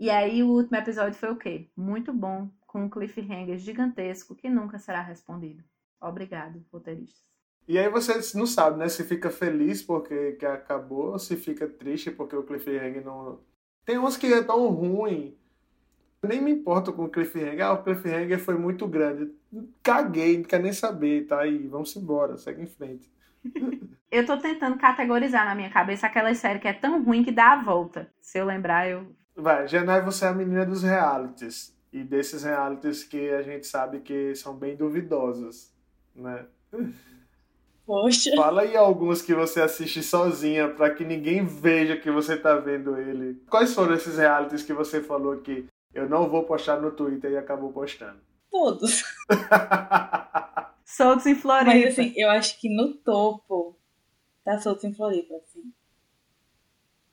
E 0.00 0.08
aí 0.08 0.42
o 0.42 0.48
último 0.48 0.78
episódio 0.78 1.18
foi 1.18 1.30
o 1.30 1.36
quê? 1.36 1.68
Muito 1.76 2.14
bom, 2.14 2.50
com 2.66 2.84
um 2.84 2.88
cliffhanger 2.88 3.58
gigantesco 3.58 4.34
que 4.34 4.48
nunca 4.48 4.78
será 4.78 5.02
respondido. 5.02 5.62
Obrigado, 6.00 6.64
roteiristas. 6.72 7.27
E 7.68 7.78
aí 7.78 7.88
você 7.88 8.14
não 8.36 8.46
sabe, 8.46 8.78
né? 8.78 8.88
Se 8.88 9.04
fica 9.04 9.30
feliz 9.30 9.82
porque 9.82 10.32
que 10.32 10.46
acabou, 10.46 11.12
ou 11.12 11.18
se 11.18 11.36
fica 11.36 11.68
triste 11.68 12.10
porque 12.10 12.34
o 12.34 12.42
cliffhanger 12.42 13.04
não. 13.04 13.38
Tem 13.84 13.98
uns 13.98 14.16
que 14.16 14.26
é 14.32 14.42
tão 14.42 14.66
ruim 14.68 15.38
eu 16.22 16.28
nem 16.28 16.40
me 16.40 16.50
importo 16.50 16.92
com 16.92 17.04
o 17.04 17.08
cliffhanger. 17.08 17.64
Ah, 17.64 17.72
o 17.72 17.82
cliffhanger 17.82 18.38
foi 18.40 18.56
muito 18.56 18.86
grande. 18.88 19.30
Caguei, 19.82 20.38
não 20.38 20.44
quer 20.44 20.60
nem 20.60 20.72
saber, 20.72 21.26
tá 21.26 21.40
aí. 21.40 21.66
Vamos 21.68 21.94
embora, 21.94 22.36
segue 22.36 22.62
em 22.62 22.66
frente. 22.66 23.10
eu 24.10 24.26
tô 24.26 24.36
tentando 24.36 24.76
categorizar 24.78 25.44
na 25.44 25.54
minha 25.54 25.70
cabeça 25.70 26.06
aquela 26.06 26.34
série 26.34 26.58
que 26.58 26.66
é 26.66 26.72
tão 26.72 27.04
ruim 27.04 27.22
que 27.22 27.30
dá 27.30 27.52
a 27.52 27.62
volta. 27.62 28.10
Se 28.20 28.38
eu 28.38 28.44
lembrar, 28.44 28.88
eu. 28.88 29.06
Vai, 29.36 29.68
Janai, 29.68 30.02
você 30.02 30.24
é 30.24 30.28
a 30.28 30.34
menina 30.34 30.66
dos 30.66 30.82
realities. 30.82 31.76
E 31.92 32.02
desses 32.02 32.42
realities 32.42 33.04
que 33.04 33.30
a 33.30 33.42
gente 33.42 33.66
sabe 33.66 34.00
que 34.00 34.34
são 34.34 34.56
bem 34.56 34.76
duvidosos, 34.76 35.72
né? 36.14 36.46
Poxa. 37.88 38.36
Fala 38.36 38.60
aí 38.60 38.76
alguns 38.76 39.22
que 39.22 39.34
você 39.34 39.62
assiste 39.62 40.02
sozinha 40.02 40.68
para 40.68 40.94
que 40.94 41.02
ninguém 41.02 41.42
veja 41.42 41.96
que 41.96 42.10
você 42.10 42.36
tá 42.36 42.54
vendo 42.54 42.98
ele. 42.98 43.42
Quais 43.48 43.72
foram 43.72 43.94
esses 43.94 44.18
realities 44.18 44.62
que 44.62 44.74
você 44.74 45.02
falou 45.02 45.38
que 45.38 45.66
eu 45.94 46.06
não 46.06 46.28
vou 46.28 46.44
postar 46.44 46.78
no 46.82 46.90
Twitter 46.90 47.32
e 47.32 47.38
acabou 47.38 47.72
postando. 47.72 48.20
Todos. 48.50 49.02
Soltos 50.84 51.24
em 51.24 51.34
Floripa. 51.34 51.74
Mas 51.74 51.86
assim, 51.86 52.12
eu 52.14 52.28
acho 52.28 52.60
que 52.60 52.68
no 52.68 52.92
topo 52.92 53.74
tá 54.44 54.58
soltos 54.58 54.84
em 54.84 54.92
Floripa, 54.92 55.36
assim. 55.36 55.72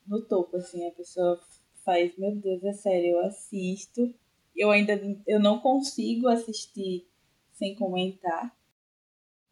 No 0.06 0.20
topo, 0.20 0.58
assim, 0.58 0.86
a 0.86 0.90
pessoa 0.90 1.40
faz, 1.86 2.14
meu 2.18 2.36
Deus, 2.36 2.62
é 2.62 2.74
sério, 2.74 3.12
eu 3.12 3.24
assisto. 3.24 4.14
Eu 4.54 4.70
ainda 4.70 5.00
eu 5.26 5.40
não 5.40 5.58
consigo 5.58 6.28
assistir 6.28 7.08
sem 7.54 7.74
comentar. 7.74 8.54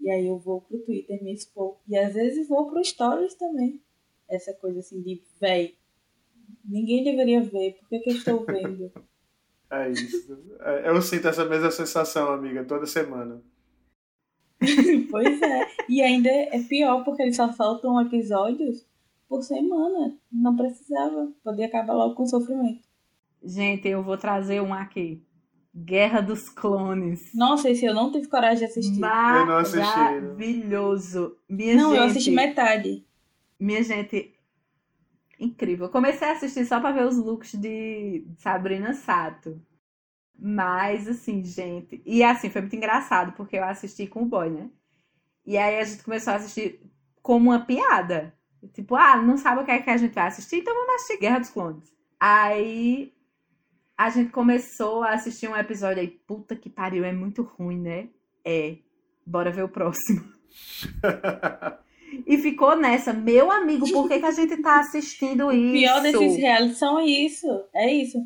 E 0.00 0.10
aí 0.10 0.26
eu 0.26 0.38
vou 0.38 0.60
pro 0.60 0.78
Twitter 0.78 1.22
me 1.22 1.32
expor. 1.32 1.78
E 1.88 1.96
às 1.96 2.14
vezes 2.14 2.48
vou 2.48 2.70
pro 2.70 2.84
Stories 2.84 3.34
também. 3.34 3.80
Essa 4.28 4.52
coisa 4.54 4.80
assim 4.80 5.02
de, 5.02 5.22
véi, 5.40 5.74
ninguém 6.64 7.04
deveria 7.04 7.42
ver, 7.42 7.74
por 7.78 7.88
que, 7.88 8.00
que 8.00 8.10
eu 8.10 8.14
estou 8.14 8.44
vendo? 8.44 8.92
É 9.70 9.90
isso. 9.90 10.38
É, 10.60 10.88
eu 10.88 11.02
sinto 11.02 11.26
essa 11.26 11.44
mesma 11.44 11.70
sensação, 11.70 12.30
amiga, 12.30 12.64
toda 12.64 12.86
semana. 12.86 13.42
pois 15.10 15.42
é. 15.42 15.66
E 15.88 16.00
ainda 16.00 16.28
é 16.28 16.62
pior 16.62 17.02
porque 17.02 17.22
eles 17.22 17.34
só 17.34 17.50
soltam 17.52 18.00
episódios 18.00 18.86
por 19.28 19.42
semana. 19.42 20.16
Não 20.30 20.54
precisava. 20.54 21.32
Podia 21.42 21.66
acabar 21.66 21.94
logo 21.94 22.14
com 22.14 22.22
o 22.22 22.28
sofrimento. 22.28 22.86
Gente, 23.42 23.88
eu 23.88 24.02
vou 24.02 24.16
trazer 24.16 24.60
um 24.60 24.72
aqui. 24.72 25.22
Guerra 25.76 26.20
dos 26.20 26.48
Clones. 26.48 27.34
Nossa, 27.34 27.68
esse 27.68 27.84
eu 27.84 27.92
não 27.92 28.12
tive 28.12 28.28
coragem 28.28 28.58
de 28.58 28.64
assistir. 28.66 28.94
Eu 28.94 29.46
não 29.46 29.56
assisti. 29.56 29.78
Maravilhoso. 29.78 31.36
Minha 31.48 31.74
não, 31.74 31.90
gente, 31.90 31.98
eu 31.98 32.04
assisti 32.04 32.30
metade. 32.30 33.04
Minha 33.58 33.82
gente, 33.82 34.34
incrível. 35.38 35.86
Eu 35.86 35.90
comecei 35.92 36.28
a 36.28 36.32
assistir 36.32 36.64
só 36.64 36.80
para 36.80 36.92
ver 36.92 37.06
os 37.06 37.16
looks 37.16 37.54
de 37.54 38.24
Sabrina 38.38 38.94
Sato. 38.94 39.60
Mas, 40.38 41.08
assim, 41.08 41.44
gente. 41.44 42.00
E 42.06 42.22
assim, 42.22 42.50
foi 42.50 42.60
muito 42.60 42.76
engraçado, 42.76 43.32
porque 43.32 43.56
eu 43.56 43.64
assisti 43.64 44.06
com 44.06 44.22
o 44.22 44.26
boy, 44.26 44.50
né? 44.50 44.70
E 45.44 45.56
aí 45.56 45.78
a 45.78 45.84
gente 45.84 46.04
começou 46.04 46.32
a 46.32 46.36
assistir 46.36 46.80
como 47.20 47.50
uma 47.50 47.60
piada. 47.60 48.32
Tipo, 48.72 48.94
ah, 48.94 49.16
não 49.16 49.36
sabe 49.36 49.62
o 49.62 49.64
que 49.64 49.70
é 49.70 49.82
que 49.82 49.90
a 49.90 49.96
gente 49.96 50.14
vai 50.14 50.28
assistir? 50.28 50.56
Então 50.56 50.74
vamos 50.74 50.94
assistir 50.94 51.18
Guerra 51.18 51.40
dos 51.40 51.50
Clones. 51.50 51.92
Aí 52.18 53.12
a 53.96 54.10
gente 54.10 54.30
começou 54.30 55.02
a 55.02 55.10
assistir 55.12 55.48
um 55.48 55.56
episódio 55.56 56.00
aí. 56.00 56.08
Puta 56.08 56.56
que 56.56 56.68
pariu, 56.68 57.04
é 57.04 57.12
muito 57.12 57.42
ruim, 57.42 57.80
né? 57.80 58.08
É. 58.44 58.76
Bora 59.24 59.50
ver 59.50 59.64
o 59.64 59.68
próximo. 59.68 60.24
e 62.26 62.36
ficou 62.38 62.76
nessa. 62.76 63.12
Meu 63.12 63.50
amigo, 63.50 63.90
por 63.90 64.08
que, 64.08 64.18
que 64.18 64.26
a 64.26 64.32
gente 64.32 64.56
tá 64.58 64.80
assistindo 64.80 65.50
isso? 65.52 65.68
O 65.68 65.72
pior 65.72 66.02
desses 66.02 66.36
realities 66.36 66.78
são 66.78 67.00
isso. 67.00 67.64
É 67.74 67.92
isso. 67.92 68.18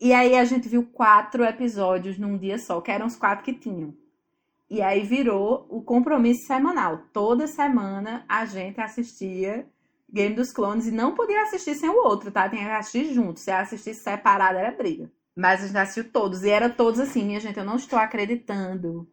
E 0.00 0.12
aí 0.12 0.34
a 0.34 0.44
gente 0.44 0.68
viu 0.68 0.84
quatro 0.84 1.44
episódios 1.44 2.18
num 2.18 2.38
dia 2.38 2.58
só, 2.58 2.80
que 2.80 2.90
eram 2.90 3.06
os 3.06 3.16
quatro 3.16 3.44
que 3.44 3.52
tinham. 3.52 3.94
E 4.68 4.80
aí 4.80 5.02
virou 5.02 5.66
o 5.68 5.82
compromisso 5.82 6.46
semanal. 6.46 7.02
Toda 7.12 7.46
semana 7.46 8.24
a 8.28 8.46
gente 8.46 8.80
assistia 8.80 9.66
Game 10.12 10.34
dos 10.34 10.52
Clones 10.52 10.86
e 10.86 10.90
não 10.90 11.14
podia 11.14 11.42
assistir 11.42 11.74
sem 11.74 11.88
o 11.88 12.04
outro, 12.04 12.30
tá? 12.30 12.48
Tinha 12.48 12.64
que 12.64 12.70
assistir 12.70 13.14
junto. 13.14 13.38
Se 13.38 13.50
assistisse 13.50 14.02
separado 14.02 14.58
era 14.58 14.76
briga. 14.76 15.10
Mas 15.36 15.62
a 15.62 15.66
gente 15.66 15.78
assistiu 15.78 16.12
todos. 16.12 16.42
E 16.42 16.50
era 16.50 16.68
todos 16.68 16.98
assim, 16.98 17.24
minha 17.24 17.40
gente, 17.40 17.58
eu 17.58 17.64
não 17.64 17.76
estou 17.76 17.98
acreditando. 17.98 19.08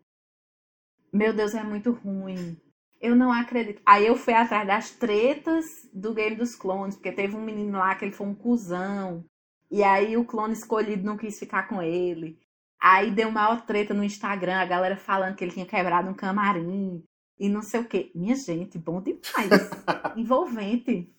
Meu 1.14 1.34
Deus, 1.34 1.54
é 1.54 1.64
muito 1.64 1.92
ruim. 1.92 2.60
Eu 3.00 3.16
não 3.16 3.32
acredito. 3.32 3.82
Aí 3.86 4.08
eu 4.08 4.16
fui 4.16 4.34
atrás 4.34 4.66
das 4.66 4.92
tretas 4.92 5.66
do 5.94 6.14
Game 6.14 6.36
dos 6.36 6.56
Clones, 6.56 6.96
porque 6.96 7.12
teve 7.12 7.36
um 7.36 7.42
menino 7.42 7.78
lá 7.78 7.94
que 7.96 8.06
ele 8.06 8.12
foi 8.12 8.28
um 8.28 8.36
cuzão. 8.36 9.24
E 9.70 9.84
aí 9.84 10.18
o 10.18 10.26
clone 10.26 10.54
escolhido 10.54 11.04
não 11.04 11.18
quis 11.18 11.38
ficar 11.38 11.68
com 11.68 11.82
ele. 11.82 12.40
Aí 12.80 13.12
deu 13.12 13.32
maior 13.32 13.66
treta 13.66 13.94
no 13.94 14.04
Instagram, 14.04 14.58
a 14.58 14.66
galera 14.66 14.98
falando 14.98 15.36
que 15.36 15.44
ele 15.44 15.52
tinha 15.52 15.66
quebrado 15.66 16.10
um 16.10 16.14
camarim 16.14 17.04
e 17.40 17.50
não 17.50 17.62
sei 17.62 17.82
o 17.82 17.86
quê. 17.86 18.12
Minha 18.14 18.36
gente, 18.36 18.78
bom 18.78 19.02
demais. 19.02 19.70
Envolvente. 20.16 21.10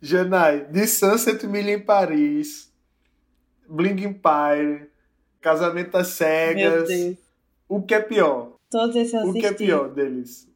Janai, 0.00 0.64
de 0.66 0.86
Sunset 0.86 1.46
Milha 1.46 1.72
em 1.72 1.80
Paris, 1.80 2.72
Bling 3.68 4.04
Empire, 4.04 4.90
Casamento 5.40 5.96
às 5.96 6.08
Cegas. 6.08 6.88
O 7.68 7.82
que 7.82 7.94
é 7.94 8.00
pior? 8.00 8.52
Todos 8.70 8.96
esses 8.96 9.14
O 9.14 9.32
que 9.32 9.46
é 9.46 9.52
pior 9.52 9.88
deles? 9.88 10.48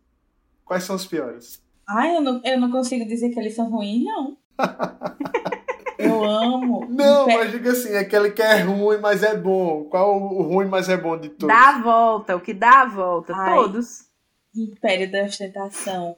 Quais 0.65 0.85
são 0.85 0.97
os 0.97 1.07
piores? 1.07 1.63
Ai, 1.89 2.17
eu 2.17 2.21
não, 2.21 2.41
eu 2.45 2.61
não 2.61 2.71
consigo 2.71 3.07
dizer 3.07 3.31
que 3.31 3.39
eles 3.39 3.55
são 3.55 3.71
ruins, 3.71 4.05
não. 4.05 4.37
eu 5.99 6.25
amo. 6.25 6.87
Não, 6.89 7.27
mas 7.27 7.51
diga 7.51 7.73
assim, 7.73 7.95
aquele 7.97 8.31
que 8.31 8.43
é 8.43 8.61
ruim, 8.61 8.99
mas 8.99 9.23
é 9.23 9.37
bom. 9.37 9.85
Qual 9.85 10.21
o 10.21 10.43
ruim, 10.43 10.67
mas 10.67 10.89
é 10.89 10.97
bom 10.97 11.19
de 11.19 11.29
todos? 11.29 11.55
Dá 11.55 11.71
a 11.71 11.83
volta, 11.83 12.37
o 12.37 12.41
que 12.41 12.55
dá 12.55 12.83
a 12.83 12.87
volta, 12.87 13.35
Ai. 13.35 13.55
todos. 13.55 14.12
Império 14.55 15.11
da 15.11 15.25
Ostentação. 15.25 16.17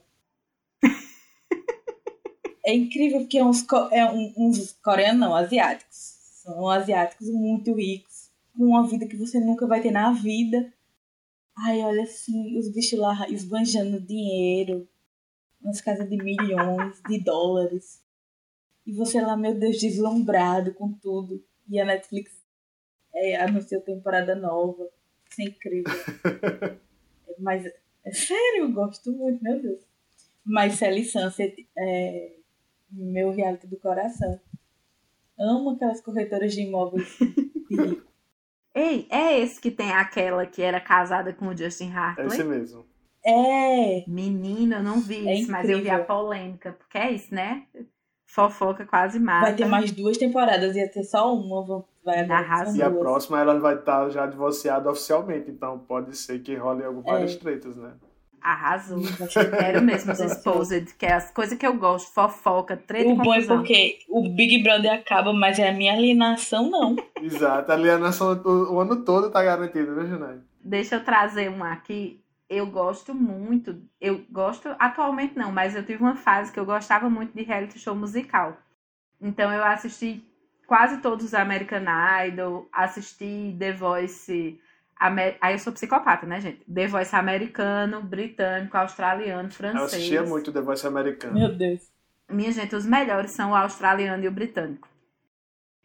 é 2.67 2.75
incrível 2.75 3.21
porque 3.21 3.39
é 3.39 3.45
uns, 3.45 3.65
é 3.93 4.05
um- 4.11 4.33
uns 4.37 4.73
coreanos, 4.83 5.21
não, 5.21 5.35
asiáticos. 5.35 6.15
São 6.43 6.69
asiáticos 6.69 7.29
muito 7.31 7.75
ricos, 7.75 8.31
com 8.57 8.65
uma 8.65 8.87
vida 8.87 9.07
que 9.07 9.17
você 9.17 9.41
nunca 9.41 9.67
vai 9.67 9.81
ter 9.81 9.91
na 9.91 10.13
vida. 10.13 10.73
Ai, 11.57 11.81
olha 11.83 12.03
assim, 12.03 12.59
os 12.59 12.69
bichos 12.69 12.99
lá 12.99 13.29
esbanjando 13.29 14.01
dinheiro, 14.01 14.89
nas 15.61 15.81
casas 15.81 16.09
de 16.09 16.17
milhões 16.17 17.01
de 17.09 17.19
dólares. 17.21 18.03
E 18.87 18.93
você 18.93 19.21
lá, 19.21 19.37
meu 19.37 19.55
Deus, 19.59 19.79
deslumbrado 19.81 20.75
com 20.75 20.93
tudo. 20.93 21.43
E 21.69 21.81
a 21.81 21.85
Netflix 21.87 22.33
é, 23.15 23.37
anunciou 23.37 23.81
temporada 23.81 24.35
nova. 24.35 24.87
Isso 25.31 25.41
é 25.41 25.45
incrível. 25.45 25.93
Mas 27.39 27.65
é 28.05 28.13
sério, 28.13 28.63
eu 28.65 28.73
gosto 28.73 29.11
muito, 29.13 29.43
meu 29.43 29.61
Deus. 29.61 29.81
Mas 30.45 30.75
Sally 30.75 31.05
Sunset 31.05 31.69
é 31.77 32.33
meu 32.91 33.31
reality 33.33 33.67
do 33.67 33.77
coração. 33.79 34.39
Amo 35.39 35.71
aquelas 35.71 36.01
corretoras 36.01 36.55
de 36.55 36.63
imóveis 36.63 37.17
de. 37.71 38.03
Ei, 38.77 39.07
é 39.09 39.39
esse 39.39 39.61
que 39.61 39.71
tem 39.71 39.93
aquela 39.93 40.45
que 40.47 40.61
era 40.61 40.81
casada 40.81 41.33
com 41.33 41.47
o 41.47 41.57
Justin 41.57 41.91
É 41.91 41.97
Hartley? 41.97 42.27
esse 42.27 42.43
mesmo. 42.45 42.85
É, 43.25 44.05
Menina, 44.09 44.77
eu 44.79 44.83
não 44.83 45.01
vi 45.01 45.27
É 45.27 45.35
isso, 45.37 45.51
mas 45.51 45.69
eu 45.69 45.79
vi 45.81 45.89
a 45.89 45.95
incrível. 45.95 46.05
polêmica. 46.07 46.73
Porque 46.73 46.99
é 46.99 47.11
isso, 47.13 47.33
né? 47.35 47.67
Fofoca 48.27 48.85
quase 48.85 49.19
mata. 49.21 49.47
vai 49.47 49.55
ter 49.55 49.65
mais 49.67 49.93
duas 49.93 50.17
temporadas, 50.17 50.75
ia 50.77 50.91
ter 50.91 51.05
só 51.05 51.35
uma, 51.35 51.85
vai 52.05 52.21
agora. 52.21 52.71
E 52.77 52.83
a 52.83 52.91
próxima 52.91 53.41
ela 53.41 53.59
vai 53.61 53.75
estar 53.77 54.09
já 54.11 54.27
divorciada 54.27 54.91
oficialmente, 54.91 55.51
então 55.51 55.79
pode 55.79 56.17
ser 56.17 56.39
que 56.41 56.55
role 56.57 56.85
algumas 56.85 57.07
É. 57.07 57.11
várias 57.13 57.37
tretas, 57.37 57.77
né? 57.77 57.93
Arrasou. 58.43 59.03
Ser- 59.03 59.51
Quero 59.57 59.81
mesmo 59.81 60.13
os 60.13 60.21
Exposed, 60.21 60.95
que 60.99 61.07
é 61.07 61.15
as 61.15 61.31
coisas 61.31 61.57
que 61.57 61.67
eu 61.67 61.75
gosto. 61.79 62.13
Fofoca, 62.13 62.77
treta 62.77 63.09
O 63.09 63.17
bom 63.17 63.33
é 63.33 63.43
porque 63.43 64.01
o 64.09 64.29
Big 64.29 64.63
Brother 64.63 64.93
acaba, 64.93 65.33
mas 65.33 65.59
é 65.59 65.71
a 65.71 65.73
minha 65.73 65.95
alienação, 65.95 66.69
não. 66.69 66.95
Exato. 67.23 67.71
A 67.73 67.75
alienação 67.75 68.33
o, 68.45 68.75
o 68.75 68.81
ano 68.81 68.97
todo 69.03 69.31
tá 69.31 69.43
garantida, 69.43 69.93
né, 69.95 70.07
Junai? 70.07 70.39
Deixa 70.63 70.97
eu 70.97 71.05
trazer 71.05 71.49
uma 71.49 71.73
aqui. 71.73 72.21
Eu 72.49 72.67
gosto 72.67 73.15
muito. 73.15 73.83
Eu 74.01 74.25
gosto 74.31 74.69
atualmente 74.79 75.37
não, 75.37 75.51
mas 75.51 75.75
eu 75.75 75.85
tive 75.85 76.03
uma 76.03 76.17
fase 76.17 76.53
que 76.53 76.59
eu 76.61 76.65
gostava 76.67 77.09
muito 77.11 77.33
de 77.35 77.43
reality 77.43 77.79
show 77.79 77.95
musical. 77.95 78.57
Então 79.21 79.53
eu 79.53 79.65
assisti 79.65 80.23
quase 80.67 80.99
todos 81.01 81.25
os 81.27 81.35
American 81.35 81.85
Idol, 82.29 82.69
assisti 82.73 83.55
The 83.59 83.73
Voice. 83.73 84.61
Amer- 84.97 85.37
Aí 85.41 85.55
eu 85.55 85.59
sou 85.59 85.73
psicopata, 85.73 86.27
né, 86.27 86.41
gente? 86.41 86.65
The 86.73 86.87
Voice 86.87 87.15
americano, 87.17 88.03
britânico, 88.03 88.77
australiano, 88.77 89.49
Eu 89.49 89.53
francês. 89.55 89.85
assistia 89.95 90.23
muito 90.23 90.53
The 90.53 90.61
Voice 90.61 90.87
americano. 90.87 91.35
Meu 91.35 91.55
Deus. 91.57 91.91
Minha 92.31 92.53
gente, 92.53 92.75
os 92.77 92.87
melhores 92.87 93.33
são 93.33 93.51
o 93.53 93.57
australiano 93.57 94.23
e 94.25 94.29
o 94.29 94.33
britânico. 94.33 94.89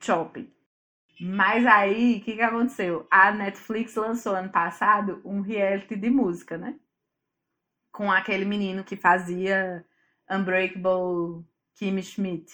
Shopping. 0.01 0.49
Mas 1.20 1.65
aí, 1.65 2.17
o 2.17 2.22
que, 2.22 2.36
que 2.36 2.41
aconteceu? 2.41 3.05
A 3.11 3.32
Netflix 3.32 3.95
lançou 3.95 4.36
ano 4.36 4.49
passado 4.49 5.22
um 5.26 5.41
reality 5.41 5.95
de 5.95 6.09
música, 6.09 6.57
né? 6.57 6.80
Com 7.91 8.09
aquele 8.09 8.45
menino 8.45 8.84
que 8.84 8.95
fazia 8.95 9.86
Unbreakable 10.30 11.43
Kimmy 11.76 12.01
Schmidt. 12.01 12.53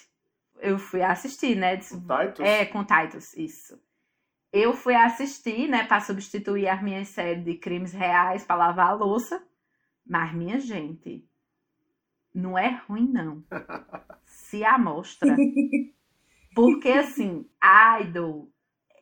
Eu 0.59 0.79
fui 0.79 1.03
assistir, 1.03 1.55
né? 1.55 1.75
Disse, 1.75 1.95
O 1.95 1.99
Titus? 2.01 2.39
é, 2.45 2.65
com 2.65 2.83
Titus, 2.83 3.33
isso. 3.35 3.79
Eu 4.51 4.73
fui 4.73 4.95
assistir, 4.95 5.67
né, 5.67 5.85
pra 5.85 5.99
substituir 5.99 6.67
as 6.69 6.81
minhas 6.81 7.09
séries 7.09 7.43
de 7.43 7.55
crimes 7.55 7.91
reais 7.91 8.45
pra 8.45 8.55
lavar 8.55 8.87
a 8.87 8.93
louça. 8.93 9.45
Mas, 10.07 10.33
minha 10.33 10.59
gente, 10.59 11.27
não 12.33 12.57
é 12.57 12.81
ruim, 12.87 13.11
não. 13.11 13.43
Se 14.25 14.63
amostra. 14.63 15.35
Porque, 16.55 16.89
assim, 16.89 17.45
idol, 18.01 18.49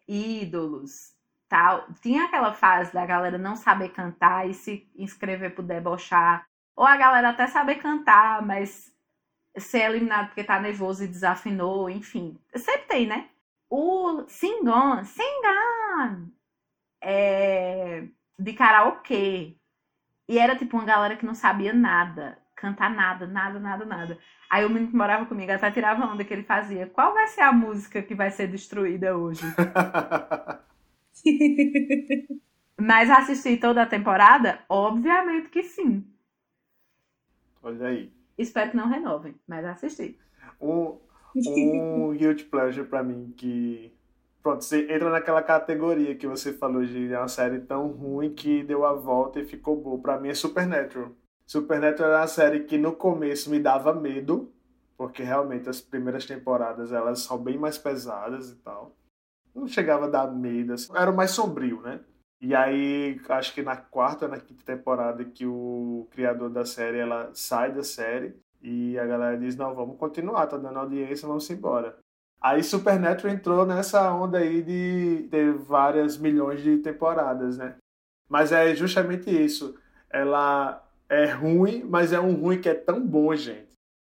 ídolos, 0.08 1.14
tal. 1.48 1.88
Tinha 2.02 2.26
aquela 2.26 2.54
fase 2.54 2.94
da 2.94 3.06
galera 3.06 3.38
não 3.38 3.56
saber 3.56 3.90
cantar 3.90 4.50
e 4.50 4.54
se 4.54 4.90
inscrever 4.96 5.54
pro 5.54 5.64
debochar. 5.64 6.46
Ou 6.76 6.86
a 6.86 6.98
galera 6.98 7.30
até 7.30 7.48
saber 7.48 7.76
cantar, 7.76 8.42
mas 8.42 8.92
ser 9.58 9.84
eliminado 9.84 10.28
porque 10.28 10.44
tá 10.44 10.60
nervoso 10.60 11.04
e 11.04 11.08
desafinou, 11.08 11.90
enfim. 11.90 12.40
Sempre 12.56 12.88
tem, 12.88 13.08
né? 13.08 13.30
O 13.70 14.24
Singon, 14.28 15.04
Singon, 15.04 16.30
é, 17.02 18.08
de 18.40 18.54
karaokê. 18.54 19.56
E 20.28 20.40
era 20.40 20.56
tipo 20.56 20.78
uma 20.78 20.86
galera 20.86 21.18
que 21.18 21.26
não 21.26 21.36
sabia 21.36 21.74
nada, 21.74 22.43
cantar 22.64 22.90
nada, 22.90 23.28
nada, 23.28 23.60
nada, 23.60 23.84
nada. 23.84 24.18
Aí 24.50 24.64
o 24.64 24.70
menino 24.70 24.90
que 24.90 24.96
morava 24.96 25.26
comigo 25.26 25.52
até 25.52 25.70
tirava 25.70 26.06
onda 26.06 26.24
que 26.24 26.34
ele 26.34 26.44
fazia. 26.44 26.88
Qual 26.88 27.14
vai 27.14 27.28
ser 27.28 27.42
a 27.42 27.52
música 27.52 28.02
que 28.02 28.16
vai 28.16 28.32
ser 28.32 28.48
destruída 28.48 29.18
hoje? 29.18 29.44
Mas 32.80 33.10
assisti 33.10 33.58
toda 33.58 33.84
a 33.84 33.86
temporada? 33.86 34.60
Obviamente 34.70 35.50
que 35.50 35.62
sim. 35.62 36.08
Olha 37.62 37.88
aí. 37.88 38.14
Espero 38.38 38.72
que 38.72 38.78
não 38.78 38.88
renovem, 38.90 39.36
mas 39.48 39.64
assisti. 39.64 40.18
Um, 40.60 40.98
um 41.36 42.14
guilty 42.18 42.46
pleasure 42.46 42.88
pra 42.88 43.04
mim 43.04 43.34
que. 43.38 43.94
Pronto, 44.42 44.64
você 44.64 44.92
entra 44.92 45.10
naquela 45.10 45.42
categoria 45.42 46.16
que 46.16 46.28
você 46.28 46.52
falou 46.52 46.84
de 46.84 47.08
uma 47.16 47.28
série 47.28 47.60
tão 47.60 47.88
ruim 47.88 48.34
que 48.34 48.64
deu 48.64 48.86
a 48.86 48.94
volta 48.94 49.40
e 49.40 49.46
ficou 49.46 49.80
boa. 49.80 50.02
Pra 50.02 50.20
mim 50.20 50.30
é 50.30 50.34
Supernatural. 50.34 51.14
Supernatural 51.46 52.12
era 52.12 52.22
uma 52.22 52.28
série 52.28 52.64
que 52.64 52.78
no 52.78 52.94
começo 52.94 53.50
me 53.50 53.60
dava 53.60 53.94
medo, 53.94 54.52
porque 54.98 55.24
realmente 55.24 55.70
as 55.70 55.82
primeiras 55.82 56.26
temporadas 56.26 56.92
elas 56.92 57.20
são 57.20 57.38
bem 57.38 57.58
mais 57.58 57.78
pesadas 57.78 58.52
e 58.52 58.56
tal. 58.56 58.96
Não 59.54 59.68
chegava 59.68 60.06
a 60.06 60.10
dar 60.10 60.32
medo, 60.32 60.74
assim. 60.74 60.92
era 60.96 61.12
mais 61.12 61.32
sombrio, 61.32 61.82
né? 61.82 62.00
E 62.42 62.54
aí, 62.54 63.22
acho 63.30 63.54
que 63.54 63.62
na 63.62 63.78
quarta 63.78 64.28
na 64.28 64.38
quinta 64.38 64.64
temporada 64.66 65.24
que 65.24 65.46
o 65.46 66.08
criador 66.12 66.50
da 66.50 66.66
série 66.66 66.98
ela 66.98 67.32
sai 67.34 67.72
da 67.72 67.84
série 67.84 68.36
e 68.62 68.98
a 69.00 69.06
galera 69.06 69.38
diz: 69.38 69.56
não, 69.56 69.74
vamos 69.74 69.98
continuar, 69.98 70.48
tá 70.48 70.58
dando 70.58 70.80
audiência, 70.80 71.28
vamos 71.28 71.50
embora. 71.50 71.98
Aí 72.42 72.62
Supernatural 72.62 73.34
entrou 73.34 73.66
nessa 73.66 74.14
onda 74.14 74.40
aí 74.40 74.62
de 74.62 75.30
ter 75.32 75.54
várias 75.54 76.18
milhões 76.18 76.62
de 76.62 76.78
temporadas, 76.80 77.58
né? 77.58 77.76
Mas 78.28 78.52
é 78.52 78.76
justamente 78.76 79.30
isso. 79.30 79.80
Ela 80.10 80.83
é 81.14 81.32
ruim, 81.32 81.84
mas 81.84 82.12
é 82.12 82.20
um 82.20 82.34
ruim 82.34 82.60
que 82.60 82.70
é 82.70 82.74
tão 82.74 83.06
bom, 83.06 83.36
gente. 83.36 83.74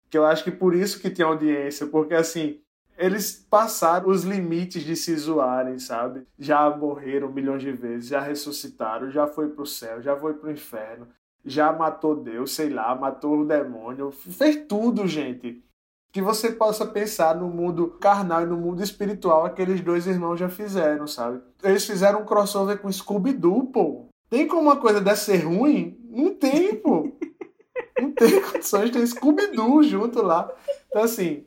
Que 0.10 0.18
eu 0.18 0.26
acho 0.26 0.43
que 0.43 0.52
por 0.52 0.76
isso 0.76 1.00
que 1.00 1.10
tem 1.10 1.26
audiência, 1.26 1.88
porque 1.88 2.14
assim, 2.14 2.60
eles 2.97 3.45
passaram 3.50 4.10
os 4.10 4.24
limites 4.24 4.84
de 4.84 4.95
se 4.95 5.16
zoarem, 5.16 5.80
sabe? 5.80 6.28
Já 6.38 6.70
morreram 6.70 7.32
milhões 7.32 7.62
de 7.62 7.72
vezes, 7.72 8.10
já 8.10 8.20
ressuscitaram, 8.20 9.10
já 9.10 9.26
foi 9.26 9.50
pro 9.50 9.66
céu, 9.66 10.02
já 10.02 10.18
foi 10.18 10.34
pro 10.34 10.52
inferno, 10.52 11.08
já 11.45 11.72
matou 11.72 12.16
Deus, 12.16 12.54
sei 12.54 12.70
lá, 12.70 12.93
matou 12.93 13.39
o 13.39 13.45
demônio, 13.45 14.12
fez 14.12 14.66
tudo, 14.68 15.08
gente. 15.08 15.64
Que 16.12 16.22
você 16.22 16.52
possa 16.52 16.86
pensar 16.88 17.36
no 17.36 17.47
mundo 17.47 17.88
carnal 18.02 18.41
e 18.41 18.47
no 18.47 18.58
mundo 18.58 18.84
espiritual, 18.84 19.45
aqueles 19.45 19.80
dois 19.80 20.08
irmãos 20.08 20.38
já 20.38 20.50
fizeram, 20.50 21.08
sabe? 21.08 21.39
Eles 21.64 21.86
fizeram 21.86 22.22
um 22.22 22.26
crossover 22.26 22.80
com 22.80 22.91
Scooby-Doo, 22.91 23.68
pô. 23.68 24.08
Tem 24.30 24.47
como 24.47 24.64
uma 24.64 24.78
coisa 24.78 25.00
dessa 25.00 25.26
ser 25.26 25.45
ruim? 25.45 25.97
Não 26.10 26.34
tem, 26.34 26.76
pô. 26.76 26.89
Tem 28.28 28.41
condições 28.41 28.91
ter 28.91 29.07
Scooby-Doo 29.07 29.82
junto 29.84 30.22
lá. 30.22 30.53
Então, 30.89 31.03
assim, 31.03 31.45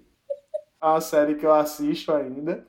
é 0.80 0.86
uma 0.86 1.00
série 1.02 1.34
que 1.34 1.44
eu 1.44 1.52
assisto 1.52 2.10
ainda 2.12 2.66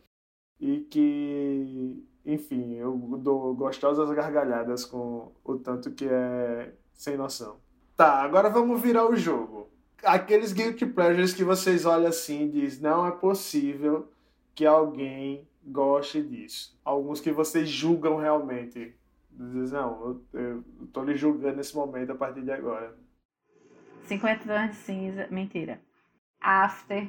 e 0.60 0.82
que, 0.82 2.04
enfim, 2.26 2.74
eu 2.74 2.98
dou 3.18 3.56
gostosas 3.56 4.12
gargalhadas 4.12 4.84
com 4.84 5.32
o 5.44 5.56
tanto 5.56 5.92
que 5.92 6.06
é 6.06 6.74
sem 6.94 7.16
noção. 7.16 7.58
Tá, 7.96 8.22
agora 8.22 8.50
vamos 8.50 8.82
virar 8.82 9.10
o 9.10 9.16
jogo. 9.16 9.70
Aqueles 10.04 10.52
guilty 10.52 10.86
pleasures 10.86 11.34
que 11.34 11.44
vocês 11.44 11.86
olham 11.86 12.08
assim 12.08 12.44
e 12.44 12.50
dizem, 12.50 12.84
não 12.84 13.08
é 13.08 13.12
possível 13.12 14.10
que 14.54 14.66
alguém 14.66 15.48
goste 15.66 16.22
disso. 16.22 16.78
Alguns 16.84 17.22
que 17.22 17.32
vocês 17.32 17.70
julgam 17.70 18.18
realmente. 18.18 18.94
Dizem, 19.32 19.80
não, 19.80 20.22
eu, 20.34 20.40
eu 20.40 20.64
tô 20.92 21.04
lhe 21.04 21.16
julgando 21.16 21.56
nesse 21.56 21.74
momento 21.74 22.12
a 22.12 22.16
partir 22.16 22.42
de 22.42 22.52
agora. 22.52 22.94
50 24.08 24.46
tons 24.46 24.70
de 24.70 24.76
cinza. 24.76 25.28
Mentira. 25.30 25.80
After. 26.42 27.08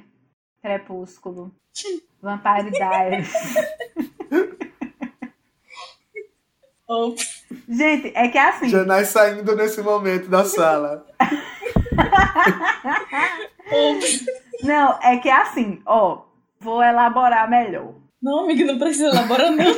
Crepúsculo. 0.63 1.55
Vampire 2.23 2.71
Diaries. 2.71 3.33
Ops. 6.89 7.45
Gente, 7.69 8.13
é 8.15 8.29
que 8.29 8.39
é 8.39 8.49
assim. 8.49 8.69
Janai 8.69 9.05
saindo 9.05 9.55
nesse 9.57 9.83
momento 9.83 10.29
da 10.29 10.45
sala. 10.45 11.07
Ops. 13.71 14.27
Não, 14.63 14.99
é 15.03 15.19
que 15.19 15.29
é 15.29 15.33
assim, 15.35 15.83
ó. 15.85 16.23
Vou 16.61 16.83
elaborar 16.83 17.49
melhor. 17.49 17.95
Não, 18.23 18.45
amiga, 18.45 18.65
não 18.65 18.79
precisa 18.79 19.09
elaborar, 19.09 19.51
não. 19.51 19.67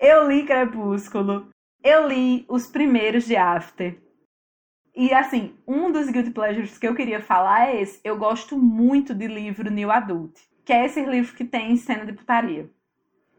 Eu 0.00 0.26
li 0.28 0.44
Crepúsculo. 0.44 1.48
Eu 1.84 2.08
li 2.08 2.44
os 2.48 2.66
primeiros 2.66 3.26
de 3.26 3.36
After. 3.36 3.96
E 4.94 5.12
assim, 5.14 5.54
um 5.66 5.90
dos 5.90 6.10
guilty 6.10 6.30
pleasures 6.30 6.76
que 6.76 6.86
eu 6.86 6.94
queria 6.94 7.20
falar 7.20 7.68
é 7.68 7.80
esse. 7.80 8.00
Eu 8.04 8.18
gosto 8.18 8.58
muito 8.58 9.14
de 9.14 9.26
livro 9.26 9.70
New 9.70 9.90
Adult, 9.90 10.38
que 10.64 10.72
é 10.72 10.84
esse 10.84 11.04
livro 11.04 11.34
que 11.34 11.44
tem 11.44 11.76
cena 11.76 12.04
de 12.04 12.12
putaria. 12.12 12.70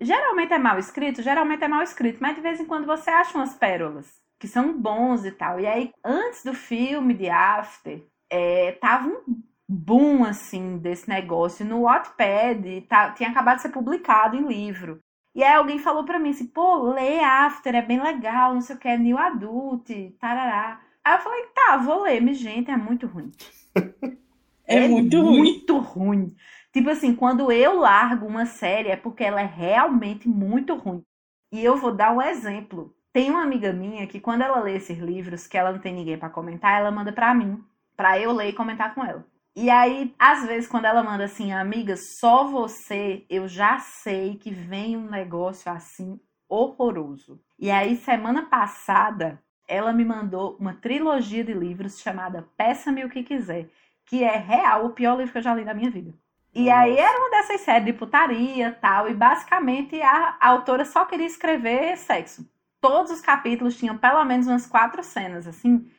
Geralmente 0.02 0.54
é 0.54 0.58
mal 0.58 0.80
escrito, 0.80 1.22
geralmente 1.22 1.64
é 1.64 1.68
mal 1.68 1.82
escrito, 1.82 2.18
mas 2.20 2.36
de 2.36 2.42
vez 2.42 2.60
em 2.60 2.66
quando 2.66 2.86
você 2.86 3.10
acha 3.10 3.38
umas 3.38 3.54
pérolas 3.54 4.24
que 4.44 4.48
são 4.50 4.78
bons 4.78 5.24
e 5.24 5.32
tal. 5.32 5.58
E 5.58 5.66
aí, 5.66 5.94
antes 6.04 6.44
do 6.44 6.54
filme 6.54 7.14
de 7.14 7.30
After, 7.30 8.06
é, 8.30 8.74
tava 8.74 9.08
um 9.08 9.42
boom 9.70 10.26
assim 10.26 10.78
desse 10.78 11.08
negócio 11.08 11.66
no 11.66 11.84
Wattpad, 11.84 12.82
tá, 12.90 13.12
tinha 13.12 13.30
acabado 13.30 13.58
de 13.58 13.62
ser 13.62 13.70
publicado 13.70 14.36
em 14.36 14.46
livro. 14.46 15.00
E 15.34 15.42
aí 15.42 15.54
alguém 15.54 15.80
falou 15.80 16.04
pra 16.04 16.20
mim 16.20 16.32
assim, 16.32 16.48
pô, 16.48 16.92
lê 16.92 17.20
After, 17.22 17.74
é 17.74 17.82
bem 17.82 18.02
legal, 18.02 18.54
não 18.54 18.60
sei 18.60 18.76
o 18.76 18.80
que, 18.80 18.88
é 18.90 18.98
New 18.98 19.18
Adult, 19.18 19.90
tarará. 20.20 20.82
Aí 21.06 21.16
eu 21.16 21.20
falei, 21.20 21.46
tá, 21.54 21.78
vou 21.78 22.04
ler, 22.04 22.22
mas 22.22 22.38
gente, 22.38 22.72
é 22.72 22.78
muito 22.78 23.08
ruim. 23.08 23.32
É, 24.66 24.88
muito 24.88 25.22
ruim. 25.22 25.38
Muito 25.40 25.78
ruim. 25.78 26.36
Tipo 26.72 26.90
assim, 26.90 27.14
quando 27.14 27.52
eu 27.52 27.80
largo 27.80 28.26
uma 28.26 28.46
série 28.46 28.90
é 28.90 28.96
porque 28.96 29.24
ela 29.24 29.42
é 29.42 29.46
realmente 29.46 30.28
muito 30.28 30.74
ruim. 30.76 31.04
E 31.52 31.64
eu 31.64 31.76
vou 31.78 31.94
dar 31.94 32.16
um 32.16 32.22
exemplo. 32.22 32.96
Tem 33.12 33.30
uma 33.30 33.44
amiga 33.44 33.72
minha 33.72 34.08
que 34.08 34.20
quando 34.20 34.42
ela 34.42 34.60
lê 34.62 34.78
esses 34.78 34.98
livros, 34.98 35.46
que 35.46 35.58
ela 35.58 35.72
não 35.72 35.80
tem 35.80 35.94
ninguém 35.94 36.18
pra 36.18 36.30
comentar, 36.30 36.80
ela 36.80 36.90
manda 36.90 37.12
pra 37.12 37.34
mim, 37.34 37.64
pra 37.96 38.18
eu 38.18 38.32
ler 38.32 38.50
e 38.50 38.54
comentar 38.54 38.96
com 38.96 39.04
ela. 39.04 39.24
E 39.56 39.70
aí, 39.70 40.16
às 40.18 40.46
vezes, 40.48 40.68
quando 40.68 40.86
ela 40.86 41.04
manda 41.04 41.26
assim, 41.26 41.52
amiga, 41.52 41.96
só 41.96 42.48
você, 42.48 43.24
eu 43.30 43.48
já 43.48 43.78
sei 43.78 44.36
que 44.36 44.50
vem 44.50 44.98
um 44.98 45.08
negócio 45.08 45.72
assim 45.72 46.20
horroroso. 46.50 47.40
E 47.60 47.70
aí, 47.70 47.96
semana 47.98 48.48
passada, 48.48 49.40
ela 49.68 49.94
me 49.94 50.04
mandou 50.04 50.58
uma 50.60 50.74
trilogia 50.74 51.44
de 51.44 51.54
livros 51.54 52.00
chamada 52.00 52.48
Peça-me 52.58 53.04
o 53.04 53.10
que 53.10 53.24
quiser, 53.24 53.70
que 54.06 54.24
é 54.24 54.38
real 54.38 54.86
o 54.86 54.90
pior 54.92 55.18
livro 55.18 55.32
que 55.32 55.38
eu 55.38 55.44
já 55.44 55.54
li 55.54 55.64
na 55.64 55.74
minha 55.74 55.90
vida. 55.90 56.14
E 56.54 56.66
Nossa. 56.66 56.78
aí 56.78 56.98
era 56.98 57.20
uma 57.20 57.30
dessas 57.32 57.62
séries 57.62 57.86
de 57.86 57.94
putaria 57.94 58.72
tal, 58.80 59.10
e 59.10 59.14
basicamente 59.14 60.00
a, 60.02 60.38
a 60.40 60.50
autora 60.50 60.86
só 60.86 61.06
queria 61.06 61.26
escrever 61.26 61.98
sexo. 61.98 62.48
Todos 62.80 63.12
os 63.12 63.22
capítulos 63.22 63.78
tinham 63.78 63.98
pelo 63.98 64.24
menos 64.26 64.46
umas 64.46 64.68
quatro 64.68 65.04
cenas, 65.04 65.48
assim. 65.48 65.90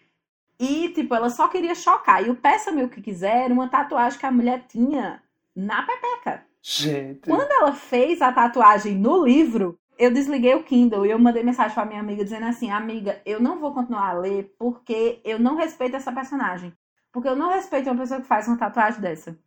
E, 0.58 0.90
tipo, 0.90 1.14
ela 1.14 1.30
só 1.30 1.48
queria 1.48 1.74
chocar. 1.74 2.24
E 2.24 2.30
o 2.30 2.36
Peça-me 2.36 2.84
o 2.84 2.88
que 2.88 3.00
quiser 3.00 3.44
era 3.44 3.54
uma 3.54 3.68
tatuagem 3.68 4.18
que 4.18 4.26
a 4.26 4.30
mulher 4.30 4.64
tinha 4.68 5.22
na 5.56 5.82
pepeca. 5.82 6.44
Gente. 6.62 7.28
Quando 7.28 7.50
ela 7.50 7.72
fez 7.72 8.22
a 8.22 8.32
tatuagem 8.32 8.94
no 8.94 9.24
livro, 9.24 9.78
eu 9.98 10.12
desliguei 10.12 10.54
o 10.54 10.64
Kindle 10.64 11.06
e 11.06 11.10
eu 11.10 11.18
mandei 11.18 11.42
mensagem 11.42 11.74
pra 11.74 11.84
minha 11.84 12.00
amiga 12.00 12.24
dizendo 12.24 12.46
assim: 12.46 12.70
Amiga, 12.70 13.20
eu 13.24 13.40
não 13.40 13.58
vou 13.58 13.72
continuar 13.72 14.08
a 14.10 14.12
ler 14.12 14.54
porque 14.58 15.20
eu 15.24 15.38
não 15.38 15.56
respeito 15.56 15.96
essa 15.96 16.12
personagem. 16.12 16.72
Porque 17.12 17.28
eu 17.28 17.36
não 17.36 17.50
respeito 17.50 17.88
uma 17.88 18.00
pessoa 18.00 18.20
que 18.20 18.26
faz 18.26 18.48
uma 18.48 18.58
tatuagem 18.58 19.00
dessa. 19.00 19.38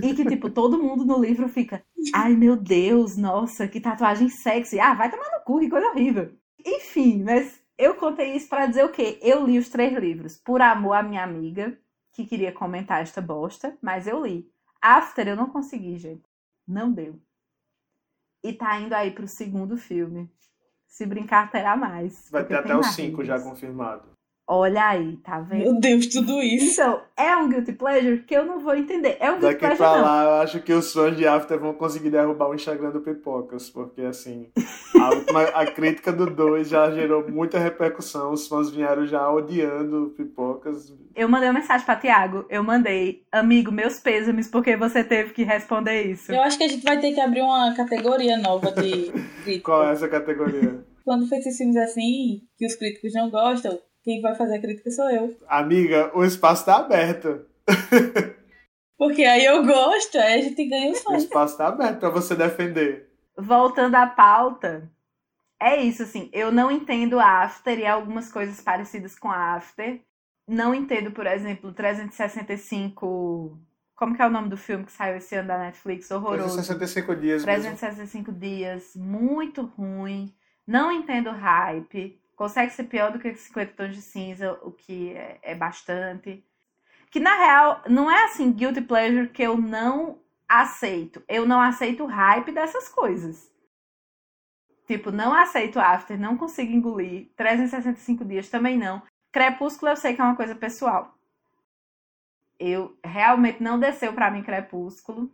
E 0.00 0.14
que, 0.14 0.24
tipo, 0.24 0.48
todo 0.48 0.82
mundo 0.82 1.04
no 1.04 1.20
livro 1.20 1.48
fica: 1.48 1.84
Ai 2.14 2.34
meu 2.34 2.56
Deus, 2.56 3.16
nossa, 3.16 3.66
que 3.66 3.80
tatuagem 3.80 4.28
sexy. 4.28 4.78
Ah, 4.78 4.94
vai 4.94 5.10
tomar 5.10 5.30
no 5.30 5.44
cu, 5.44 5.58
que 5.58 5.68
coisa 5.68 5.88
horrível. 5.88 6.32
Enfim, 6.64 7.22
mas 7.24 7.60
eu 7.76 7.94
contei 7.94 8.34
isso 8.34 8.48
pra 8.48 8.66
dizer 8.66 8.84
o 8.84 8.92
quê? 8.92 9.18
Eu 9.22 9.44
li 9.44 9.58
os 9.58 9.68
três 9.68 9.92
livros 9.94 10.36
por 10.38 10.62
amor 10.62 10.94
à 10.94 11.02
minha 11.02 11.22
amiga, 11.22 11.76
que 12.12 12.24
queria 12.24 12.52
comentar 12.52 13.02
esta 13.02 13.20
bosta, 13.20 13.76
mas 13.82 14.06
eu 14.06 14.24
li. 14.24 14.50
After 14.80 15.26
eu 15.26 15.36
não 15.36 15.50
consegui, 15.50 15.96
gente. 15.98 16.24
Não 16.66 16.90
deu. 16.90 17.20
E 18.46 18.52
tá 18.52 18.78
indo 18.78 18.94
aí 18.94 19.10
pro 19.10 19.26
segundo 19.26 19.76
filme. 19.76 20.30
Se 20.86 21.04
brincar, 21.04 21.50
terá 21.50 21.76
mais. 21.76 22.30
Vai 22.30 22.44
ter 22.44 22.54
até 22.54 22.76
os 22.76 22.86
cinco 22.86 23.24
já 23.24 23.40
confirmado. 23.40 24.15
Olha 24.48 24.90
aí, 24.90 25.16
tá 25.16 25.40
vendo? 25.40 25.62
Meu 25.62 25.80
Deus, 25.80 26.06
tudo 26.06 26.40
isso. 26.40 26.80
Então, 26.80 27.02
é 27.16 27.36
um 27.36 27.48
guilty 27.48 27.72
pleasure 27.72 28.22
que 28.22 28.34
eu 28.34 28.44
não 28.44 28.60
vou 28.60 28.76
entender. 28.76 29.16
É 29.18 29.28
um 29.28 29.40
guilty 29.40 29.54
Daqui 29.54 29.58
pleasure, 29.58 29.78
pra 29.78 29.96
não. 29.96 30.04
lá, 30.04 30.22
eu 30.22 30.30
acho 30.42 30.60
que 30.60 30.72
os 30.72 30.92
fãs 30.92 31.16
de 31.16 31.26
After 31.26 31.58
vão 31.58 31.74
conseguir 31.74 32.10
derrubar 32.10 32.50
o 32.50 32.54
Instagram 32.54 32.90
do 32.90 33.00
Pipocas, 33.00 33.68
porque 33.68 34.02
assim, 34.02 34.48
a, 35.00 35.10
última, 35.10 35.42
a 35.42 35.66
crítica 35.66 36.12
do 36.12 36.26
2 36.26 36.68
já 36.68 36.88
gerou 36.92 37.28
muita 37.28 37.58
repercussão, 37.58 38.32
os 38.32 38.46
fãs 38.46 38.70
vieram 38.70 39.04
já 39.04 39.28
odiando 39.28 40.04
o 40.04 40.10
Pipocas. 40.10 40.94
Eu 41.16 41.28
mandei 41.28 41.48
uma 41.48 41.58
mensagem 41.58 41.84
pra 41.84 41.96
Tiago. 41.96 42.44
Eu 42.48 42.62
mandei, 42.62 43.24
amigo, 43.32 43.72
meus 43.72 43.98
pêsames, 43.98 44.46
porque 44.48 44.76
você 44.76 45.02
teve 45.02 45.32
que 45.32 45.42
responder 45.42 46.02
isso. 46.02 46.30
Eu 46.30 46.42
acho 46.42 46.56
que 46.56 46.64
a 46.64 46.68
gente 46.68 46.84
vai 46.84 47.00
ter 47.00 47.12
que 47.12 47.20
abrir 47.20 47.40
uma 47.40 47.74
categoria 47.74 48.36
nova 48.36 48.70
de 48.70 49.10
crítica. 49.42 49.64
Qual 49.64 49.88
é 49.88 49.92
essa 49.92 50.06
categoria? 50.06 50.84
Quando 51.04 51.28
for 51.28 51.36
esses 51.36 51.56
filmes 51.56 51.76
assim, 51.76 52.42
que 52.56 52.66
os 52.66 52.74
críticos 52.74 53.12
não 53.14 53.30
gostam, 53.30 53.78
quem 54.06 54.20
vai 54.20 54.36
fazer 54.36 54.54
a 54.54 54.60
crítica 54.60 54.88
sou 54.88 55.10
eu. 55.10 55.36
Amiga, 55.48 56.12
o 56.16 56.24
espaço 56.24 56.64
tá 56.64 56.76
aberto. 56.76 57.44
Porque 58.96 59.24
aí 59.24 59.44
eu 59.44 59.66
gosto, 59.66 60.16
aí 60.16 60.38
a 60.38 60.42
gente 60.42 60.64
ganha 60.64 60.92
os 60.92 61.00
O 61.00 61.02
fãs. 61.02 61.24
espaço 61.24 61.58
tá 61.58 61.66
aberto 61.66 61.98
pra 61.98 62.08
você 62.10 62.36
defender. 62.36 63.10
Voltando 63.36 63.96
à 63.96 64.06
pauta, 64.06 64.88
é 65.60 65.82
isso, 65.82 66.04
assim. 66.04 66.30
Eu 66.32 66.52
não 66.52 66.70
entendo 66.70 67.18
After 67.18 67.76
e 67.76 67.84
algumas 67.84 68.30
coisas 68.30 68.60
parecidas 68.60 69.18
com 69.18 69.28
After. 69.28 70.00
Não 70.48 70.72
entendo, 70.72 71.10
por 71.10 71.26
exemplo, 71.26 71.72
365. 71.72 73.58
Como 73.96 74.14
que 74.14 74.22
é 74.22 74.26
o 74.26 74.30
nome 74.30 74.48
do 74.48 74.56
filme 74.56 74.84
que 74.84 74.92
saiu 74.92 75.16
esse 75.16 75.34
ano 75.34 75.48
da 75.48 75.58
Netflix? 75.58 76.08
Horroroso. 76.12 76.54
365 76.54 77.16
dias 77.16 77.44
mesmo. 77.44 77.62
365 77.76 78.32
dias, 78.32 78.92
muito 78.94 79.62
ruim. 79.76 80.32
Não 80.64 80.92
entendo 80.92 81.30
hype. 81.32 82.20
Consegue 82.36 82.70
ser 82.70 82.84
pior 82.84 83.10
do 83.10 83.18
que 83.18 83.34
50 83.34 83.72
tons 83.72 83.96
de 83.96 84.02
cinza, 84.02 84.52
o 84.62 84.70
que 84.70 85.14
é, 85.14 85.38
é 85.42 85.54
bastante. 85.54 86.44
Que 87.10 87.18
na 87.18 87.34
real, 87.34 87.82
não 87.88 88.10
é 88.10 88.24
assim, 88.24 88.52
guilty 88.52 88.82
pleasure 88.82 89.30
que 89.30 89.42
eu 89.42 89.56
não 89.56 90.20
aceito. 90.46 91.22
Eu 91.26 91.46
não 91.46 91.60
aceito 91.60 92.04
o 92.04 92.06
hype 92.06 92.52
dessas 92.52 92.88
coisas. 92.88 93.50
Tipo, 94.86 95.10
não 95.10 95.32
aceito 95.32 95.80
After, 95.80 96.18
não 96.18 96.36
consigo 96.36 96.72
engolir. 96.72 97.30
365 97.36 98.24
dias 98.24 98.48
também 98.48 98.78
não. 98.78 99.02
Crepúsculo 99.32 99.90
eu 99.90 99.96
sei 99.96 100.14
que 100.14 100.20
é 100.20 100.24
uma 100.24 100.36
coisa 100.36 100.54
pessoal. 100.54 101.18
Eu 102.58 102.96
realmente 103.02 103.62
não 103.62 103.80
desceu 103.80 104.12
pra 104.12 104.30
mim 104.30 104.42
Crepúsculo. 104.42 105.30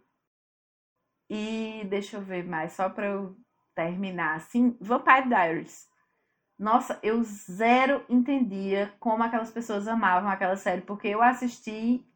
E 1.28 1.84
deixa 1.88 2.16
eu 2.16 2.22
ver 2.22 2.44
mais, 2.44 2.72
só 2.72 2.88
pra 2.88 3.06
eu 3.06 3.36
terminar 3.74 4.36
assim. 4.36 4.76
Vampire 4.80 5.28
Diaries. 5.28 5.91
Nossa, 6.58 6.98
eu 7.02 7.22
zero 7.24 8.04
entendia 8.08 8.94
como 9.00 9.22
aquelas 9.22 9.50
pessoas 9.50 9.88
amavam 9.88 10.30
aquela 10.30 10.56
série, 10.56 10.82
porque 10.82 11.08
eu 11.08 11.22
assisti 11.22 12.06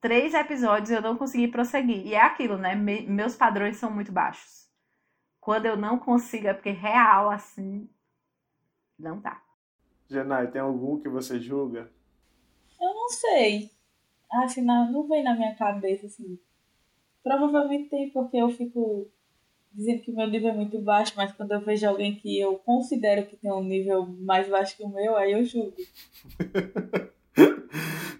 três 0.00 0.34
episódios 0.34 0.90
e 0.90 0.94
eu 0.94 1.02
não 1.02 1.16
consegui 1.16 1.48
prosseguir. 1.48 2.06
E 2.06 2.14
é 2.14 2.20
aquilo, 2.22 2.58
né? 2.58 2.74
Me- 2.76 3.02
meus 3.06 3.36
padrões 3.36 3.76
são 3.78 3.90
muito 3.92 4.12
baixos. 4.12 4.68
Quando 5.40 5.66
eu 5.66 5.76
não 5.76 5.98
consigo, 5.98 6.48
é 6.48 6.54
porque 6.54 6.70
real, 6.70 7.30
assim, 7.30 7.88
não 8.98 9.20
dá. 9.20 9.42
Janai, 10.10 10.50
tem 10.50 10.60
algum 10.60 11.00
que 11.00 11.08
você 11.08 11.40
julga? 11.40 11.90
Eu 12.80 12.94
não 12.94 13.08
sei. 13.10 13.70
Assim, 14.32 14.62
não, 14.62 14.90
não 14.92 15.08
vem 15.08 15.22
na 15.24 15.34
minha 15.34 15.54
cabeça, 15.56 16.06
assim. 16.06 16.38
Provavelmente 17.22 17.90
tem, 17.90 18.10
porque 18.10 18.36
eu 18.38 18.50
fico 18.50 19.10
dizendo 19.72 20.02
que 20.02 20.12
meu 20.12 20.26
nível 20.26 20.50
é 20.50 20.54
muito 20.54 20.78
baixo, 20.80 21.12
mas 21.16 21.32
quando 21.32 21.52
eu 21.52 21.60
vejo 21.60 21.88
alguém 21.88 22.14
que 22.16 22.38
eu 22.38 22.56
considero 22.56 23.26
que 23.26 23.36
tem 23.36 23.52
um 23.52 23.62
nível 23.62 24.06
mais 24.06 24.48
baixo 24.48 24.76
que 24.76 24.82
o 24.82 24.88
meu, 24.88 25.16
aí 25.16 25.32
eu 25.32 25.44
julgo. 25.44 25.74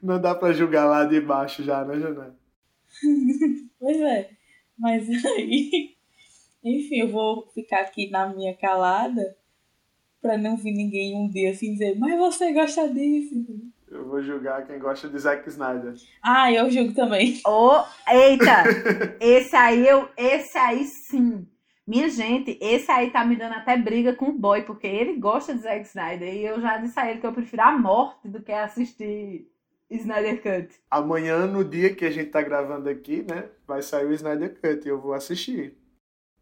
Não 0.02 0.20
dá 0.20 0.34
pra 0.34 0.52
julgar 0.52 0.86
lá 0.86 1.04
de 1.04 1.20
baixo 1.20 1.62
já, 1.62 1.84
né, 1.84 1.98
Janai? 1.98 2.32
Pois 3.78 4.00
é. 4.00 4.30
Mas 4.78 5.08
aí. 5.24 5.94
Enfim, 6.62 6.96
eu 6.96 7.08
vou 7.08 7.46
ficar 7.54 7.80
aqui 7.80 8.10
na 8.10 8.28
minha 8.28 8.54
calada 8.54 9.36
pra 10.20 10.36
não 10.36 10.56
vir 10.56 10.72
ninguém 10.72 11.16
um 11.16 11.28
dia 11.28 11.50
assim 11.50 11.72
dizer, 11.72 11.98
mas 11.98 12.18
você 12.18 12.52
gosta 12.52 12.88
disso. 12.92 13.34
Eu 14.00 14.08
vou 14.08 14.22
julgar 14.22 14.66
quem 14.66 14.78
gosta 14.78 15.10
de 15.10 15.18
Zack 15.18 15.46
Snyder. 15.46 15.92
Ah, 16.22 16.50
eu 16.50 16.70
julgo 16.70 16.94
também. 16.94 17.38
Oh, 17.46 17.82
eita! 18.10 18.64
esse 19.20 19.54
aí 19.54 19.86
eu, 19.86 20.08
esse 20.16 20.56
aí 20.56 20.84
sim. 20.86 21.46
Minha 21.86 22.08
gente, 22.08 22.56
esse 22.62 22.90
aí 22.90 23.10
tá 23.10 23.22
me 23.26 23.36
dando 23.36 23.56
até 23.56 23.76
briga 23.76 24.14
com 24.14 24.30
o 24.30 24.38
boy, 24.38 24.62
porque 24.62 24.86
ele 24.86 25.18
gosta 25.18 25.54
de 25.54 25.60
Zack 25.60 25.86
Snyder 25.86 26.34
e 26.34 26.46
eu 26.46 26.62
já 26.62 26.78
disse 26.78 26.98
a 26.98 27.10
ele 27.10 27.20
que 27.20 27.26
eu 27.26 27.32
prefiro 27.32 27.60
a 27.60 27.72
morte 27.72 28.26
do 28.26 28.40
que 28.40 28.52
assistir 28.52 29.46
Snyder 29.90 30.40
Cut. 30.42 30.74
Amanhã, 30.90 31.46
no 31.46 31.62
dia 31.62 31.94
que 31.94 32.06
a 32.06 32.10
gente 32.10 32.30
tá 32.30 32.40
gravando 32.40 32.88
aqui, 32.88 33.22
né, 33.22 33.50
vai 33.66 33.82
sair 33.82 34.06
o 34.06 34.14
Snyder 34.14 34.58
Cut 34.58 34.86
e 34.86 34.88
eu 34.88 34.98
vou 34.98 35.12
assistir. 35.12 35.76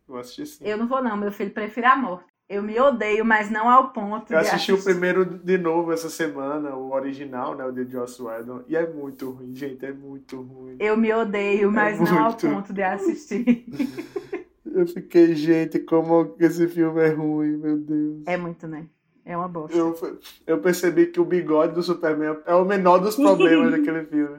Vou 0.07 0.19
assistir 0.19 0.47
sim. 0.47 0.65
Eu 0.65 0.77
não 0.77 0.87
vou 0.87 1.03
não, 1.03 1.17
meu 1.17 1.33
filho 1.33 1.51
prefere 1.51 1.87
a 1.89 1.97
morte. 1.97 2.38
Eu 2.49 2.63
me 2.63 2.81
odeio, 2.81 3.25
mas 3.27 3.51
não 3.51 3.69
ao 3.69 3.91
ponto 3.91 4.33
Eu 4.33 4.39
assisti 4.39 4.73
assistir. 4.73 4.73
o 4.73 4.83
primeiro 4.83 5.25
de 5.25 5.59
novo 5.59 5.93
essa 5.93 6.09
semana, 6.09 6.75
o 6.75 6.93
original, 6.93 7.55
né, 7.55 7.65
o 7.67 7.71
de 7.73 7.85
Joss 7.85 8.23
Whedon, 8.23 8.63
e 8.67 8.75
é 8.75 8.87
muito 8.91 9.31
ruim, 9.31 9.55
gente, 9.55 9.85
é 9.85 9.93
muito 9.93 10.41
ruim. 10.41 10.77
Eu 10.81 10.97
me 10.97 11.13
odeio, 11.13 11.71
mas 11.71 12.01
não 12.01 12.07
ao 12.19 12.31
É 12.31 12.31
muito. 12.31 12.49
ponto 12.49 12.73
de 12.73 12.83
assistir. 12.83 13.67
Eu 14.71 14.87
fiquei, 14.87 15.35
gente, 15.35 15.79
como 15.81 16.37
esse 16.39 16.69
filme 16.69 17.01
é 17.03 17.09
ruim, 17.09 17.57
meu 17.57 17.77
Deus. 17.79 18.23
É 18.27 18.37
muito, 18.37 18.67
né? 18.69 18.87
É 19.25 19.37
uma 19.37 19.49
bosta. 19.49 19.77
Eu, 19.77 19.99
eu 20.47 20.59
percebi 20.61 21.07
que 21.07 21.19
o 21.21 21.25
bigode 21.25 21.75
do 21.75 21.83
Superman 21.83 22.37
é 22.47 22.55
o 22.55 22.65
menor 22.65 22.99
dos 22.99 23.17
problemas 23.17 23.73
daquele 23.73 24.05
filme. 24.05 24.39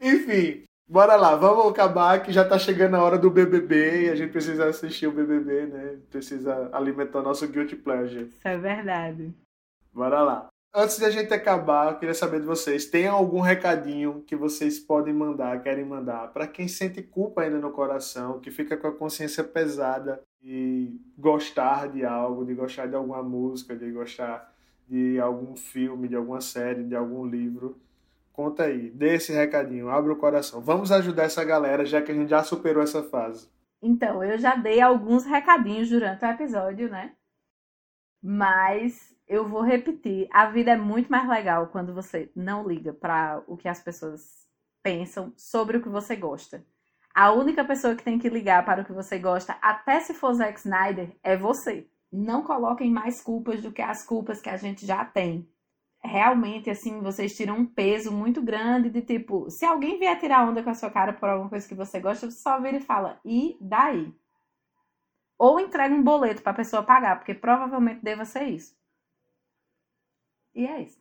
Enfim, 0.00 0.64
bora 0.88 1.16
lá, 1.16 1.36
vamos 1.36 1.66
acabar 1.66 2.22
que 2.22 2.32
já 2.32 2.44
tá 2.44 2.58
chegando 2.58 2.96
a 2.96 3.02
hora 3.02 3.18
do 3.18 3.30
BBB 3.30 4.06
e 4.06 4.10
a 4.10 4.14
gente 4.14 4.32
precisa 4.32 4.66
assistir 4.66 5.06
o 5.06 5.12
BBB, 5.12 5.66
né? 5.66 5.98
Precisa 6.10 6.70
alimentar 6.72 7.22
nosso 7.22 7.46
guilty 7.46 7.76
pleasure. 7.76 8.24
Isso 8.24 8.48
é 8.48 8.56
verdade. 8.56 9.34
Bora 9.92 10.22
lá. 10.22 10.48
Antes 10.74 10.98
de 10.98 11.04
a 11.04 11.10
gente 11.10 11.32
acabar, 11.32 11.92
eu 11.92 11.98
queria 11.98 12.14
saber 12.14 12.40
de 12.40 12.46
vocês, 12.46 12.86
tem 12.86 13.06
algum 13.06 13.40
recadinho 13.40 14.22
que 14.26 14.36
vocês 14.36 14.78
podem 14.78 15.14
mandar, 15.14 15.62
querem 15.62 15.84
mandar, 15.84 16.28
para 16.28 16.46
quem 16.46 16.68
sente 16.68 17.02
culpa 17.02 17.42
ainda 17.42 17.58
no 17.58 17.70
coração, 17.70 18.38
que 18.38 18.50
fica 18.50 18.76
com 18.76 18.86
a 18.86 18.94
consciência 18.94 19.42
pesada 19.42 20.22
de 20.40 20.94
gostar 21.16 21.88
de 21.88 22.04
algo, 22.04 22.44
de 22.44 22.54
gostar 22.54 22.86
de 22.86 22.94
alguma 22.94 23.22
música, 23.22 23.74
de 23.74 23.90
gostar 23.90 24.54
de 24.86 25.18
algum 25.18 25.56
filme, 25.56 26.06
de 26.06 26.16
alguma 26.16 26.40
série, 26.40 26.84
de 26.84 26.94
algum 26.94 27.26
livro. 27.26 27.76
Conta 28.38 28.66
aí, 28.66 28.88
dê 28.90 29.16
esse 29.16 29.32
recadinho, 29.32 29.90
abre 29.90 30.12
o 30.12 30.16
coração. 30.16 30.60
Vamos 30.60 30.92
ajudar 30.92 31.24
essa 31.24 31.44
galera, 31.44 31.84
já 31.84 32.00
que 32.00 32.12
a 32.12 32.14
gente 32.14 32.28
já 32.28 32.44
superou 32.44 32.84
essa 32.84 33.02
fase. 33.02 33.50
Então, 33.82 34.22
eu 34.22 34.38
já 34.38 34.54
dei 34.54 34.80
alguns 34.80 35.24
recadinhos 35.24 35.88
durante 35.88 36.24
o 36.24 36.28
episódio, 36.28 36.88
né? 36.88 37.16
Mas 38.22 39.12
eu 39.26 39.48
vou 39.48 39.62
repetir. 39.62 40.28
A 40.32 40.46
vida 40.46 40.70
é 40.70 40.76
muito 40.76 41.10
mais 41.10 41.28
legal 41.28 41.66
quando 41.66 41.92
você 41.92 42.30
não 42.32 42.64
liga 42.64 42.92
para 42.92 43.42
o 43.48 43.56
que 43.56 43.66
as 43.66 43.82
pessoas 43.82 44.20
pensam 44.84 45.32
sobre 45.36 45.78
o 45.78 45.82
que 45.82 45.88
você 45.88 46.14
gosta. 46.14 46.64
A 47.12 47.32
única 47.32 47.64
pessoa 47.64 47.96
que 47.96 48.04
tem 48.04 48.20
que 48.20 48.28
ligar 48.28 48.64
para 48.64 48.82
o 48.82 48.84
que 48.84 48.92
você 48.92 49.18
gosta, 49.18 49.58
até 49.60 49.98
se 49.98 50.14
for 50.14 50.32
Zack 50.32 50.60
Snyder, 50.60 51.10
é 51.24 51.36
você. 51.36 51.88
Não 52.12 52.44
coloquem 52.44 52.88
mais 52.88 53.20
culpas 53.20 53.60
do 53.60 53.72
que 53.72 53.82
as 53.82 54.06
culpas 54.06 54.40
que 54.40 54.48
a 54.48 54.56
gente 54.56 54.86
já 54.86 55.04
tem. 55.04 55.50
Realmente, 56.02 56.70
assim, 56.70 57.00
vocês 57.00 57.36
tiram 57.36 57.56
um 57.56 57.66
peso 57.66 58.12
muito 58.12 58.40
grande 58.40 58.88
de 58.88 59.02
tipo, 59.02 59.50
se 59.50 59.64
alguém 59.64 59.98
vier 59.98 60.18
tirar 60.18 60.48
onda 60.48 60.62
com 60.62 60.70
a 60.70 60.74
sua 60.74 60.90
cara 60.90 61.12
por 61.12 61.28
alguma 61.28 61.50
coisa 61.50 61.68
que 61.68 61.74
você 61.74 61.98
gosta, 62.00 62.30
você 62.30 62.38
só 62.38 62.60
vira 62.60 62.76
e 62.76 62.80
fala, 62.80 63.20
e 63.24 63.56
daí? 63.60 64.14
Ou 65.36 65.58
entrega 65.58 65.94
um 65.94 66.02
boleto 66.02 66.42
para 66.42 66.52
a 66.52 66.56
pessoa 66.56 66.82
pagar, 66.82 67.16
porque 67.16 67.34
provavelmente 67.34 68.02
deva 68.02 68.24
ser 68.24 68.44
isso. 68.44 68.76
E 70.54 70.66
é 70.66 70.82
isso. 70.82 71.00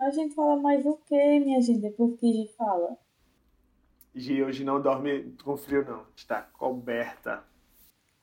A 0.00 0.10
gente 0.10 0.34
fala 0.34 0.60
mais 0.60 0.84
o 0.84 0.96
que, 0.98 1.40
minha 1.40 1.60
gente, 1.60 1.80
depois 1.80 2.18
que 2.18 2.28
a 2.28 2.32
gente 2.32 2.52
fala? 2.54 2.98
Gi 4.14 4.42
hoje 4.42 4.64
não 4.64 4.80
dorme 4.80 5.34
com 5.42 5.56
frio, 5.56 5.84
não. 5.84 6.06
Está 6.14 6.42
coberta. 6.42 7.44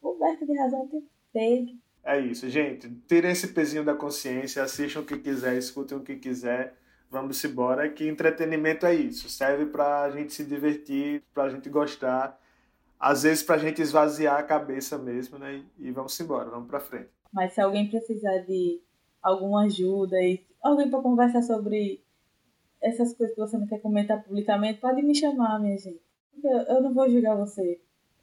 Coberta 0.01 0.45
de 0.45 0.57
razão 0.57 0.83
o 0.85 0.87
tempo 0.87 1.09
inteiro. 1.29 1.79
É 2.03 2.19
isso, 2.19 2.49
gente. 2.49 2.89
Tirem 3.07 3.31
esse 3.31 3.47
pezinho 3.49 3.85
da 3.85 3.95
consciência, 3.95 4.61
assistam 4.61 4.99
o 4.99 5.05
que 5.05 5.17
quiser, 5.17 5.57
escutem 5.57 5.97
o 5.97 6.01
que 6.01 6.17
quiser. 6.17 6.75
Vamos 7.09 7.43
embora, 7.43 7.87
que 7.89 8.07
entretenimento 8.07 8.85
é 8.85 8.93
isso. 8.93 9.29
Serve 9.29 9.67
pra 9.67 10.09
gente 10.09 10.33
se 10.33 10.43
divertir, 10.43 11.23
pra 11.33 11.47
gente 11.47 11.69
gostar. 11.69 12.37
Às 12.99 13.23
vezes 13.23 13.43
pra 13.43 13.57
gente 13.57 13.81
esvaziar 13.81 14.37
a 14.37 14.43
cabeça 14.43 14.97
mesmo, 14.97 15.37
né? 15.37 15.63
E 15.77 15.91
vamos 15.91 16.19
embora, 16.19 16.49
vamos 16.49 16.67
pra 16.67 16.79
frente. 16.79 17.09
Mas 17.31 17.53
se 17.53 17.61
alguém 17.61 17.89
precisar 17.89 18.39
de 18.39 18.81
alguma 19.21 19.63
ajuda 19.63 20.19
e 20.21 20.45
alguém 20.61 20.89
para 20.89 21.01
conversar 21.01 21.41
sobre 21.41 22.03
essas 22.81 23.13
coisas 23.13 23.33
que 23.33 23.41
você 23.41 23.57
não 23.57 23.67
quer 23.67 23.79
comentar 23.79 24.21
publicamente, 24.23 24.81
pode 24.81 25.01
me 25.01 25.15
chamar, 25.15 25.59
minha 25.59 25.77
gente. 25.77 26.01
Eu 26.43 26.81
não 26.81 26.93
vou 26.93 27.09
julgar 27.09 27.35
você. 27.35 27.79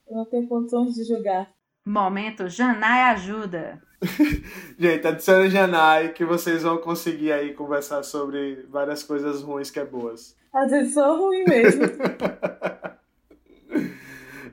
Eu 0.08 0.16
não 0.16 0.24
tenho 0.26 0.46
condições 0.46 0.94
de 0.94 1.04
julgar. 1.04 1.50
Momento, 1.86 2.48
Janai 2.48 3.02
ajuda. 3.12 3.82
Gente, 4.78 5.06
adicione 5.06 5.50
Janai 5.50 6.12
que 6.12 6.24
vocês 6.24 6.62
vão 6.62 6.78
conseguir 6.78 7.32
aí 7.32 7.52
conversar 7.52 8.02
sobre 8.02 8.66
várias 8.68 9.02
coisas 9.02 9.42
ruins 9.42 9.70
que 9.70 9.80
é 9.80 9.84
boas. 9.84 10.36
Às 10.52 10.70
vezes 10.70 10.94
sou 10.94 11.26
ruim 11.26 11.44
mesmo. 11.44 11.82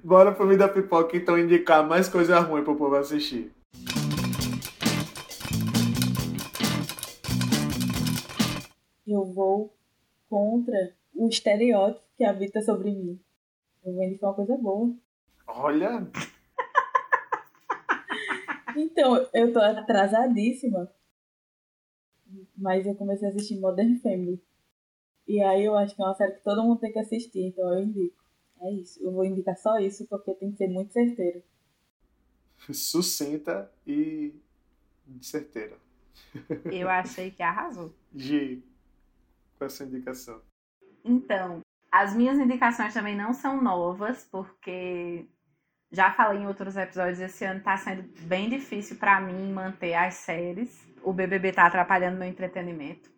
Bora 0.03 0.31
pro 0.31 0.47
Vida 0.47 0.67
Pipoca 0.67 1.17
então 1.17 1.37
indicar 1.37 1.85
mais 1.85 2.07
coisa 2.07 2.39
ruim 2.39 2.63
pro 2.63 2.75
povo 2.75 2.95
assistir. 2.95 3.51
eu 9.07 9.25
vou 9.25 9.73
contra 10.29 10.93
o 11.15 11.27
estereótipo 11.29 12.05
que 12.15 12.23
habita 12.23 12.61
sobre 12.61 12.91
mim. 12.91 13.19
Eu 13.83 13.93
vou 13.93 14.03
indicar 14.03 14.29
uma 14.29 14.35
coisa 14.35 14.57
boa. 14.57 14.93
Olha, 15.47 16.07
Então, 18.77 19.27
eu 19.33 19.51
tô 19.51 19.59
atrasadíssima. 19.59 20.91
Mas 22.55 22.85
eu 22.85 22.95
comecei 22.95 23.27
a 23.27 23.31
assistir 23.31 23.59
Modern 23.59 23.99
Family. 23.99 24.41
E 25.27 25.41
aí 25.41 25.65
eu 25.65 25.75
acho 25.77 25.95
que 25.95 26.01
é 26.01 26.05
uma 26.05 26.15
série 26.15 26.33
que 26.33 26.43
todo 26.43 26.63
mundo 26.63 26.79
tem 26.79 26.91
que 26.91 26.99
assistir, 26.99 27.41
então 27.41 27.73
eu 27.73 27.83
indico. 27.83 28.23
É 28.61 28.71
isso. 28.71 29.01
Eu 29.03 29.11
vou 29.11 29.25
indicar 29.25 29.57
só 29.57 29.77
isso 29.77 30.07
porque 30.07 30.33
tem 30.33 30.51
que 30.51 30.57
ser 30.57 30.67
muito 30.67 30.93
certeiro. 30.93 31.43
sucinta 32.71 33.71
e 33.85 34.33
certeira. 35.21 35.77
Eu 36.71 36.89
achei 36.89 37.31
que 37.31 37.43
arrasou. 37.43 37.93
Gi, 38.15 38.63
com 39.57 39.65
essa 39.65 39.83
indicação. 39.83 40.41
Então, 41.03 41.61
as 41.91 42.15
minhas 42.15 42.37
indicações 42.37 42.93
também 42.93 43.15
não 43.15 43.33
são 43.33 43.61
novas, 43.61 44.25
porque 44.25 45.25
já 45.91 46.11
falei 46.11 46.41
em 46.41 46.47
outros 46.47 46.75
episódios, 46.75 47.19
esse 47.19 47.45
ano 47.45 47.61
tá 47.61 47.77
sendo 47.77 48.03
bem 48.21 48.49
difícil 48.49 48.97
pra 48.97 49.19
mim 49.19 49.51
manter 49.51 49.93
as 49.93 50.15
séries. 50.15 50.85
O 51.03 51.13
BBB 51.13 51.53
tá 51.53 51.65
atrapalhando 51.65 52.17
meu 52.17 52.27
entretenimento. 52.27 53.09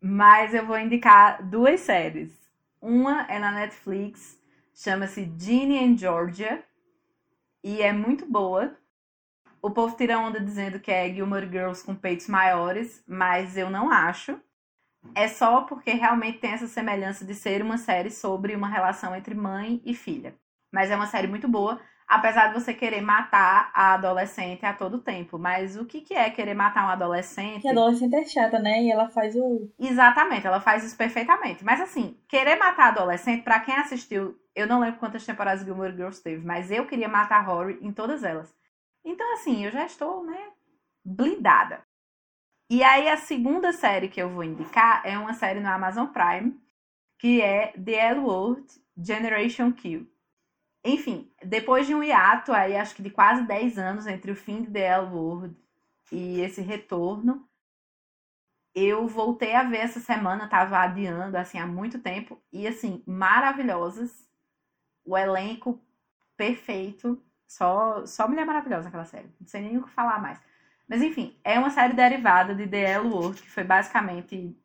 Mas 0.00 0.54
eu 0.54 0.64
vou 0.64 0.78
indicar 0.78 1.42
duas 1.42 1.80
séries. 1.80 2.32
Uma 2.80 3.26
é 3.28 3.38
na 3.38 3.50
Netflix, 3.50 4.38
chama-se 4.74 5.32
Ginny 5.38 5.78
and 5.78 5.96
Georgia, 5.96 6.62
e 7.64 7.82
é 7.82 7.92
muito 7.92 8.26
boa. 8.26 8.76
O 9.60 9.70
povo 9.70 9.96
tira 9.96 10.18
onda 10.18 10.38
dizendo 10.38 10.78
que 10.78 10.92
é 10.92 11.12
Gilmore 11.12 11.50
Girls 11.50 11.84
com 11.84 11.94
peitos 11.94 12.28
maiores, 12.28 13.02
mas 13.08 13.56
eu 13.56 13.68
não 13.68 13.90
acho 13.90 14.38
é 15.14 15.28
só 15.28 15.62
porque 15.62 15.92
realmente 15.92 16.38
tem 16.38 16.50
essa 16.50 16.66
semelhança 16.66 17.24
de 17.24 17.34
ser 17.34 17.62
uma 17.62 17.78
série 17.78 18.10
sobre 18.10 18.54
uma 18.54 18.68
relação 18.68 19.14
entre 19.14 19.34
mãe 19.34 19.80
e 19.84 19.94
filha. 19.94 20.34
Mas 20.72 20.90
é 20.90 20.96
uma 20.96 21.06
série 21.06 21.26
muito 21.26 21.48
boa, 21.48 21.80
apesar 22.06 22.48
de 22.48 22.54
você 22.54 22.72
querer 22.72 23.00
matar 23.00 23.70
a 23.74 23.94
adolescente 23.94 24.64
a 24.64 24.72
todo 24.72 25.00
tempo. 25.00 25.38
Mas 25.38 25.76
o 25.76 25.84
que, 25.84 26.00
que 26.00 26.14
é 26.14 26.30
querer 26.30 26.54
matar 26.54 26.86
um 26.86 26.90
adolescente? 26.90 27.62
Que 27.62 27.68
a 27.68 27.72
adolescente 27.72 28.14
é 28.14 28.24
chata, 28.24 28.58
né? 28.58 28.82
E 28.82 28.90
ela 28.90 29.08
faz 29.08 29.34
o. 29.34 29.70
Exatamente, 29.78 30.46
ela 30.46 30.60
faz 30.60 30.84
isso 30.84 30.96
perfeitamente. 30.96 31.64
Mas 31.64 31.80
assim, 31.80 32.16
querer 32.28 32.56
matar 32.56 32.88
adolescente, 32.88 33.42
pra 33.42 33.60
quem 33.60 33.76
assistiu, 33.76 34.38
eu 34.54 34.66
não 34.66 34.80
lembro 34.80 34.98
quantas 35.00 35.24
temporadas 35.24 35.64
Gilmore 35.64 35.94
Girls 35.94 36.22
teve, 36.22 36.44
mas 36.44 36.70
eu 36.70 36.86
queria 36.86 37.08
matar 37.08 37.40
Rory 37.40 37.78
em 37.82 37.92
todas 37.92 38.24
elas. 38.24 38.54
Então, 39.04 39.34
assim, 39.34 39.64
eu 39.64 39.70
já 39.70 39.84
estou, 39.84 40.24
né, 40.24 40.48
blindada. 41.04 41.84
E 42.68 42.82
aí, 42.82 43.08
a 43.08 43.16
segunda 43.16 43.72
série 43.72 44.08
que 44.08 44.20
eu 44.20 44.28
vou 44.28 44.42
indicar 44.42 45.02
é 45.04 45.16
uma 45.16 45.34
série 45.34 45.60
no 45.60 45.68
Amazon 45.68 46.06
Prime, 46.06 46.58
que 47.18 47.40
é 47.40 47.68
The 47.72 47.92
L 47.92 48.20
Word 48.20 48.66
Generation 48.98 49.70
Q. 49.70 50.04
Enfim, 50.86 51.30
depois 51.44 51.86
de 51.86 51.94
um 51.94 52.02
hiato 52.02 52.52
aí, 52.52 52.76
acho 52.76 52.94
que 52.94 53.02
de 53.02 53.10
quase 53.10 53.42
10 53.46 53.78
anos 53.78 54.06
entre 54.06 54.30
o 54.30 54.36
fim 54.36 54.62
de 54.62 54.70
The 54.70 54.80
L 54.86 55.06
Word 55.08 55.56
e 56.12 56.40
esse 56.40 56.62
retorno, 56.62 57.48
eu 58.74 59.08
voltei 59.08 59.54
a 59.54 59.62
ver 59.64 59.78
essa 59.78 60.00
semana, 60.00 60.48
tava 60.48 60.78
adiando 60.78 61.36
assim 61.36 61.58
há 61.58 61.66
muito 61.66 61.98
tempo 62.00 62.40
e 62.52 62.66
assim, 62.66 63.02
maravilhosas. 63.06 64.26
O 65.04 65.16
elenco 65.18 65.80
perfeito, 66.36 67.22
só 67.46 68.06
só 68.06 68.28
mulher 68.28 68.46
maravilhosa 68.46 68.84
naquela 68.86 69.04
série. 69.06 69.30
Não 69.40 69.48
sei 69.48 69.62
nem 69.62 69.78
o 69.78 69.84
que 69.84 69.90
falar 69.90 70.20
mais. 70.20 70.40
Mas 70.88 71.02
enfim, 71.02 71.38
é 71.44 71.58
uma 71.58 71.70
série 71.70 71.94
derivada 71.94 72.54
de 72.54 72.68
The 72.68 72.82
L 72.94 73.08
Word, 73.08 73.42
que 73.42 73.50
foi 73.50 73.64
basicamente 73.64 74.56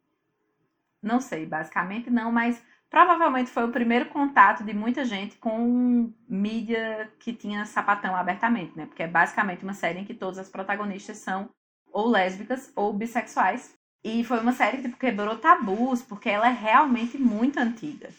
Não 1.02 1.20
sei, 1.20 1.46
basicamente 1.46 2.10
não, 2.10 2.32
mas 2.32 2.62
provavelmente 2.92 3.50
foi 3.50 3.64
o 3.64 3.72
primeiro 3.72 4.10
contato 4.10 4.66
de 4.66 4.74
muita 4.74 5.06
gente 5.06 5.38
com 5.38 6.14
mídia 6.28 7.12
que 7.20 7.34
tinha 7.34 7.66
sapatão 7.66 8.14
abertamente, 8.14 8.78
né? 8.78 8.86
Porque 8.86 9.02
é 9.02 9.08
basicamente 9.08 9.64
uma 9.64 9.74
série 9.74 10.00
em 10.00 10.06
que 10.06 10.14
todas 10.14 10.38
as 10.38 10.50
protagonistas 10.50 11.18
são 11.18 11.50
ou 11.92 12.10
lésbicas 12.10 12.72
ou 12.76 12.94
bissexuais. 12.94 13.74
E 14.04 14.24
foi 14.26 14.40
uma 14.40 14.52
série 14.52 14.78
que 14.78 14.84
tipo, 14.84 14.98
quebrou 14.98 15.38
tabus, 15.38 16.02
porque 16.02 16.30
ela 16.30 16.50
é 16.50 16.52
realmente 16.52 17.18
muito 17.18 17.60
antiga. 17.60 18.10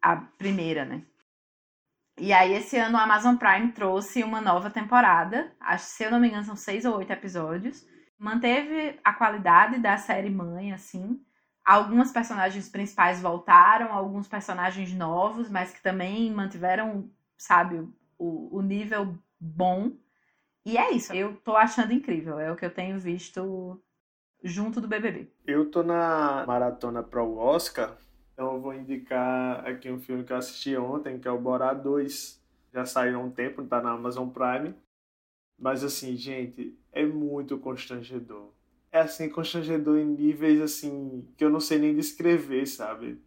A 0.00 0.16
primeira, 0.16 0.84
né? 0.84 1.02
E 2.18 2.32
aí, 2.32 2.52
esse 2.52 2.76
ano, 2.76 2.98
o 2.98 3.00
Amazon 3.00 3.36
Prime 3.36 3.72
trouxe 3.72 4.22
uma 4.22 4.40
nova 4.40 4.70
temporada. 4.70 5.50
Acho, 5.58 5.86
se 5.86 6.04
eu 6.04 6.10
não 6.10 6.20
me 6.20 6.28
engano, 6.28 6.44
são 6.44 6.56
seis 6.56 6.84
ou 6.84 6.98
oito 6.98 7.10
episódios. 7.10 7.84
Manteve 8.18 9.00
a 9.02 9.12
qualidade 9.12 9.78
da 9.78 9.96
série 9.96 10.30
mãe, 10.30 10.72
assim. 10.72 11.20
Algumas 11.64 12.10
personagens 12.10 12.68
principais 12.68 13.20
voltaram, 13.20 13.92
alguns 13.92 14.26
personagens 14.26 14.92
novos, 14.92 15.48
mas 15.48 15.70
que 15.70 15.82
também 15.82 16.30
mantiveram, 16.30 17.08
sabe, 17.38 17.86
o, 18.18 18.58
o 18.58 18.62
nível 18.62 19.16
bom. 19.38 19.92
E 20.64 20.76
é 20.76 20.92
isso. 20.92 21.12
Eu 21.12 21.36
tô 21.36 21.56
achando 21.56 21.92
incrível. 21.92 22.38
É 22.38 22.50
o 22.50 22.56
que 22.56 22.64
eu 22.64 22.74
tenho 22.74 22.98
visto 22.98 23.80
junto 24.42 24.80
do 24.80 24.88
BBB. 24.88 25.32
Eu 25.46 25.70
tô 25.70 25.82
na 25.82 26.44
maratona 26.46 27.02
pro 27.02 27.36
Oscar, 27.36 27.96
então 28.32 28.54
eu 28.54 28.60
vou 28.60 28.74
indicar 28.74 29.66
aqui 29.66 29.90
um 29.90 30.00
filme 30.00 30.24
que 30.24 30.32
eu 30.32 30.36
assisti 30.36 30.76
ontem, 30.76 31.18
que 31.18 31.28
é 31.28 31.30
o 31.30 31.40
Borá 31.40 31.72
2. 31.72 32.42
Já 32.72 32.84
saiu 32.86 33.20
há 33.20 33.22
um 33.22 33.30
tempo, 33.30 33.64
tá 33.64 33.80
na 33.80 33.92
Amazon 33.92 34.28
Prime. 34.28 34.74
Mas 35.58 35.84
assim, 35.84 36.16
gente, 36.16 36.76
é 36.90 37.04
muito 37.04 37.58
constrangedor. 37.58 38.51
É 38.92 39.00
assim, 39.00 39.28
constrangedor 39.30 39.98
em 39.98 40.04
níveis 40.04 40.60
assim 40.60 41.26
que 41.36 41.44
eu 41.44 41.48
não 41.50 41.60
sei 41.60 41.78
nem 41.78 41.94
descrever, 41.96 42.66
sabe? 42.66 43.18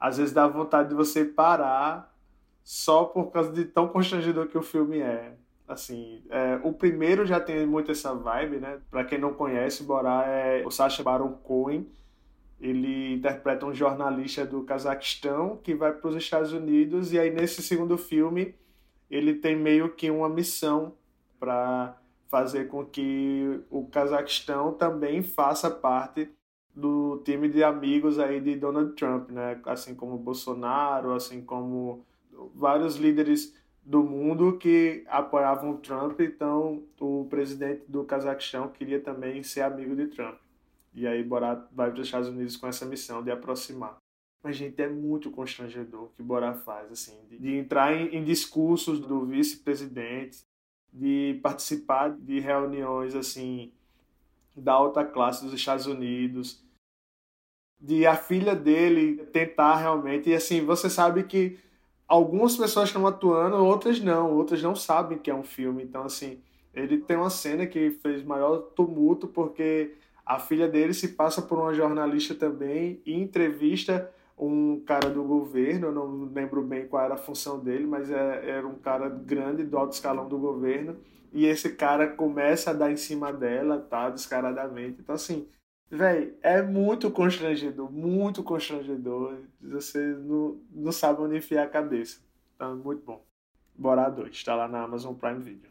Às 0.00 0.18
vezes 0.18 0.34
dá 0.34 0.46
vontade 0.48 0.88
de 0.88 0.94
você 0.96 1.24
parar 1.24 2.12
só 2.64 3.04
por 3.04 3.30
causa 3.30 3.52
de 3.52 3.64
tão 3.64 3.86
constrangedor 3.86 4.48
que 4.48 4.58
o 4.58 4.62
filme 4.62 4.98
é. 4.98 5.34
Assim, 5.68 6.22
é, 6.28 6.60
o 6.64 6.72
primeiro 6.72 7.24
já 7.24 7.40
tem 7.40 7.64
muito 7.64 7.92
essa 7.92 8.12
vibe, 8.14 8.58
né? 8.58 8.80
Pra 8.90 9.04
quem 9.04 9.18
não 9.18 9.32
conhece, 9.32 9.84
Borá 9.84 10.24
é 10.26 10.64
o 10.66 10.70
Sacha 10.70 11.02
Baron 11.02 11.32
Cohen. 11.44 11.88
Ele 12.60 13.14
interpreta 13.14 13.66
um 13.66 13.74
jornalista 13.74 14.44
do 14.44 14.64
Cazaquistão 14.64 15.56
que 15.62 15.74
vai 15.74 15.92
para 15.92 16.08
os 16.08 16.16
Estados 16.16 16.52
Unidos 16.52 17.12
e 17.12 17.18
aí 17.18 17.30
nesse 17.30 17.62
segundo 17.62 17.96
filme 17.96 18.54
ele 19.10 19.34
tem 19.34 19.54
meio 19.54 19.94
que 19.94 20.10
uma 20.10 20.28
missão 20.28 20.94
para 21.38 21.96
fazer 22.28 22.68
com 22.68 22.84
que 22.84 23.60
o 23.70 23.86
Cazaquistão 23.86 24.72
também 24.72 25.22
faça 25.22 25.70
parte 25.70 26.28
do 26.74 27.22
time 27.24 27.48
de 27.48 27.64
amigos 27.64 28.18
aí 28.18 28.40
de 28.40 28.56
Donald 28.56 28.92
Trump, 28.94 29.30
né? 29.30 29.60
Assim 29.64 29.94
como 29.94 30.18
Bolsonaro, 30.18 31.14
assim 31.14 31.40
como 31.40 32.04
vários 32.54 32.96
líderes 32.96 33.54
do 33.82 34.02
mundo 34.02 34.58
que 34.58 35.04
apoiavam 35.06 35.76
Trump, 35.76 36.20
então 36.20 36.82
o 37.00 37.26
presidente 37.30 37.84
do 37.88 38.04
Cazaquistão 38.04 38.68
queria 38.68 39.00
também 39.00 39.42
ser 39.42 39.62
amigo 39.62 39.94
de 39.94 40.08
Trump. 40.08 40.36
E 40.92 41.06
aí 41.06 41.22
Borat 41.22 41.66
vai 41.72 41.90
para 41.90 42.00
os 42.00 42.06
Estados 42.06 42.28
Unidos 42.28 42.56
com 42.56 42.66
essa 42.66 42.84
missão 42.84 43.22
de 43.22 43.30
aproximar. 43.30 43.96
Mas, 44.42 44.56
gente, 44.56 44.80
é 44.82 44.88
muito 44.88 45.30
constrangedor 45.30 46.04
o 46.04 46.08
que 46.08 46.22
Borat 46.22 46.58
faz, 46.58 46.90
assim, 46.90 47.16
de, 47.28 47.38
de 47.38 47.54
entrar 47.56 47.94
em, 47.94 48.16
em 48.16 48.24
discursos 48.24 48.98
do 49.00 49.24
vice-presidente, 49.24 50.44
de 50.92 51.38
participar 51.42 52.10
de 52.10 52.40
reuniões, 52.40 53.14
assim, 53.14 53.72
da 54.56 54.72
alta 54.72 55.04
classe 55.04 55.44
dos 55.44 55.52
Estados 55.52 55.86
Unidos, 55.86 56.64
de 57.78 58.06
a 58.06 58.16
filha 58.16 58.54
dele 58.54 59.18
tentar 59.26 59.76
realmente, 59.76 60.30
e 60.30 60.34
assim, 60.34 60.64
você 60.64 60.88
sabe 60.88 61.24
que 61.24 61.58
algumas 62.08 62.56
pessoas 62.56 62.88
estão 62.88 63.06
atuando, 63.06 63.56
outras 63.56 64.00
não, 64.00 64.32
outras 64.32 64.62
não 64.62 64.74
sabem 64.74 65.18
que 65.18 65.30
é 65.30 65.34
um 65.34 65.44
filme. 65.44 65.82
Então, 65.82 66.04
assim, 66.04 66.40
ele 66.72 66.98
tem 66.98 67.16
uma 67.16 67.30
cena 67.30 67.66
que 67.66 67.90
fez 67.90 68.22
maior 68.22 68.58
tumulto 68.74 69.26
porque 69.28 69.94
a 70.24 70.38
filha 70.38 70.68
dele 70.68 70.94
se 70.94 71.08
passa 71.08 71.42
por 71.42 71.58
uma 71.58 71.74
jornalista 71.74 72.34
também 72.34 73.00
e 73.04 73.14
entrevista 73.14 74.10
um 74.36 74.80
cara 74.80 75.08
do 75.08 75.24
governo, 75.24 75.88
eu 75.88 75.92
não 75.92 76.24
lembro 76.32 76.62
bem 76.62 76.86
qual 76.86 77.04
era 77.04 77.14
a 77.14 77.18
função 77.18 77.58
dele, 77.58 77.86
mas 77.86 78.10
é, 78.10 78.50
era 78.50 78.66
um 78.66 78.74
cara 78.74 79.08
grande 79.08 79.64
do 79.64 79.78
alto 79.78 79.94
escalão 79.94 80.28
do 80.28 80.38
governo, 80.38 80.96
e 81.32 81.46
esse 81.46 81.70
cara 81.74 82.08
começa 82.08 82.70
a 82.70 82.74
dar 82.74 82.90
em 82.90 82.96
cima 82.96 83.32
dela, 83.32 83.78
tá, 83.78 84.10
descaradamente. 84.10 85.00
Então, 85.00 85.14
assim, 85.14 85.46
Véi, 85.88 86.36
é 86.42 86.60
muito 86.62 87.10
constrangedor, 87.12 87.90
muito 87.90 88.42
constrangedor. 88.42 89.38
Você 89.60 89.98
não, 89.98 90.60
não 90.72 90.90
sabe 90.90 91.22
onde 91.22 91.36
enfiar 91.36 91.64
a 91.64 91.68
cabeça. 91.68 92.18
É 92.58 92.66
muito 92.66 93.04
bom. 93.04 93.24
Bora 93.74 94.08
dois, 94.08 94.32
está 94.32 94.54
lá 94.54 94.66
na 94.66 94.82
Amazon 94.82 95.14
Prime 95.14 95.38
Video. 95.38 95.70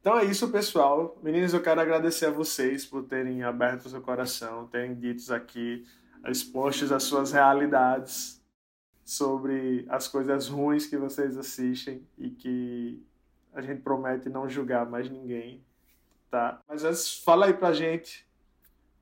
Então 0.00 0.18
é 0.18 0.24
isso, 0.24 0.50
pessoal. 0.50 1.18
Meninas, 1.22 1.52
eu 1.52 1.62
quero 1.62 1.80
agradecer 1.80 2.26
a 2.26 2.30
vocês 2.30 2.86
por 2.86 3.04
terem 3.04 3.42
aberto 3.42 3.84
o 3.84 3.90
seu 3.90 4.00
coração, 4.00 4.66
terem 4.68 4.94
dito 4.94 5.32
aqui, 5.34 5.84
expostos 6.26 6.92
as 6.92 7.02
suas 7.02 7.32
realidades 7.32 8.40
sobre 9.04 9.84
as 9.88 10.06
coisas 10.06 10.48
ruins 10.48 10.86
que 10.86 10.96
vocês 10.96 11.36
assistem 11.36 12.06
e 12.16 12.30
que 12.30 13.02
a 13.52 13.60
gente 13.60 13.82
promete 13.82 14.28
não 14.28 14.48
julgar 14.48 14.88
mais 14.88 15.10
ninguém, 15.10 15.64
tá? 16.30 16.62
Mas 16.68 16.84
antes, 16.84 17.18
fala 17.22 17.46
aí 17.46 17.54
pra 17.54 17.72
gente 17.72 18.28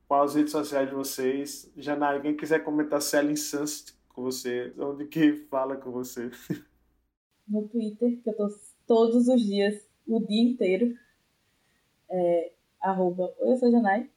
quais 0.07 0.31
as 0.31 0.35
redes 0.35 0.51
sociais 0.51 0.89
de 0.89 0.95
vocês. 0.95 1.71
Janai, 1.77 2.19
quem 2.19 2.35
quiser 2.35 2.63
comentar 2.63 2.99
Selling 2.99 3.35
Sunset 3.35 3.93
com 4.09 4.23
você, 4.23 4.73
onde 4.79 5.05
que 5.05 5.33
fala 5.49 5.77
com 5.77 5.91
você? 5.91 6.31
No 7.47 7.67
Twitter, 7.67 8.21
que 8.21 8.29
eu 8.29 8.37
tô 8.37 8.47
todos 8.85 9.27
os 9.27 9.41
dias, 9.41 9.83
o 10.07 10.19
dia 10.19 10.51
inteiro. 10.51 10.95
É, 12.07 12.51
arroba 12.79 13.33
eu 13.39 13.57
sou 13.57 13.71
Janai. 13.71 14.07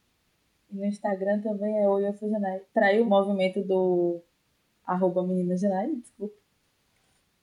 E 0.73 0.77
no 0.77 0.87
Instagram 0.87 1.41
também 1.43 1.79
é 1.79 1.89
Oi, 1.89 2.09
eu 2.09 2.14
sou 2.14 2.31
Janai. 2.31 2.62
Traiu 2.73 3.05
o 3.05 3.07
movimento 3.07 3.62
do 3.62 4.23
arroba 4.87 5.23
menina 5.23 5.55
Janai, 5.57 5.95
desculpa. 5.97 6.35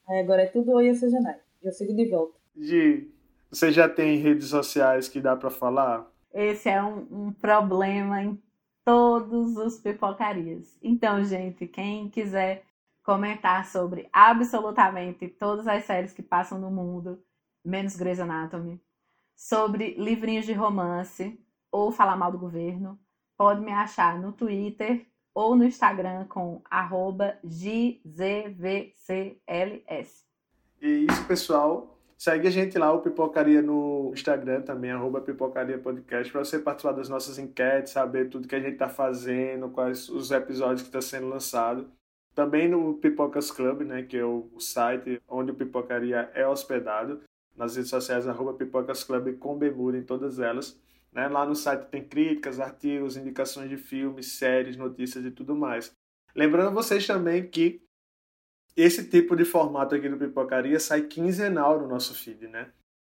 Aí 0.08 0.20
agora 0.20 0.42
é 0.42 0.48
tudo 0.48 0.72
Oi, 0.72 0.90
eu 0.90 0.96
sou 0.96 1.10
Janai. 1.10 1.40
Eu 1.62 1.72
sigo 1.72 1.96
de 1.96 2.06
volta. 2.10 2.34
Gi, 2.58 3.14
você 3.52 3.72
já 3.72 3.88
tem 3.88 4.18
redes 4.18 4.48
sociais 4.48 5.08
que 5.08 5.22
dá 5.22 5.36
para 5.36 5.52
falar? 5.52 6.12
Esse 6.34 6.70
é 6.70 6.82
um, 6.84 7.28
um 7.28 7.32
problema 7.32 8.24
em 8.24 8.42
todos 8.84 9.56
os 9.58 9.80
pipocarias. 9.80 10.78
Então, 10.82 11.24
gente, 11.24 11.68
quem 11.68 12.10
quiser 12.10 12.64
comentar 13.04 13.66
sobre 13.68 14.10
absolutamente 14.12 15.28
todas 15.28 15.68
as 15.68 15.84
séries 15.84 16.14
que 16.14 16.24
passam 16.24 16.60
no 16.60 16.72
mundo, 16.72 17.22
menos 17.64 17.96
Grey's 17.96 18.20
Anatomy, 18.20 18.82
sobre 19.36 19.94
livrinhos 19.94 20.46
de 20.46 20.54
romance 20.54 21.40
ou 21.72 21.92
falar 21.92 22.18
mal 22.18 22.32
do 22.32 22.40
governo, 22.40 23.00
pode 23.40 23.62
me 23.62 23.72
achar 23.72 24.20
no 24.20 24.34
Twitter 24.34 25.06
ou 25.34 25.56
no 25.56 25.64
Instagram 25.64 26.26
com 26.26 26.62
GZVCLS. 27.42 28.96
E 30.82 31.06
isso, 31.10 31.26
pessoal. 31.26 31.96
Segue 32.18 32.50
a 32.50 32.52
gente 32.52 32.78
lá, 32.78 32.92
o 32.92 33.00
Pipocaria 33.00 33.62
no 33.62 34.12
Instagram 34.14 34.64
também, 34.64 34.92
arroba 34.92 35.22
Pipocaria 35.22 35.78
Podcast, 35.78 36.30
para 36.30 36.44
você 36.44 36.60
participar 36.60 36.92
das 36.92 37.08
nossas 37.08 37.40
enquetes, 37.40 37.94
saber 37.94 38.30
tudo 38.30 38.46
que 38.46 38.56
a 38.56 38.60
gente 38.60 38.74
está 38.74 38.90
fazendo, 38.90 39.70
quais 39.70 40.10
os 40.10 40.30
episódios 40.32 40.82
que 40.82 40.90
estão 40.90 41.00
tá 41.00 41.08
sendo 41.08 41.30
lançados. 41.30 41.86
Também 42.36 42.68
no 42.68 42.96
Pipocas 42.96 43.50
Club, 43.52 43.84
né, 43.84 44.04
que 44.04 44.18
é 44.18 44.26
o 44.26 44.50
site 44.60 45.22
onde 45.30 45.52
o 45.52 45.56
Pipocaria 45.56 46.30
é 46.34 46.46
hospedado. 46.46 47.22
Nas 47.56 47.78
redes 47.78 47.90
sociais, 47.90 48.28
arroba 48.28 48.54
Pipocas 48.54 49.02
Club 49.02 49.38
com 49.38 49.58
Bermuda 49.58 49.98
em 49.98 50.04
todas 50.04 50.40
elas. 50.40 50.78
Né? 51.12 51.28
Lá 51.28 51.46
no 51.46 51.56
site 51.56 51.90
tem 51.90 52.04
críticas, 52.04 52.60
artigos, 52.60 53.18
indicações 53.18 53.70
de 53.70 53.78
filmes, 53.78 54.34
séries, 54.34 54.78
notícias 54.78 55.26
e 55.26 55.32
tudo 55.32 55.56
mais. 55.56 55.92
Lembrando 56.36 56.74
vocês 56.74 57.06
também 57.06 57.48
que 57.48 57.82
esse 58.76 59.10
tipo 59.10 59.36
de 59.36 59.44
formato 59.44 59.96
aqui 59.96 60.08
do 60.08 60.18
Pipocaria 60.18 60.80
sai 60.80 61.02
quinzenal 61.02 61.80
no 61.80 61.88
nosso 61.88 62.14
feed, 62.14 62.48
né? 62.48 62.72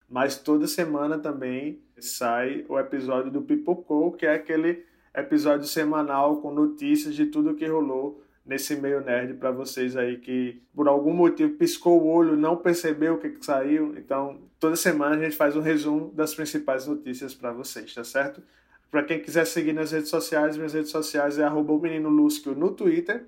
Mas 0.08 0.38
toda 0.38 0.68
semana 0.68 1.18
também 1.18 1.82
sai 2.00 2.66
o 2.70 2.78
episódio 2.78 3.32
do 3.32 3.42
Pipocou, 3.42 4.12
que 4.12 4.26
é 4.26 4.36
aquele 4.36 4.86
episódio 5.16 5.66
semanal 5.66 6.42
com 6.42 6.54
notícias 6.54 7.16
de 7.16 7.26
tudo 7.26 7.56
que 7.56 7.66
rolou 7.66 8.22
nesse 8.46 8.76
meio 8.76 9.02
nerd 9.02 9.34
para 9.36 9.52
vocês 9.52 9.98
aí 9.98 10.18
que 10.18 10.62
por 10.74 10.88
algum 10.88 11.14
motivo 11.14 11.58
piscou 11.58 12.02
o 12.02 12.08
olho, 12.08 12.36
não 12.36 12.58
percebeu 12.58 13.16
o 13.16 13.18
que, 13.18 13.30
que 13.30 13.44
saiu. 13.44 13.98
Então, 13.98 14.40
toda 14.60 14.76
semana 14.76 15.16
a 15.16 15.20
gente 15.20 15.36
faz 15.36 15.56
um 15.56 15.62
resumo 15.62 16.12
das 16.14 16.36
principais 16.36 16.86
notícias 16.86 17.34
para 17.34 17.52
vocês, 17.52 17.94
tá 17.94 18.04
certo? 18.04 18.44
Para 18.92 19.04
quem 19.04 19.20
quiser 19.20 19.46
seguir 19.46 19.74
nas 19.74 19.92
redes 19.92 20.10
sociais, 20.10 20.56
minhas 20.56 20.74
redes 20.74 20.92
sociais 20.92 21.40
é 21.40 21.44
arroba 21.44 21.74
o 21.74 21.80
menino 21.80 22.08
Lúcio 22.08 22.54
no 22.54 22.72
Twitter 22.72 23.28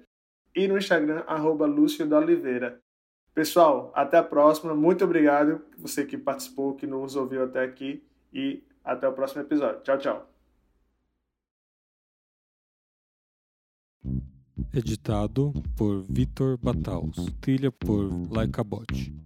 e 0.56 0.68
no 0.68 0.78
Instagram, 0.78 1.24
arroba 1.28 1.66
Lúcio 1.66 2.06
da 2.06 2.20
Oliveira. 2.20 2.80
Pessoal, 3.34 3.92
até 3.94 4.18
a 4.18 4.24
próxima. 4.24 4.74
Muito 4.74 5.04
obrigado 5.04 5.62
você 5.78 6.06
que 6.06 6.18
participou, 6.18 6.76
que 6.76 6.88
nos 6.88 7.16
ouviu 7.16 7.44
até 7.44 7.64
aqui 7.64 8.04
e 8.34 8.64
até 8.84 9.08
o 9.08 9.14
próximo 9.14 9.42
episódio. 9.42 9.82
Tchau, 9.82 9.98
tchau. 9.98 10.37
Editado 14.74 15.54
por 15.76 16.06
Vitor 16.10 16.58
Bataus. 16.62 17.16
Trilha 17.40 17.72
por 17.72 18.12
Laika 18.32 18.64
Bot. 18.64 19.18